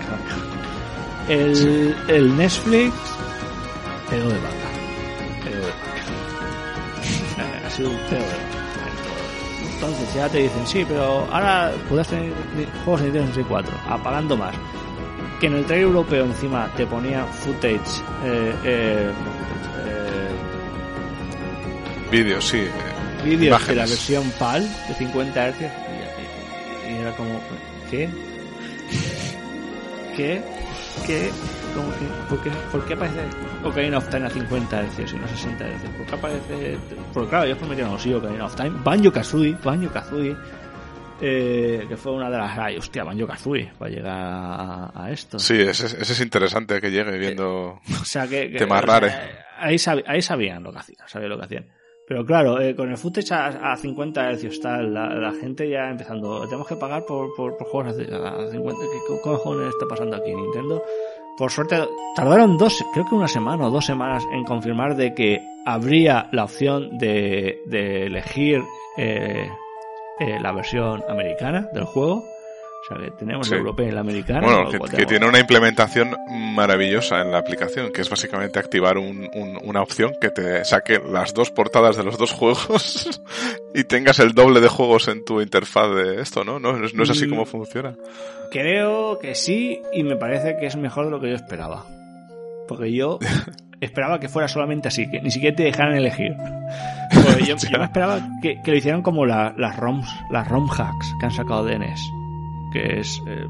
[0.09, 1.33] Caca.
[1.33, 2.93] El, el Netflix,
[4.09, 4.69] pedo de vaca.
[5.45, 7.65] Pedo de vaca.
[7.65, 8.59] ha sido un pedo de vaca.
[9.75, 12.33] Entonces ya te dicen, sí, pero ahora puedes tener
[12.83, 14.53] juegos de Nintendo 64, apagando más.
[15.39, 19.11] Que en el trailer europeo encima te ponía footage, eh, eh,
[19.85, 20.29] eh,
[22.11, 22.57] Vídeos, sí.
[22.57, 22.71] eh,
[23.23, 27.39] vídeos de la versión PAL de 50 Hz y, y- y era como,
[27.89, 28.09] ¿qué?
[30.15, 30.41] ¿Qué?
[31.05, 31.29] ¿Qué?
[31.75, 32.05] ¿Cómo que?
[32.29, 33.19] ¿Por qué, ¿Por qué aparece
[33.63, 35.89] Ocarina of Time a 50 Hz y no a 60 Hz?
[35.97, 36.77] ¿Por qué aparece...?
[37.13, 38.71] Porque claro, ellos prometieron, sí, Ocarina of Time.
[38.83, 40.35] Banjo-Kazooie, Banjo-Kazooie,
[41.21, 42.57] eh, que fue una de las...
[42.57, 45.37] Ay, hostia, Banjo-Kazooie, para llegar a, a esto.
[45.39, 47.79] Sí, ese, ese es interesante que llegue viendo...
[48.01, 49.11] O sea, que, que- Temas sea, raros.
[49.57, 51.67] ahí, ahí sabían lo que hacían, sabían lo que hacían.
[52.07, 55.89] Pero claro, eh, con el footage a, a 50 Hz tal, la, la gente ya
[55.91, 59.85] empezando, tenemos que pagar por, por, por juegos a, a 50, ¿qué co- cojones está
[59.87, 60.81] pasando aquí Nintendo?
[61.37, 61.77] Por suerte,
[62.15, 66.45] tardaron dos, creo que una semana o dos semanas en confirmar de que habría la
[66.45, 68.61] opción de, de elegir
[68.97, 69.47] eh,
[70.19, 72.23] eh, la versión americana del juego.
[72.81, 73.53] O sea, que tenemos Sí.
[73.53, 74.39] la europea y la americana.
[74.41, 79.59] Bueno, que, tiene una implementación maravillosa en la aplicación, que es básicamente activar un- un-
[79.63, 83.21] una opción que te saque las dos portadas de los dos juegos
[83.75, 86.57] y tengas el doble de juegos en tu interfaz de esto, ¿no?
[86.59, 87.29] No, es- no es así Mm.
[87.31, 87.95] como funciona.
[88.49, 91.85] Creo que sí, y me parece que es mejor de lo que yo esperaba.
[92.67, 93.19] Porque yo
[93.81, 96.35] esperaba que fuera solamente así, que ni siquiera te dejaran elegir.
[97.47, 101.11] Yo, yo me esperaba que, que lo hicieran como la- las ROMs, las ROM hacks
[101.19, 101.99] que han sacado de NES.
[102.71, 103.45] Que es, eh,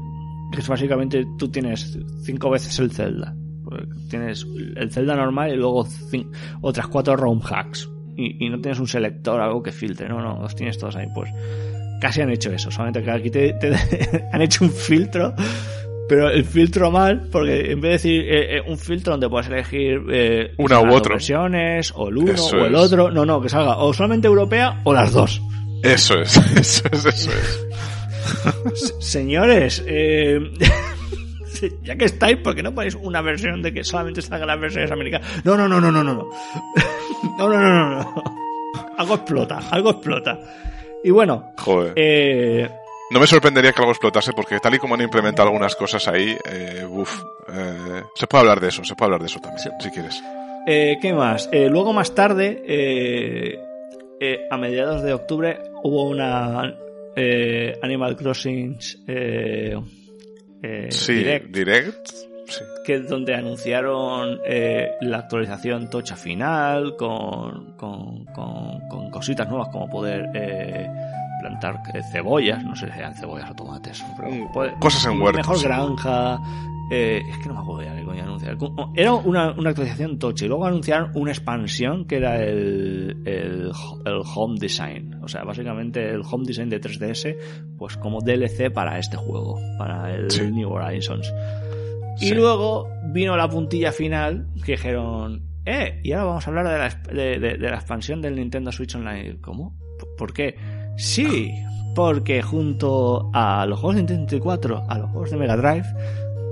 [0.50, 3.34] que es básicamente tú tienes cinco veces el Zelda.
[3.62, 5.86] Porque Tienes el Zelda normal y luego
[6.62, 7.88] otras cuatro ROM hacks.
[8.16, 11.06] Y, y no tienes un selector, algo que filtre, no, no, los tienes todos ahí.
[11.14, 11.30] Pues
[12.00, 13.74] casi han hecho eso, solamente que aquí te, te-
[14.32, 15.34] han hecho un filtro,
[16.10, 19.46] pero el filtro mal, porque en vez de decir eh, eh, un filtro donde puedes
[19.46, 21.14] elegir eh, Una u otro.
[21.14, 22.80] versiones, o el uno Eso o el es.
[22.80, 25.40] otro, no, no, que salga o solamente europea o las dos.
[25.84, 28.94] Eso es, eso es, eso es.
[28.98, 30.40] Señores, eh,
[31.84, 34.90] ya que estáis, ¿por qué no ponéis una versión de que solamente salgan las versiones
[34.90, 35.28] americanas?
[35.44, 36.28] No, no, no, no, no, no, no.
[37.38, 38.24] No, no, no, no, no.
[38.98, 40.38] Algo explota, algo explota.
[41.04, 41.92] Y bueno, Joder.
[41.96, 42.68] eh,
[43.10, 46.36] No me sorprendería que algo explotase porque tal y como han implementado algunas cosas ahí,
[46.48, 49.70] eh, uf, eh, se puede hablar de eso, se puede hablar de eso también, Sí.
[49.80, 50.22] si quieres.
[50.66, 51.48] Eh, ¿Qué más?
[51.50, 53.58] Eh, luego más tarde, eh,
[54.20, 56.76] eh, a mediados de octubre, hubo una
[57.16, 59.02] eh, Animal Crossing Sí,
[61.14, 62.06] Direct, direct,
[62.46, 62.60] sí.
[62.84, 69.68] que es donde anunciaron eh, la actualización tocha final con, con, con- con cositas nuevas
[69.70, 70.86] como poder eh,
[71.40, 75.46] plantar eh, cebollas, no sé si eran cebollas o tomates, pero Mm, cosas en huertos,
[75.48, 76.38] mejor granja,
[76.92, 78.56] eh, es que no me acuerdo ya qué coño anunciar.
[78.94, 83.70] Era una, una actualización tocha y luego anunciaron una expansión que era el, el,
[84.04, 85.14] el Home Design.
[85.22, 87.36] O sea, básicamente el Home Design de 3DS,
[87.78, 90.50] pues como DLC para este juego, para el Sí.
[90.50, 91.32] New Horizons.
[92.20, 96.78] Y luego vino la puntilla final que dijeron, eh, y ahora vamos a hablar de
[96.78, 96.88] la,
[97.22, 99.38] de, de- de la expansión del Nintendo Switch Online.
[99.40, 99.74] ¿Cómo?
[99.98, 100.54] ¿P- ¿Por qué?
[101.00, 101.54] Sí,
[101.94, 105.86] porque junto a los juegos de Nintendo 64, a los juegos de Mega Drive,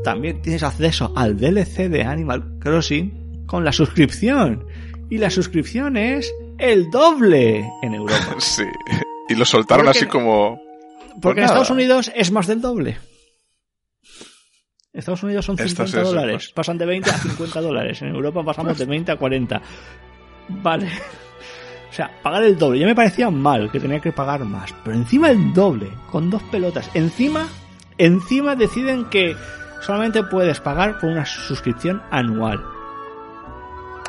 [0.05, 4.67] también tienes acceso al DLC de Animal Crossing con la suscripción.
[5.11, 8.37] Y la suscripción es el doble en Europa.
[8.39, 8.65] Sí.
[9.29, 10.61] Y lo soltaron Porque- así como...
[11.21, 11.47] Porque en.
[11.47, 12.97] Estados Unidos es más del doble.
[14.93, 16.35] En Estados Unidos son Esto 50 es eso, dólares.
[16.37, 16.53] pues.
[16.53, 18.03] Pasan de 20 a 50 dólares.
[18.03, 19.63] En Europa pasamos de 20 a 40.
[20.49, 20.89] Vale.
[21.91, 22.79] O sea, pagar el doble.
[22.81, 24.75] Ya me parecía mal que tenía que pagar más.
[24.85, 25.91] Pero encima el doble.
[26.11, 26.91] Con dos pelotas.
[26.95, 27.47] Encima,
[27.97, 29.35] encima deciden que
[29.81, 32.63] solamente puedes pagar por una suscripción anual.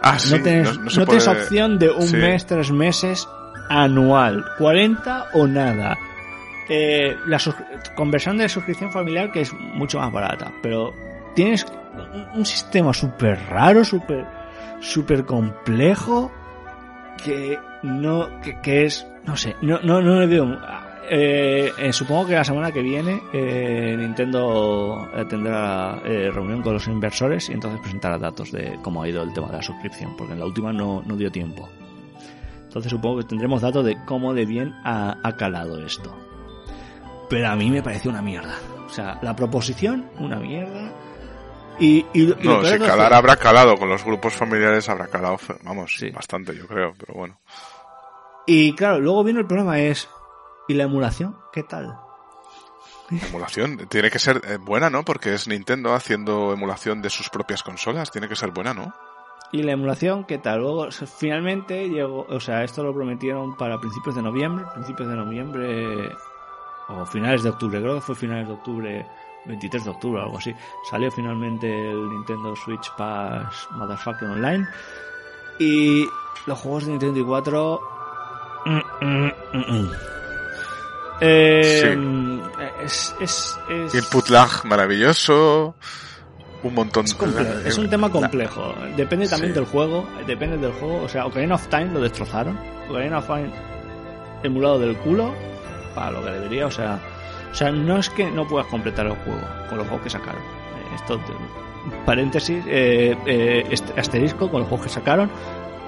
[0.01, 2.15] Ah, sí, no tienes, no- no no se tienes puede- opción de un sí.
[2.17, 3.27] mes, tres meses,
[3.69, 5.97] anual, 40 o nada.
[6.69, 7.37] Eh, la
[7.95, 10.93] conversión de suscripción familiar que es mucho más barata, pero
[11.35, 11.65] tienes
[12.13, 14.25] un, un sistema súper raro, súper
[14.79, 16.31] súper complejo
[17.21, 20.57] que no que, que es no sé no no no le veo
[21.11, 26.87] eh, eh, supongo que la semana que viene eh, Nintendo tendrá eh, reunión con los
[26.87, 30.33] inversores y entonces presentará datos de cómo ha ido el tema de la suscripción porque
[30.33, 31.67] en la última no, no dio tiempo.
[32.63, 36.15] Entonces supongo que tendremos datos de cómo de bien ha, ha calado esto.
[37.27, 38.53] Pero a mí me parece una mierda.
[38.85, 40.93] O sea la proposición una mierda
[41.79, 46.09] y, y, No, si calar habrá calado, con los grupos familiares habrá calado, vamos, Sí.
[46.11, 47.39] bastante yo creo, pero bueno.
[48.45, 50.09] Y claro, luego viene el problema es,
[50.67, 51.37] ¿y la emulación?
[51.53, 51.97] ¿Qué tal?
[53.11, 55.03] La emulación tiene que ser eh, buena, ¿no?
[55.03, 58.93] Porque es Nintendo haciendo emulación de sus propias consolas, tiene que ser buena, ¿no?
[59.51, 60.59] ¿Y la emulación qué tal?
[60.59, 66.09] Luego, finalmente llegó, o sea, esto lo prometieron para principios de noviembre, principios de noviembre
[66.87, 69.07] o finales de octubre, creo que fue finales de octubre,
[69.45, 70.53] 23 de octubre o algo así.
[70.89, 74.67] Salió finalmente el Nintendo Switch Pass Motherfucking Online
[75.59, 76.05] y
[76.45, 77.81] los juegos de Nintendo 4
[78.65, 79.91] mm, mm, mm, mm.
[81.21, 82.41] Eh,
[82.83, 85.75] es, es, es, Input lag maravilloso,
[86.63, 88.73] un montón Es, comple- es un tema complejo.
[88.95, 89.59] Depende también Sí.
[89.59, 90.07] del juego.
[90.25, 91.03] Depende del juego.
[91.03, 92.57] O sea, Ocarina of Time lo destrozaron.
[92.89, 93.51] Ocarina of Time
[94.43, 95.33] emulado del culo
[95.93, 96.67] para lo que debería.
[96.67, 96.99] O sea,
[97.51, 100.41] o sea, no es que no puedas completar el juego con los juegos que sacaron.
[100.41, 101.33] Eh, Esto, te-
[102.05, 105.29] paréntesis, eh, eh, asterisco con los juegos que sacaron.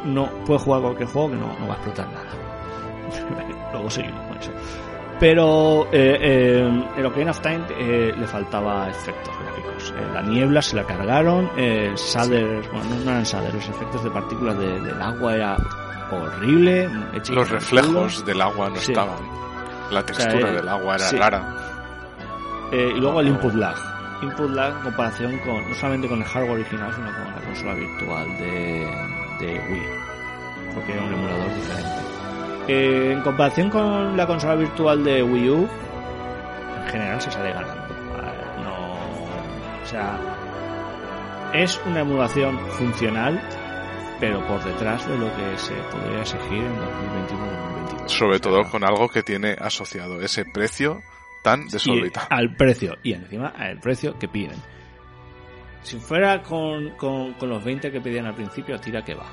[0.05, 2.31] No puedes jugar cualquier juego que no, no va a explotar nada.
[3.73, 4.51] Luego seguimos con eso.
[5.19, 9.93] Pero eh, eh, en Ocarina of Time eh, le faltaba efectos gráficos.
[10.15, 14.09] La niebla se la cargaron, eh, el shader, bueno, no, eran shader, los efectos de
[14.09, 15.57] partículas de- del agua era
[16.11, 16.89] horrible.
[17.29, 18.91] Los reflejos del agua no Sí.
[18.91, 19.17] estaban.
[19.91, 21.18] La textura eh, del agua era sí.
[21.18, 21.43] rara.
[22.72, 23.76] Eh, y luego el input lag.
[24.22, 27.73] Input lag en comparación con, no solamente con el hardware original, sino con la consola
[27.73, 28.88] virtual de,
[29.39, 30.73] de Wii.
[30.73, 32.01] Porque era un emulador diferente.
[32.68, 35.68] Eh, en comparación con la consola virtual de Wii U,
[36.77, 37.81] en general se sale ganando.
[38.63, 38.93] No,
[39.84, 40.18] o sea,
[41.53, 43.41] es una emulación funcional,
[44.22, 47.70] pero por detrás de lo que se podría exigir en 2021-2022.
[48.07, 51.01] Sobre todo con algo que tiene asociado ese precio
[51.43, 52.27] tan y desorbitado.
[52.30, 54.57] al precio y encima al precio que piden.
[55.81, 59.26] Si fuera con, con, con los 20 que pedían al principio, tira que va.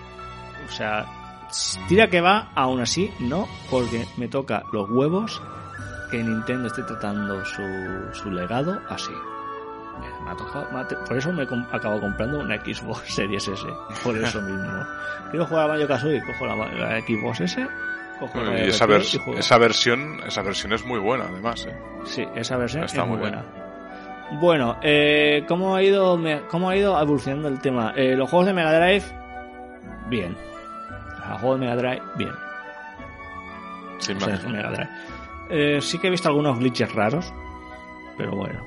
[0.66, 1.04] O sea,
[1.88, 5.42] tira que va, aún así no, porque me toca los huevos
[6.10, 7.62] que Nintendo esté tratando su,
[8.14, 9.12] su legado así.
[10.00, 13.12] Me- ha tocado- me ha te- por eso me he com- acabo comprando una Xbox
[13.12, 13.62] Series S.
[14.02, 14.86] Por eso mismo.
[15.30, 17.66] Quiero jugar a Mario Kazooie, cojo la, la Xbox S,
[18.20, 21.76] y esa, vers- y esa versión esa versión es muy buena además ¿eh?
[22.04, 23.44] Sí, esa versión Está es muy buena.
[24.40, 26.20] Bueno, eh, ¿cómo, ha ido,
[26.50, 27.94] ¿cómo ha ido evolucionando el tema?
[27.96, 29.04] Eh, los juegos de Mega Drive,
[30.10, 30.36] bien.
[31.30, 32.32] Los juegos de Mega Drive, bien.
[33.98, 34.88] sin O sea, más Mega Drive.
[35.48, 37.32] Eh, sí que he visto algunos glitches raros,
[38.18, 38.60] pero bueno.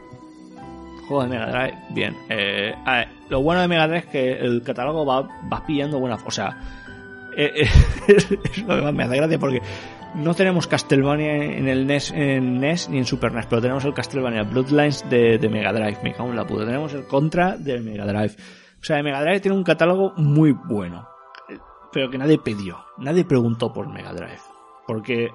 [1.07, 2.17] Juegos de Mega Drive, bien.
[2.29, 5.99] Eh, a ver, lo bueno de Mega Drive es que el catálogo va, va pillando
[5.99, 6.17] buena...
[6.25, 6.57] O sea,
[7.35, 7.69] eh, eh,
[8.07, 9.61] es lo que más me hace gracia porque
[10.15, 13.93] no tenemos Castlevania en el NES, en NES ni en Super NES, pero tenemos el
[13.93, 15.99] Castlevania Bloodlines de, Mega Drive.
[16.03, 16.65] Me cago en la puta.
[16.65, 18.35] Tenemos el Contra del Mega Drive.
[18.79, 21.07] O sea, Mega Drive tiene un catálogo muy bueno,
[21.91, 22.83] pero que nadie pidió.
[22.97, 24.41] Nadie preguntó por Mega Drive.
[24.87, 25.29] Porque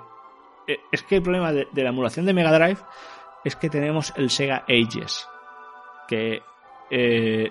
[0.66, 2.81] eh, es que el problema de, la emulación de Mega Drive
[3.44, 5.27] es que tenemos el Sega Ages.
[6.09, 6.43] Que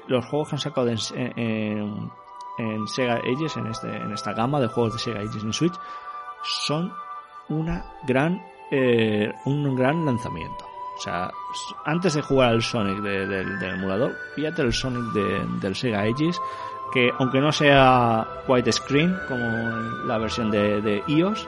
[0.07, 0.97] los juegos que han sacado en,
[1.38, 2.09] en-
[2.57, 5.73] en Sega Ages, en, este, en esta gama de juegos de Sega Ages en Switch,
[6.44, 6.91] son
[7.49, 8.41] una gran,
[8.72, 10.65] eh, un gran lanzamiento.
[10.98, 11.30] O sea,
[11.86, 16.02] antes de jugar al Sonic de- del- del emulador, fíjate el Sonic de- del Sega
[16.02, 16.40] Ages,
[16.94, 19.45] que aunque no sea widescreen como
[20.07, 21.48] la versión de, iOS,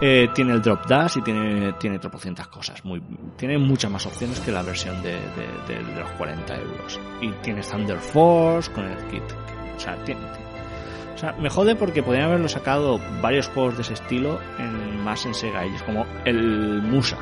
[0.00, 2.82] eh, tiene el drop dash y tiene, tiene tropocientas cosas.
[2.84, 3.00] Muy,
[3.36, 6.98] tiene muchas más opciones que la versión de, de- de- los 40 euros.
[7.20, 9.22] Y tiene Thunder Force con el kit.
[9.76, 10.20] O sea, tiene,
[11.20, 15.34] sea, me jode porque podrían haberlo sacado varios juegos de ese estilo en, más en
[15.34, 17.16] Sega Ages, como el Musa,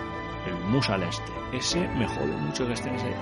[0.46, 1.32] el Musa al este.
[1.52, 3.16] Ese me jode mucho que esté en, ese-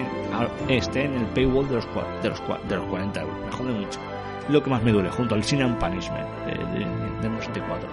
[0.64, 1.86] en- esté en el paywall de los,
[2.22, 3.36] de, los, de los 40 euros.
[3.46, 4.00] Me jode mucho.
[4.48, 7.88] Lo que más me duele, junto al Sin and Punishment de, de, de 64.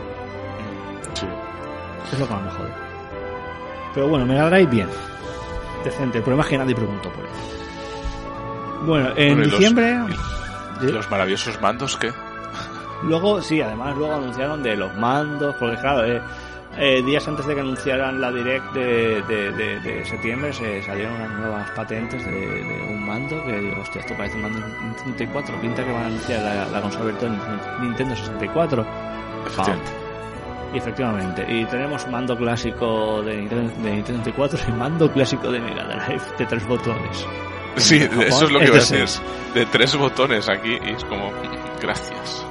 [1.14, 1.26] Sí.
[2.12, 2.72] Es lo que más me jode.
[3.94, 4.88] Pero bueno, Mega Drive bien.
[5.84, 6.18] Decente.
[6.18, 7.32] El problema es que nadie preguntó por él.
[8.86, 10.00] Bueno, en Bueno, y los- diciembre...
[10.82, 12.12] y los maravillosos mandos que
[13.04, 16.22] Luego, sí, además luego anunciaron de los mandos, porque claro, eh,
[16.78, 21.32] eh, días antes de que anunciaran la Direct de, de, de, septiembre se salieron unas
[21.40, 25.86] nuevas patentes de, un mando que digo, hostia, esto parece un mando de 64, pinta
[25.86, 27.40] que van a anunciar la, la consola virtual
[27.82, 28.86] Nintendo 64.
[29.46, 29.92] Efectivamente.
[30.74, 35.60] Y efectivamente, y tenemos mando clásico de Nintendo, de Nintendo 64 y mando clásico de
[35.60, 37.28] Mega Drive de tres botones.
[37.76, 39.06] Sí, eso es lo que voy a decir.
[39.54, 41.32] De tres botones aquí y es como,
[41.80, 42.46] gracias.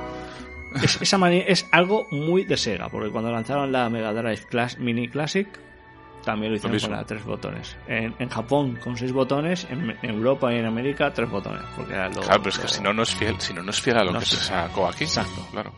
[0.82, 4.42] Es, esa es algo muy de Sega, porque cuando lanzaron la Mega Drive
[4.78, 5.48] Mini Classic,
[6.24, 7.76] también lo hicieron con la tres botones.
[7.86, 11.62] En, Japón con seis botones, en, Europa y en América tres botones.
[11.76, 13.98] Porque claro, pero es que si no, no es fiel, si no, no es fiel
[13.98, 15.04] a lo que se sacó aquí.
[15.04, 15.46] Exacto.
[15.50, 15.72] Claro.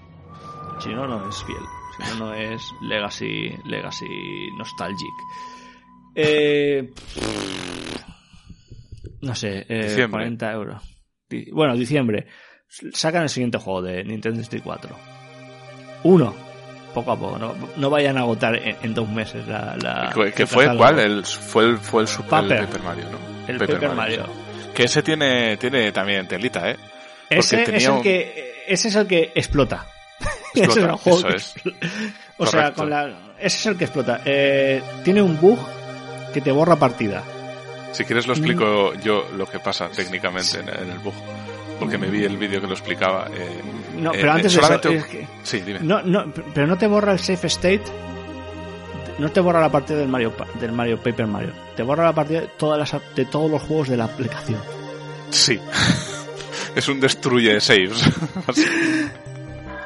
[0.79, 1.63] Si no, no es fiel.
[1.97, 5.15] Si no, no es Legacy, Legacy Nostalgic.
[6.15, 6.93] Eh,
[9.23, 10.83] no sé, eh, 40 euros.
[11.53, 12.27] Bueno, diciembre
[12.93, 14.97] sacan el siguiente juego de Nintendo 64.
[16.05, 16.35] Uno,
[16.93, 19.77] poco a poco, no, no vayan a agotar en, dos meses la...
[19.77, 20.75] la ¿Qué fue?
[20.77, 20.99] ¿Cuál?
[20.99, 23.19] El, fue el, fue el Super Paper, Mario, ¿no?
[23.49, 24.27] El Paper, Mario.
[24.75, 26.77] Que ese tiene, tiene también telita, ¿eh?
[27.31, 29.87] ese, es el que, ese es el que explota.
[30.55, 31.55] explota eso es.
[32.39, 34.21] o sea, con la, ese es el que explota.
[34.25, 35.59] Eh, tiene un bug
[36.33, 37.23] que te borra partida.
[37.93, 39.01] Si quieres lo explico mm.
[39.03, 41.15] yo lo que pasa técnicamente en, en el bug
[41.79, 43.29] porque me vi el vídeo que lo explicaba.
[43.35, 43.61] Eh,
[43.99, 44.89] no, pero eh, antes solamente...
[44.89, 45.09] de eso,
[45.43, 45.81] Sí, dime.
[45.81, 47.83] No, no, pero no te borra el safe state,
[49.19, 52.43] no te borra la partida del Mario, del Mario Paper Mario, te borra la partida
[52.43, 54.61] de, todas las, de todos los juegos de la aplicación.
[55.31, 55.59] Sí.
[56.75, 58.03] es un destruye saves.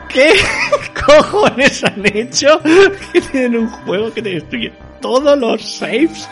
[0.09, 0.33] ¿Qué
[1.07, 2.61] cojones han hecho
[3.13, 6.29] que tienen un juego que te destruye todos los saves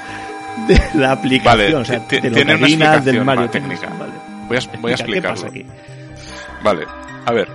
[0.67, 1.59] de la aplicación?
[1.59, 3.89] Vale, o sea, tiene una explicación del Mario técnica.
[3.99, 4.13] Vale.
[4.47, 5.51] Voy a, voy a explicarlo.
[6.63, 6.87] Vale,
[7.25, 7.49] a ver.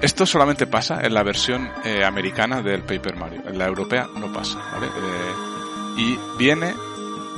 [0.00, 3.42] Esto solamente pasa en la versión eh, americana del Paper Mario.
[3.46, 4.86] En la europea no pasa, ¿vale?
[4.86, 6.74] Eh, y viene...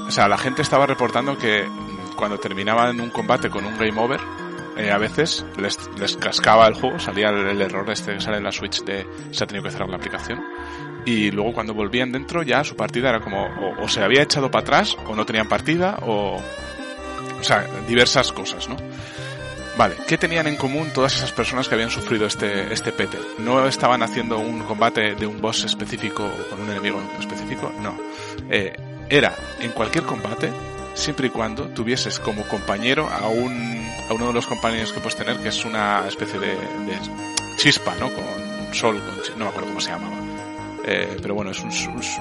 [0.09, 1.65] O sea, la gente estaba reportando que
[2.17, 4.21] cuando terminaban un combate con un game over,
[4.77, 8.45] eh, a veces les, les, cascaba el juego, salía el, error este que sale en
[8.45, 10.43] la Switch de se ha tenido que cerrar la aplicación.
[11.05, 14.51] Y luego cuando volvían dentro ya su partida era como o, o se había echado
[14.51, 16.43] para atrás o no tenían partida o
[17.47, 18.77] sea, diversas cosas, ¿no?
[19.77, 23.19] Vale, ¿qué tenían en común todas esas personas que habían sufrido este, este pete?
[23.39, 27.71] ¿No estaban haciendo un combate de un boss específico o con un enemigo específico?
[27.83, 27.95] No.
[28.49, 28.75] Eh,
[29.11, 30.51] era en cualquier combate,
[30.95, 35.17] siempre y cuando tuvieses como compañero a, un, a uno de los compañeros que puedes
[35.17, 36.57] tener, que es una especie de,
[37.57, 38.11] chispa, ¿no?
[38.11, 40.17] Con sol, con, no me acuerdo cómo se llamaba.
[40.87, 41.71] Eh, pero bueno, es un,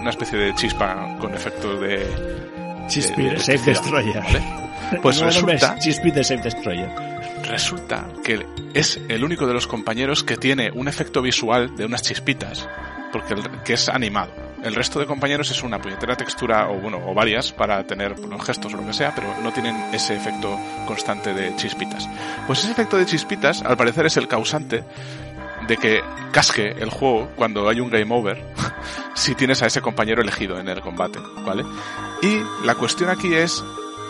[0.02, 2.65] una especie de chispa con efecto de...
[2.88, 4.20] Chispy, Safe Destroyer.
[4.22, 4.42] ¿vale?
[5.02, 5.76] Pues resulta...
[5.76, 6.90] de Safe Destroyer.
[7.44, 12.02] Resulta que es el único de los compañeros que tiene un efecto visual de unas
[12.02, 12.68] chispitas,
[13.12, 14.32] porque que es animado.
[14.64, 18.44] El resto de compañeros es una puñetera textura o bueno, o varias para tener unos
[18.44, 20.58] gestos o lo que sea, pero no tienen ese efecto
[20.88, 22.10] constante de chispitas.
[22.48, 24.84] Pues ese efecto de chispitas, al parecer, es el causante
[25.68, 28.44] de que casque el juego cuando hay un game over
[29.14, 31.64] si tienes a ese compañero elegido en el combate, ¿vale?
[32.22, 33.64] Y la cuestión aquí es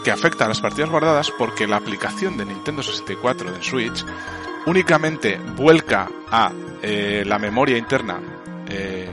[0.04, 4.06] que afecta a las partidas guardadas porque la aplicación de Nintendo 64 de Switch
[4.66, 6.52] únicamente vuelca a
[6.82, 8.20] eh, la memoria interna
[8.68, 9.10] eh,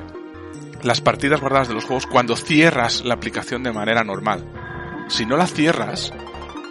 [0.82, 4.44] las partidas guardadas de los juegos cuando cierras la aplicación de manera normal.
[5.08, 6.12] Si no la cierras,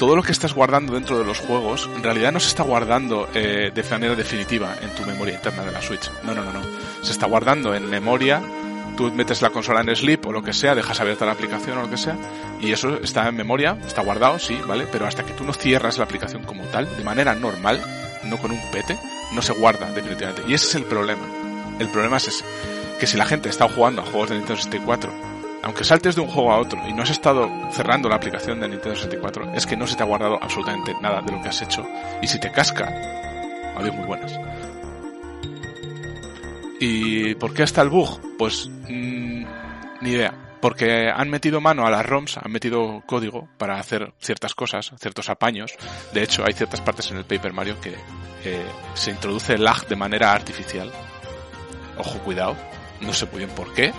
[0.02, 3.30] todo lo que estás guardando dentro de los juegos en realidad no se está guardando
[3.36, 6.10] eh, de manera definitiva en tu memoria interna de la Switch.
[6.24, 6.62] No, no, no, no.
[7.04, 8.42] Se está guardando en memoria
[8.98, 11.84] tú metes la consola en sleep o lo que sea, dejas abierta la aplicación o
[11.84, 12.18] lo que sea,
[12.60, 14.88] y eso está en memoria, está guardado, sí, ¿vale?
[14.92, 17.80] Pero hasta que tú no cierras la aplicación como tal, de manera normal,
[18.24, 18.98] no con un pete,
[19.34, 20.42] no se guarda definitivamente.
[20.48, 21.28] Y ese es el problema.
[21.78, 22.44] El problema es
[23.00, 25.31] que si la gente está jugando a juegos de Nintendo 64,
[25.64, 28.68] aunque saltes de un juego a otro y no has estado cerrando la aplicación de
[28.68, 31.62] Nintendo 64, es que no se te ha guardado absolutamente nada de lo que has
[31.62, 31.86] hecho.
[32.22, 32.88] Y si te casca,
[33.76, 34.40] adiós muy buenas.
[36.80, 38.38] ¿Y por qué está el bug?
[38.38, 39.46] Pues mm,
[40.02, 40.34] ni idea.
[40.60, 45.30] Porque han metido mano a las ROMs, han metido código para hacer ciertas cosas, ciertos
[45.30, 45.74] apaños.
[46.14, 47.96] De hecho, hay ciertas partes en el Paper Mario que
[48.44, 50.92] eh, se introduce lag de manera artificial.
[51.98, 52.56] Ojo, cuidado.
[53.00, 53.92] No sé muy bien por qué,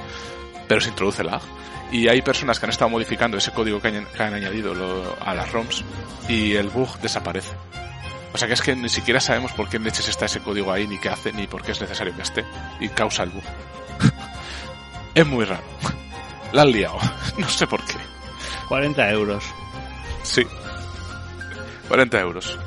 [0.73, 1.43] pero se introduce lag.
[1.91, 4.73] Y hay personas que han estado modificando ese código que han, añadido
[5.21, 5.85] a las ROMs
[6.31, 7.55] y el bug desaparece.
[8.33, 10.87] O sea que es que ni siquiera sabemos por qué leches está ese código ahí,
[10.89, 12.43] ni qué hace, ni por qué es necesario que esté.
[12.81, 13.43] Y causa el bug.
[15.15, 15.63] es muy raro.
[16.55, 16.97] La han liado.
[17.37, 17.99] no sé por qué.
[18.69, 19.45] 40 euros.
[20.23, 20.47] Sí.
[21.89, 22.59] 40 euros.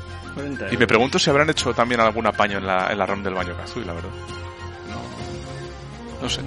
[0.70, 3.34] Y me pregunto si habrán hecho también algún apaño en la, en la RAM del
[3.34, 4.45] baño Kazooie, la verdad.
[6.20, 6.40] No, sé.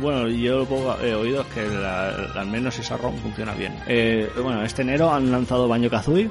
[0.00, 3.74] Bueno, yo lo poco he oído es que al menos esa ROM funciona bien.
[3.86, 6.30] Eh, bueno, este enero han lanzado Baño Kazooie.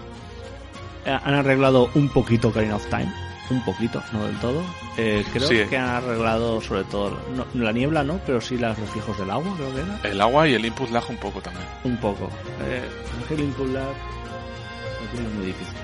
[1.05, 3.11] Eh, han arreglado un poquito Ocarina of Time.
[3.49, 4.63] Un poquito, no del todo.
[4.97, 7.17] Eh, creo que han arreglado sobre todo
[7.53, 9.99] la niebla, no, pero sí los reflejos del agua, creo que era.
[10.03, 11.65] El agua y el input lag un poco también.
[11.83, 12.29] Un poco.
[12.61, 12.83] Eh,
[13.29, 15.77] el input lag lo tiene muy difícil.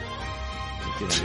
[1.09, 1.23] sí.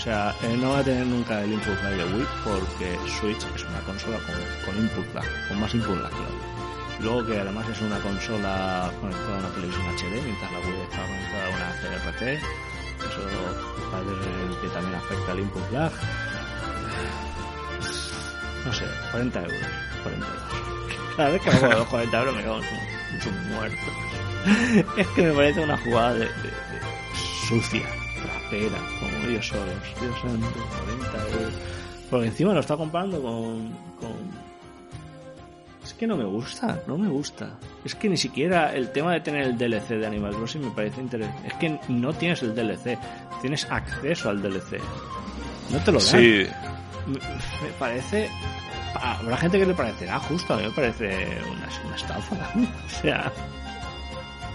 [0.00, 3.44] O sea, eh, no va a tener nunca el input lag de Wii porque Switch
[3.54, 4.34] es una consola con,
[4.64, 6.60] con input lag, con más input lag, claro.
[7.00, 11.06] Luego que además es una consola conectada a una televisión HD, mientras la Wii está
[11.06, 12.22] conectada a una CRT.
[13.00, 13.20] Eso
[13.90, 15.92] parece que también afecta al input lag.
[18.64, 19.58] No sé, 40 euros.
[20.02, 20.42] 40 euros.
[21.16, 23.76] Cada vez que hago los 40 euros me cago en muerto.
[24.96, 26.80] es que me parece una jugada de, de, de
[27.48, 27.99] sucia
[28.58, 29.66] era, como ellos solos.
[30.00, 30.46] Dios santo,
[30.84, 31.54] 40 euros.
[32.10, 33.70] Porque encima lo está comparando con,
[34.00, 34.50] con...
[35.84, 37.58] Es que no me gusta, no me gusta.
[37.84, 41.00] Es que ni siquiera el tema de tener el DLC de Animal Crossing me parece
[41.00, 41.48] interesante.
[41.48, 42.98] Es que no tienes el DLC,
[43.40, 44.78] tienes acceso al DLC.
[45.70, 46.08] No te lo dan.
[46.08, 46.46] Sí.
[47.06, 48.28] Me, me parece...
[48.94, 51.06] Habrá gente que le parecerá justo, a mí me parece
[51.48, 52.36] una, una estafa.
[52.86, 53.32] o sea...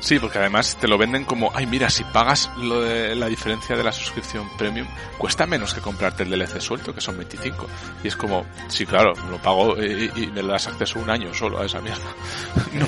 [0.05, 3.75] Sí, porque además te lo venden como, ay, mira, si pagas lo de la diferencia
[3.75, 4.85] de la suscripción premium,
[5.17, 7.65] cuesta menos que comprarte el DLC suelto, que son 25.
[8.03, 11.65] Y es como, sí, claro, lo pago y, me das acceso un año solo a
[11.65, 12.03] esa mierda.
[12.73, 12.85] no,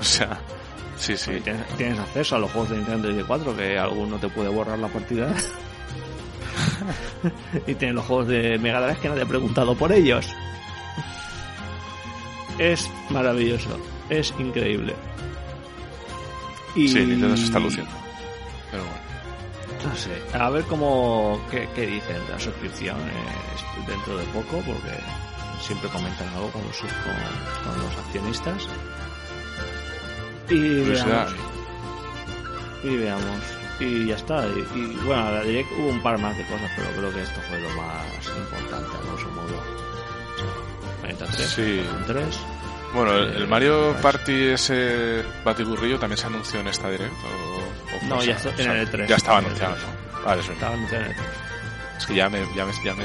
[0.00, 0.40] o sea,
[0.96, 1.40] sí, sí.
[1.76, 5.32] Tienes, acceso a los juegos de Nintendo 64, que alguno te puede borrar la partida.
[7.68, 10.26] y tienes los juegos de Mega Drive que nadie ha preguntado por ellos.
[12.58, 13.78] Es maravilloso,
[14.10, 14.96] es increíble.
[16.76, 16.88] Y...
[16.88, 17.90] Sí, Nintendo se está luciendo.
[18.70, 19.06] Pero bueno.
[19.88, 24.60] No sé, a ver cómo, qué, qué dicen de la suscripción eh, dentro de poco,
[24.66, 24.98] porque
[25.60, 28.68] siempre comentan algo con los, con, con los accionistas.
[30.48, 31.34] Y veamos.
[32.82, 33.40] Y veamos.
[33.78, 34.46] Y ya está.
[34.46, 37.40] Y, y bueno, la Direct hubo un par más de cosas, pero creo que esto
[37.48, 39.62] fue lo más importante, a grosso modo.
[41.02, 41.82] O sea, 3, sí.
[42.06, 42.38] 3.
[42.96, 47.26] Bueno, el, Mario Party ese batiburrillo también se anunció en esta directo.
[47.26, 49.06] O, no, ya está en el E3.
[49.06, 49.76] Ya estaba anunciado.
[49.76, 50.24] ¿no?
[50.24, 51.22] Vale, eso Estaba anunciado en el E3.
[51.98, 53.04] Es que ya me, ya me, ya me,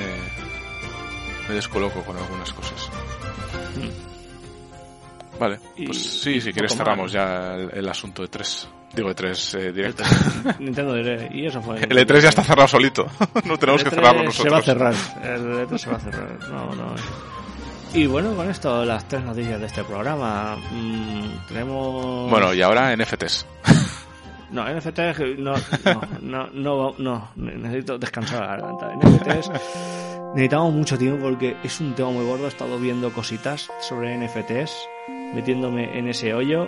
[1.49, 2.89] me descoloco con algunas cosas.
[3.75, 5.37] Mm.
[5.37, 8.69] Vale, pues sí, si quieres cerramos ya el, el, asunto de 3.
[8.93, 10.03] Digo de 3 eh, directo.
[10.59, 11.35] Nintendo Direct.
[11.35, 11.79] Y eso fue.
[11.81, 13.07] El E3 ya está cerrado solito.
[13.45, 14.43] no tenemos que cerrarlo nosotros.
[14.43, 14.93] Se va a cerrar.
[15.21, 16.49] El E3 se va a cerrar.
[16.49, 16.95] No, no.
[17.93, 20.55] Y bueno, con esto las tres noticias de este programa.
[20.71, 22.31] Mmm, tenemos.
[22.31, 23.45] Bueno, y ahora NFTs.
[24.51, 25.53] No, NFTs no,
[26.21, 28.93] no, no, no, no, necesito descansar la garganta.
[28.95, 29.49] NFTs
[30.35, 32.43] necesitamos mucho tiempo porque es un tema muy gordo.
[32.43, 34.73] He estado viendo cositas sobre NFTs,
[35.33, 36.67] metiéndome en ese hoyo.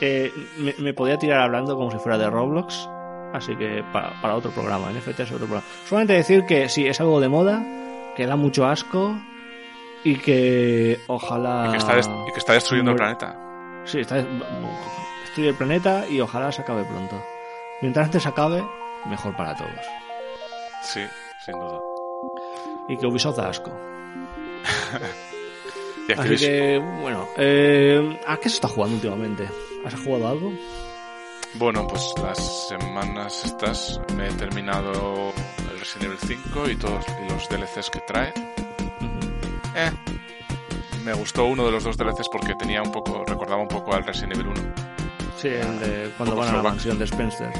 [0.00, 2.88] Eh, me, me, podía tirar hablando como si fuera de Roblox,
[3.32, 4.90] así que para, para otro programa.
[4.90, 5.66] NFTs otro programa.
[5.88, 7.64] Solamente decir que sí, es algo de moda,
[8.16, 9.16] que da mucho asco
[10.06, 11.66] y que ojalá.
[11.68, 13.36] Y que está, y que está destruyendo el planeta.
[13.84, 17.20] Sí, está destruye el planeta y ojalá se acabe pronto.
[17.82, 18.64] Mientras antes se acabe,
[19.06, 19.72] mejor para todos.
[20.82, 21.00] Sí,
[21.44, 21.80] sin duda.
[22.88, 23.72] Y que Ubisoft da asco.
[26.16, 29.48] Así que, bueno, eh, ¿a qué se está jugando últimamente?
[29.84, 30.52] ¿Has jugado algo?
[31.54, 35.32] Bueno, pues las semanas estas me he terminado
[35.68, 38.32] el Resident Evil 5 y todos y los DLCs que trae.
[39.76, 39.90] Eh,
[41.04, 44.04] me gustó uno de los dos DLCs porque tenía un poco, recordaba un poco al
[44.04, 44.60] Resident Evil 1.
[45.36, 47.52] Sí, el de cuando van a la mansión de Spencer.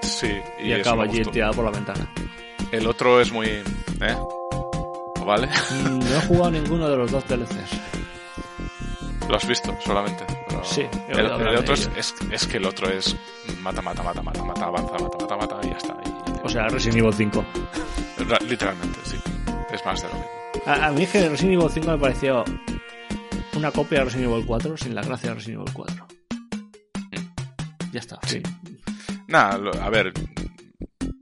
[0.00, 2.10] Sí, y, y acaba allí tirado por la ventana.
[2.72, 4.16] El otro es muy, ¿eh?
[5.24, 5.48] ¿Vale?
[5.84, 7.78] No he jugado ninguno de los dos DLCs.
[9.28, 10.24] Lo has visto solamente.
[10.48, 10.86] Pero sí.
[11.08, 13.14] El, el otro es, es, es, que el otro es
[13.60, 15.96] mata, mata, mata, mata, mata, avanza, mata, mata, mata y ya está.
[16.04, 17.44] Y, o sea, Resident Evil 5.
[18.48, 19.16] Literalmente, sí.
[19.70, 20.39] Es más de lo mismo.
[20.66, 22.44] A, a mí es que Resident Evil 5 me pareció
[23.56, 26.06] una copia de Resident Evil 4 sin la gracia de Resident Evil 4.
[27.92, 28.18] Ya está.
[28.26, 28.42] Sí.
[29.26, 30.12] Nada, a ver,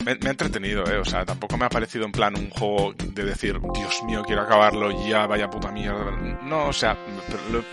[0.09, 0.99] me, me, ha entretenido, ¿eh?
[0.99, 4.43] O sea, tampoco me ha parecido en plan un juego de decir, Dios mío, quiero
[4.43, 6.11] acabarlo ya, vaya puta mierda.
[6.43, 6.97] No, o sea,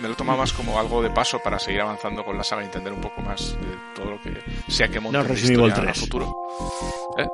[0.01, 2.65] me, lo tomaba más como algo de paso para seguir avanzando con la saga y
[2.65, 4.33] entender un poco más de todo lo que
[4.67, 5.99] sea que monte no, Resident Evil 3.
[5.99, 6.35] futuro.
[7.17, 7.27] ¿Eh?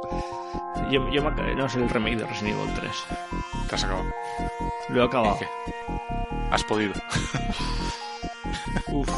[0.91, 2.91] Yo, yo me, no es el remake de Resident Evil 3.
[3.69, 4.05] ¿Te has acabado?
[4.89, 5.39] Lo he acabado.
[5.39, 5.47] ¿Qué?
[6.51, 6.93] ¿Has podido?
[8.87, 9.09] Uf.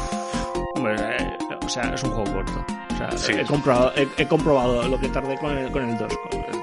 [0.76, 1.23] Hombre, eh,
[1.64, 2.64] o sea, es un juego corto.
[3.12, 6.12] O sea, he, comprobado, he, comprobado lo que tardé con el, con el 2.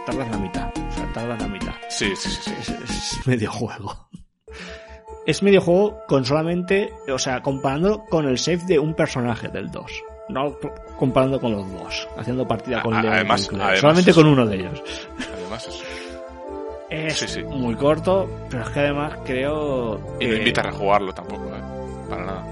[0.05, 0.69] Tardas la mitad.
[0.75, 1.73] O sea, tardas la mitad.
[1.89, 2.53] Sí, sí, sí.
[2.59, 4.09] Es, es medio juego.
[5.25, 9.69] Es medio juego con solamente, o sea, comparando con el save de un personaje del
[9.71, 9.91] 2.
[10.29, 10.57] No
[10.97, 13.49] comparando con los dos, haciendo partida con Leon además,
[13.79, 14.81] solamente con uno de ellos.
[15.33, 15.83] Además eso.
[16.89, 19.99] Es muy corto, pero es que además creo.
[20.19, 21.61] Y no invita a rejugarlo tampoco, ¿eh?
[22.09, 22.50] Para nada.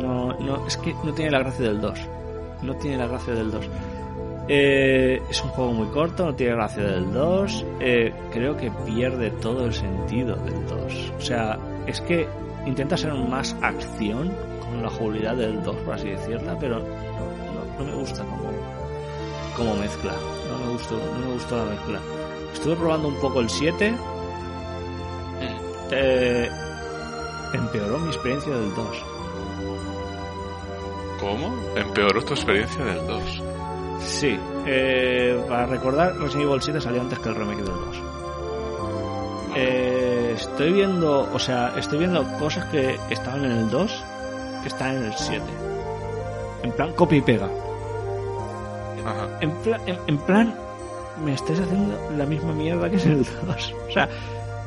[0.00, 1.98] No, no, es que no tiene la gracia del 2.
[2.62, 3.68] No tiene la gracia del 2.
[4.48, 7.64] Eh, es un juego muy corto, no tiene gracia del 2.
[7.80, 11.12] Eh, creo que pierde todo el sentido del 2.
[11.16, 12.26] O sea, es que
[12.66, 17.84] intenta ser más acción con la jugabilidad del 2, por así decirla, pero no, no,
[17.84, 18.50] me gusta como,
[19.56, 20.12] como mezcla.
[20.50, 22.00] No me gustó, no me gustó la mezcla.
[22.52, 23.94] Estuve probando un poco el 7.
[25.94, 26.50] Eh,
[27.52, 29.11] empeoró mi experiencia del 2.
[31.22, 31.54] ¿Cómo?
[31.76, 33.42] ¿Empeoró tu experiencia del 2?
[34.00, 34.36] Sí.
[34.66, 37.76] Eh, para recordar, Resident Evil 7 salió antes que el remake del 2.
[39.54, 44.04] Eh, estoy viendo, o sea, estoy viendo cosas que estaban en el 2
[44.62, 45.44] que están en el 7.
[46.64, 47.48] En plan, copia y pega.
[49.40, 49.52] En,
[50.08, 50.54] en, plan,
[51.24, 53.74] me estáis haciendo la misma mierda que en el 2.
[53.88, 54.08] O sea,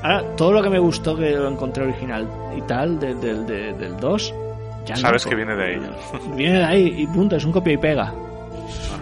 [0.02, 4.34] ahora todo lo que me gustó que lo encontré original y tal del 2,
[4.86, 5.82] ya Sabes que viene de ahí.
[6.36, 8.14] Viene de ahí y punto, es un copia y pega.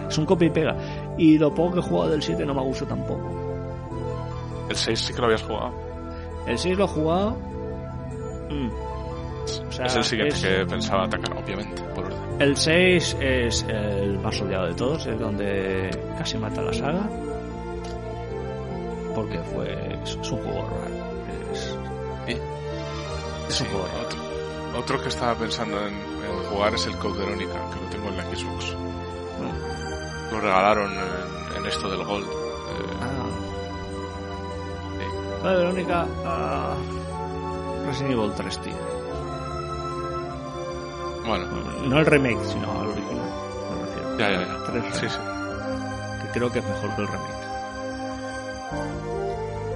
[0.08, 0.76] Es un copia y pega.
[1.16, 3.30] Y lo poco que he jugado del 7 no me gusta tampoco.
[4.68, 5.72] ¿El 6 sí que lo habías jugado?
[6.46, 7.36] El 6 lo he jugado.
[8.50, 8.70] Mm.
[9.84, 12.18] es el siguiente que pensaba atacar, obviamente, por orden.
[12.40, 17.08] El 6 es el más odiado de todos, es donde casi mata la saga
[19.14, 21.52] porque fue es, un juego raro.
[21.52, 21.76] Es,
[23.48, 24.23] es un juego raro.
[24.76, 25.94] Otro, que estaba pensando en,
[26.50, 28.76] jugar es el Code Verónica, que lo tengo en la Xbox.
[30.30, 30.92] Lo regalaron
[31.56, 32.26] en, esto del Gold.
[32.26, 33.28] Eh, ah.
[35.42, 36.74] Code Verónica ah,
[37.86, 38.74] Resident Evil 3, tío.
[41.26, 41.46] Bueno.
[41.86, 43.30] No el remake, sino el original.
[44.18, 44.92] Ya, ya, ya.
[44.92, 45.18] sí, sí.
[46.22, 47.44] Que creo que es mejor que el remake.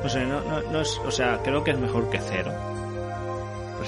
[0.02, 2.52] No sé, no, no, es, o sea, creo que es mejor que cero.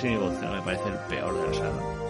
[0.01, 2.01] Resident Evil 0 me parece el peor de la saga.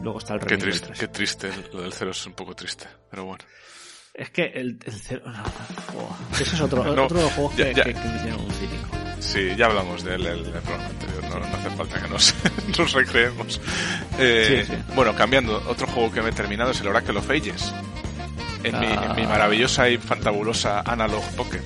[0.00, 3.24] Luego está el Qué triste, qué triste, lo del cero es un poco triste, pero
[3.24, 3.44] bueno.
[4.14, 8.40] Es que el, el cero, no, ese es otro, otro juego que, que, me hicieron
[8.40, 8.88] un cínico.
[9.20, 12.34] Sí, ya hablamos del el, programa anterior, no, no, hace falta que nos,
[12.78, 13.60] nos recreemos.
[14.18, 14.82] Eh, sí, sí.
[14.94, 17.74] Bueno, cambiando, otro juego que me he terminado es el Oracle of Ages
[18.62, 19.28] en, mi, mi, ah.
[19.28, 21.62] maravillosa y fantabulosa Analog Pocket.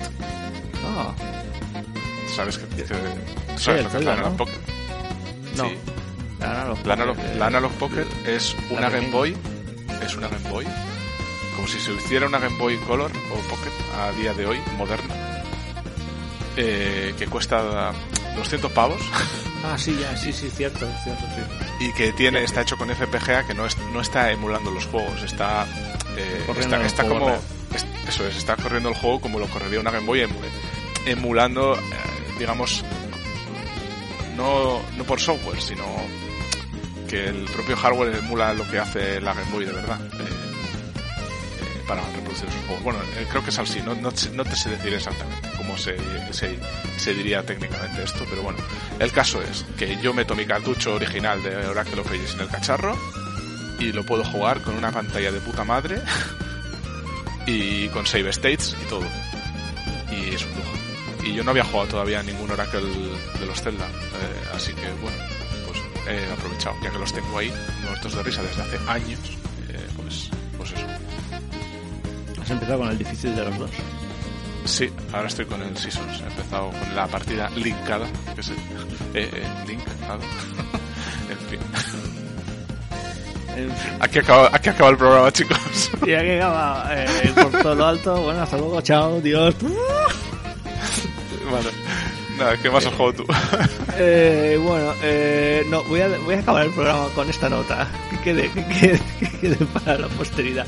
[0.85, 1.13] Ah.
[2.35, 2.83] ¿Sabes qué?
[2.83, 2.85] Que,
[3.57, 4.59] ¿Sabes lo que es la Analog Pocket?
[5.57, 5.69] No.
[5.69, 5.77] Sí.
[6.39, 9.35] La Analog, la Analog, la Analog Pocket es una Game Boy.
[10.03, 10.65] Es una Game Boy.
[11.55, 15.15] Como si se hiciera una Game Boy Color o Pocket a día de hoy, moderna.
[16.57, 17.93] Eh, que cuesta
[18.35, 19.01] 200 pavos.
[19.65, 21.85] Ah, sí, ya, sí, sí, cierto, cierto, sí.
[21.85, 25.23] Y que tiene, está hecho con FPGA, que no, es, no está emulando los juegos,
[25.23, 25.65] está
[26.17, 26.45] eh,
[26.85, 27.31] está, como
[28.07, 30.27] eso es, está corriendo el juego como lo correría una Game Boy
[31.05, 31.79] emulando, eh,
[32.37, 32.83] digamos,
[34.35, 35.83] no, no por software, sino
[37.07, 42.01] que el propio hardware emula lo que hace la Game Boy de verdad eh, para
[42.11, 42.83] reproducir esos juegos.
[42.83, 42.99] Bueno,
[43.29, 45.97] creo que es así, no, no, no, te sé decir exactamente cómo se,
[46.31, 46.57] se,
[46.97, 48.59] se, diría técnicamente esto, pero bueno,
[48.99, 52.47] el caso es que yo meto mi cartucho original de Oracle of Ages en el
[52.47, 52.97] cacharro
[53.79, 56.01] y lo puedo jugar con una pantalla de puta madre
[57.45, 59.05] y con save states y todo.
[60.11, 60.92] Y es un lujo.
[61.25, 65.17] Y yo no había jugado todavía ningún Oracle de los Zelda, eh, así que bueno,
[65.65, 67.51] pues he aprovechado, ya que los tengo ahí,
[67.85, 69.19] muertos de risa desde hace años,
[69.69, 70.85] eh, pues, pues eso.
[72.41, 73.71] ¿Has empezado con el difícil de los dos?
[74.65, 76.21] Sí, ahora estoy con el Seasons.
[76.21, 78.55] He empezado con la partida linkada, que es eh,
[79.13, 80.21] eh, linkado.
[81.29, 81.59] en fin.
[83.99, 85.91] Aquí acaba, aquí acaba el programa, chicos.
[86.05, 88.21] Y aquí acaba eh, por todo lo alto.
[88.21, 89.55] Bueno, hasta luego, chao, Dios.
[92.43, 93.25] Nada, ¿qué más has jugado tú?
[93.95, 97.87] Eh, bueno, eh, no, voy a, voy a acabar el programa con esta nota.
[98.09, 100.65] Que quede, que quede, que quede para la posteridad.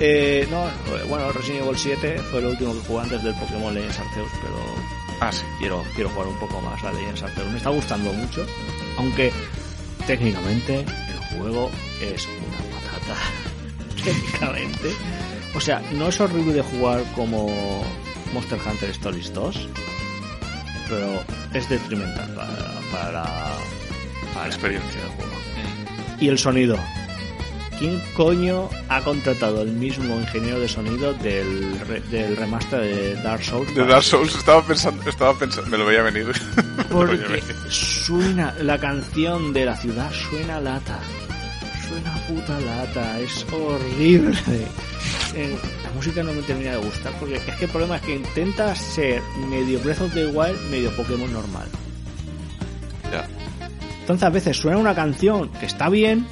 [0.00, 0.66] Eh, no,
[1.08, 4.56] bueno, Resident Evil 7 fue lo último que jugué antes del Pokémon Legends Arceus, pero
[5.20, 5.44] ah, sí.
[5.60, 7.48] quiero, quiero jugar un poco más a Legends Arceus.
[7.48, 8.44] Me está gustando mucho,
[8.98, 9.32] aunque
[10.06, 10.84] técnicamente
[11.38, 11.70] juego
[12.02, 13.20] es una patata,
[14.04, 14.92] técnicamente.
[15.54, 17.84] O sea, no es horrible de jugar como
[18.32, 19.68] Monster Hunter Stories 2,
[20.94, 22.56] pero es detrimental para,
[22.92, 23.24] para,
[24.34, 25.32] la experiencia del juego.
[26.20, 26.78] Y el sonido.
[27.78, 31.76] ¿quién coño ha contratado el mismo ingeniero de sonido del,
[32.08, 33.74] del remaster de Dark Souls?
[33.74, 36.32] De Dark Souls estaba pensando, estaba pensando, me lo veía venir.
[36.90, 41.00] Porque suena la canción de la ciudad suena lata.
[41.88, 44.36] Suena puta lata, es horrible.
[45.82, 48.74] la música no me termina de gustar porque es que el problema es que intenta
[48.74, 51.68] ser medio Breath of the Wild, medio Pokémon normal.
[53.10, 53.28] Ya.
[54.00, 56.26] Entonces a veces suena una canción que está bien,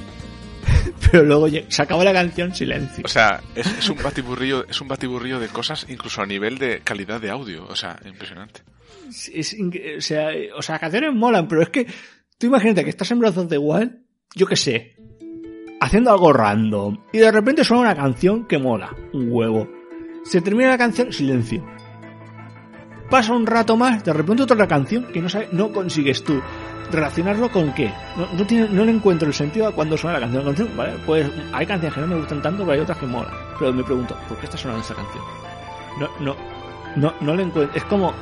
[1.11, 3.03] pero luego se acaba la canción silencio.
[3.05, 7.21] O sea, es, un batiburrillo, es un batiburrillo de cosas incluso a nivel de calidad
[7.21, 8.61] de audio, o sea, impresionante.
[9.07, 11.87] o, sea, o sea, canciones molan, pero es que
[12.37, 14.03] tú imagínate que estás en Breath of the Wild,
[14.35, 14.92] yo qué sé,
[15.83, 19.67] haciendo algo random y de repente suena una canción que mola, un huevo.
[20.23, 21.61] Se termina la canción, silencio.
[23.09, 26.41] Pasa un rato más, de repente otra canción que no, no consigues tú
[26.89, 27.91] relacionarlo con qué.
[28.15, 30.69] No, no le encuentro el sentido a cuando suena la canción.
[30.75, 30.93] ¿vale?
[31.05, 33.33] Pues hay canciones que no me gustan tanto, pero hay otras que molan.
[33.59, 35.23] Pero me pregunto, ¿por qué está sonando esta canción?
[35.99, 36.35] No, no,
[36.95, 37.75] no, no le encuentro.
[37.75, 38.13] Es como,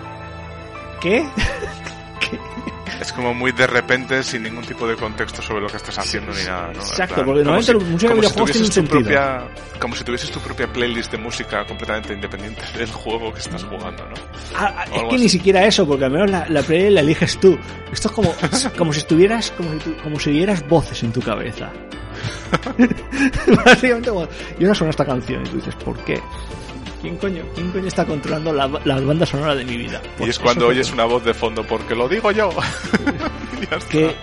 [1.00, 1.24] ¿qué?
[3.00, 6.34] Es como muy de repente, sin ningún tipo de contexto sobre lo que estás haciendo
[6.34, 6.82] ni nada, ¿no?
[6.82, 9.00] Exacto, porque normalmente la música de videojuegos tiene un sentido.
[9.02, 9.48] Propia,
[9.80, 14.04] como si tuvieses tu propia playlist de música completamente independiente del juego que estás jugando,
[14.06, 14.16] ¿no?
[14.56, 17.40] Ah, ah es que ni siquiera eso, porque al menos la, la, playlist la eliges
[17.40, 17.58] tú.
[17.92, 18.34] Esto es como,
[18.78, 21.72] como si estuvieras, como si, como si voces en tu cabeza.
[23.66, 24.12] Básicamente,
[24.60, 26.22] y ahora suena esta canción y tú dices, ¿por qué?
[27.02, 30.00] ¿Quién coño, quién coño está controlando la, las bandas sonoras de mi vida?
[30.20, 32.50] y es cuando oyes una voz de fondo, porque lo digo yo.
[33.90, 34.16] que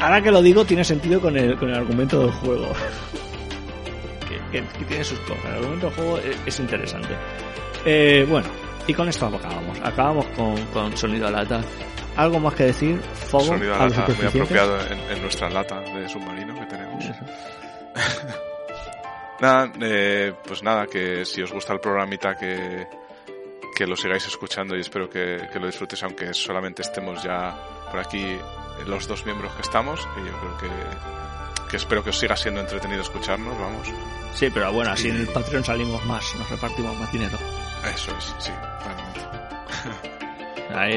[0.00, 2.68] ahora que lo digo tiene sentido con el, con el argumento del juego.
[4.52, 5.44] que, tiene sus cosas.
[5.46, 7.16] El argumento del juego es, interesante.
[7.86, 8.48] Eh, bueno,
[8.86, 9.78] y con esto acabamos.
[9.82, 11.62] Acabamos con, con sonido a lata.
[12.16, 12.98] ¿Algo más que decir?
[13.30, 14.78] Fuego sonido a, lata, muy apropiado
[15.10, 17.04] en, nuestra lata de submarino que tenemos.
[19.40, 22.86] Nada, eh, pues nada, que si os gusta el programita que,
[23.76, 27.54] que lo sigáis escuchando y espero que, lo disfrutéis aunque solamente estemos ya
[27.90, 28.38] por aquí
[28.86, 30.70] los dos miembros que estamos y yo creo que,
[31.68, 33.88] que espero que os siga siendo entretenido escucharnos, vamos.
[34.34, 37.36] Sí, pero bueno, así en el Patreon salimos más, nos repartimos más dinero.
[37.94, 38.52] Eso es, sí,
[38.82, 39.20] claramente.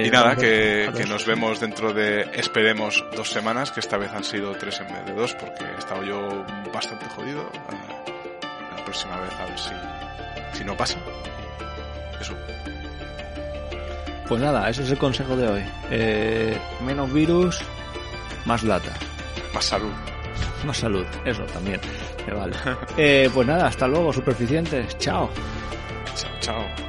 [0.08, 4.24] y nada, que, que, nos vemos dentro de, esperemos, dos semanas, que esta vez han
[4.24, 7.50] sido tres en vez de dos, porque he estado yo bastante jodido
[8.90, 10.98] próxima vez a ver si, si no pasa.
[12.20, 12.34] Eso.
[14.28, 15.64] Pues nada, ese es el consejo de hoy.
[15.92, 17.62] Eh, menos virus,
[18.46, 18.92] más lata.
[19.54, 19.92] Más salud.
[20.66, 21.80] Más salud, eso también.
[22.36, 22.56] vale.
[22.98, 24.98] eh, pues nada, hasta luego, superficientes.
[24.98, 25.30] Chao.
[26.16, 26.89] Chao, chao.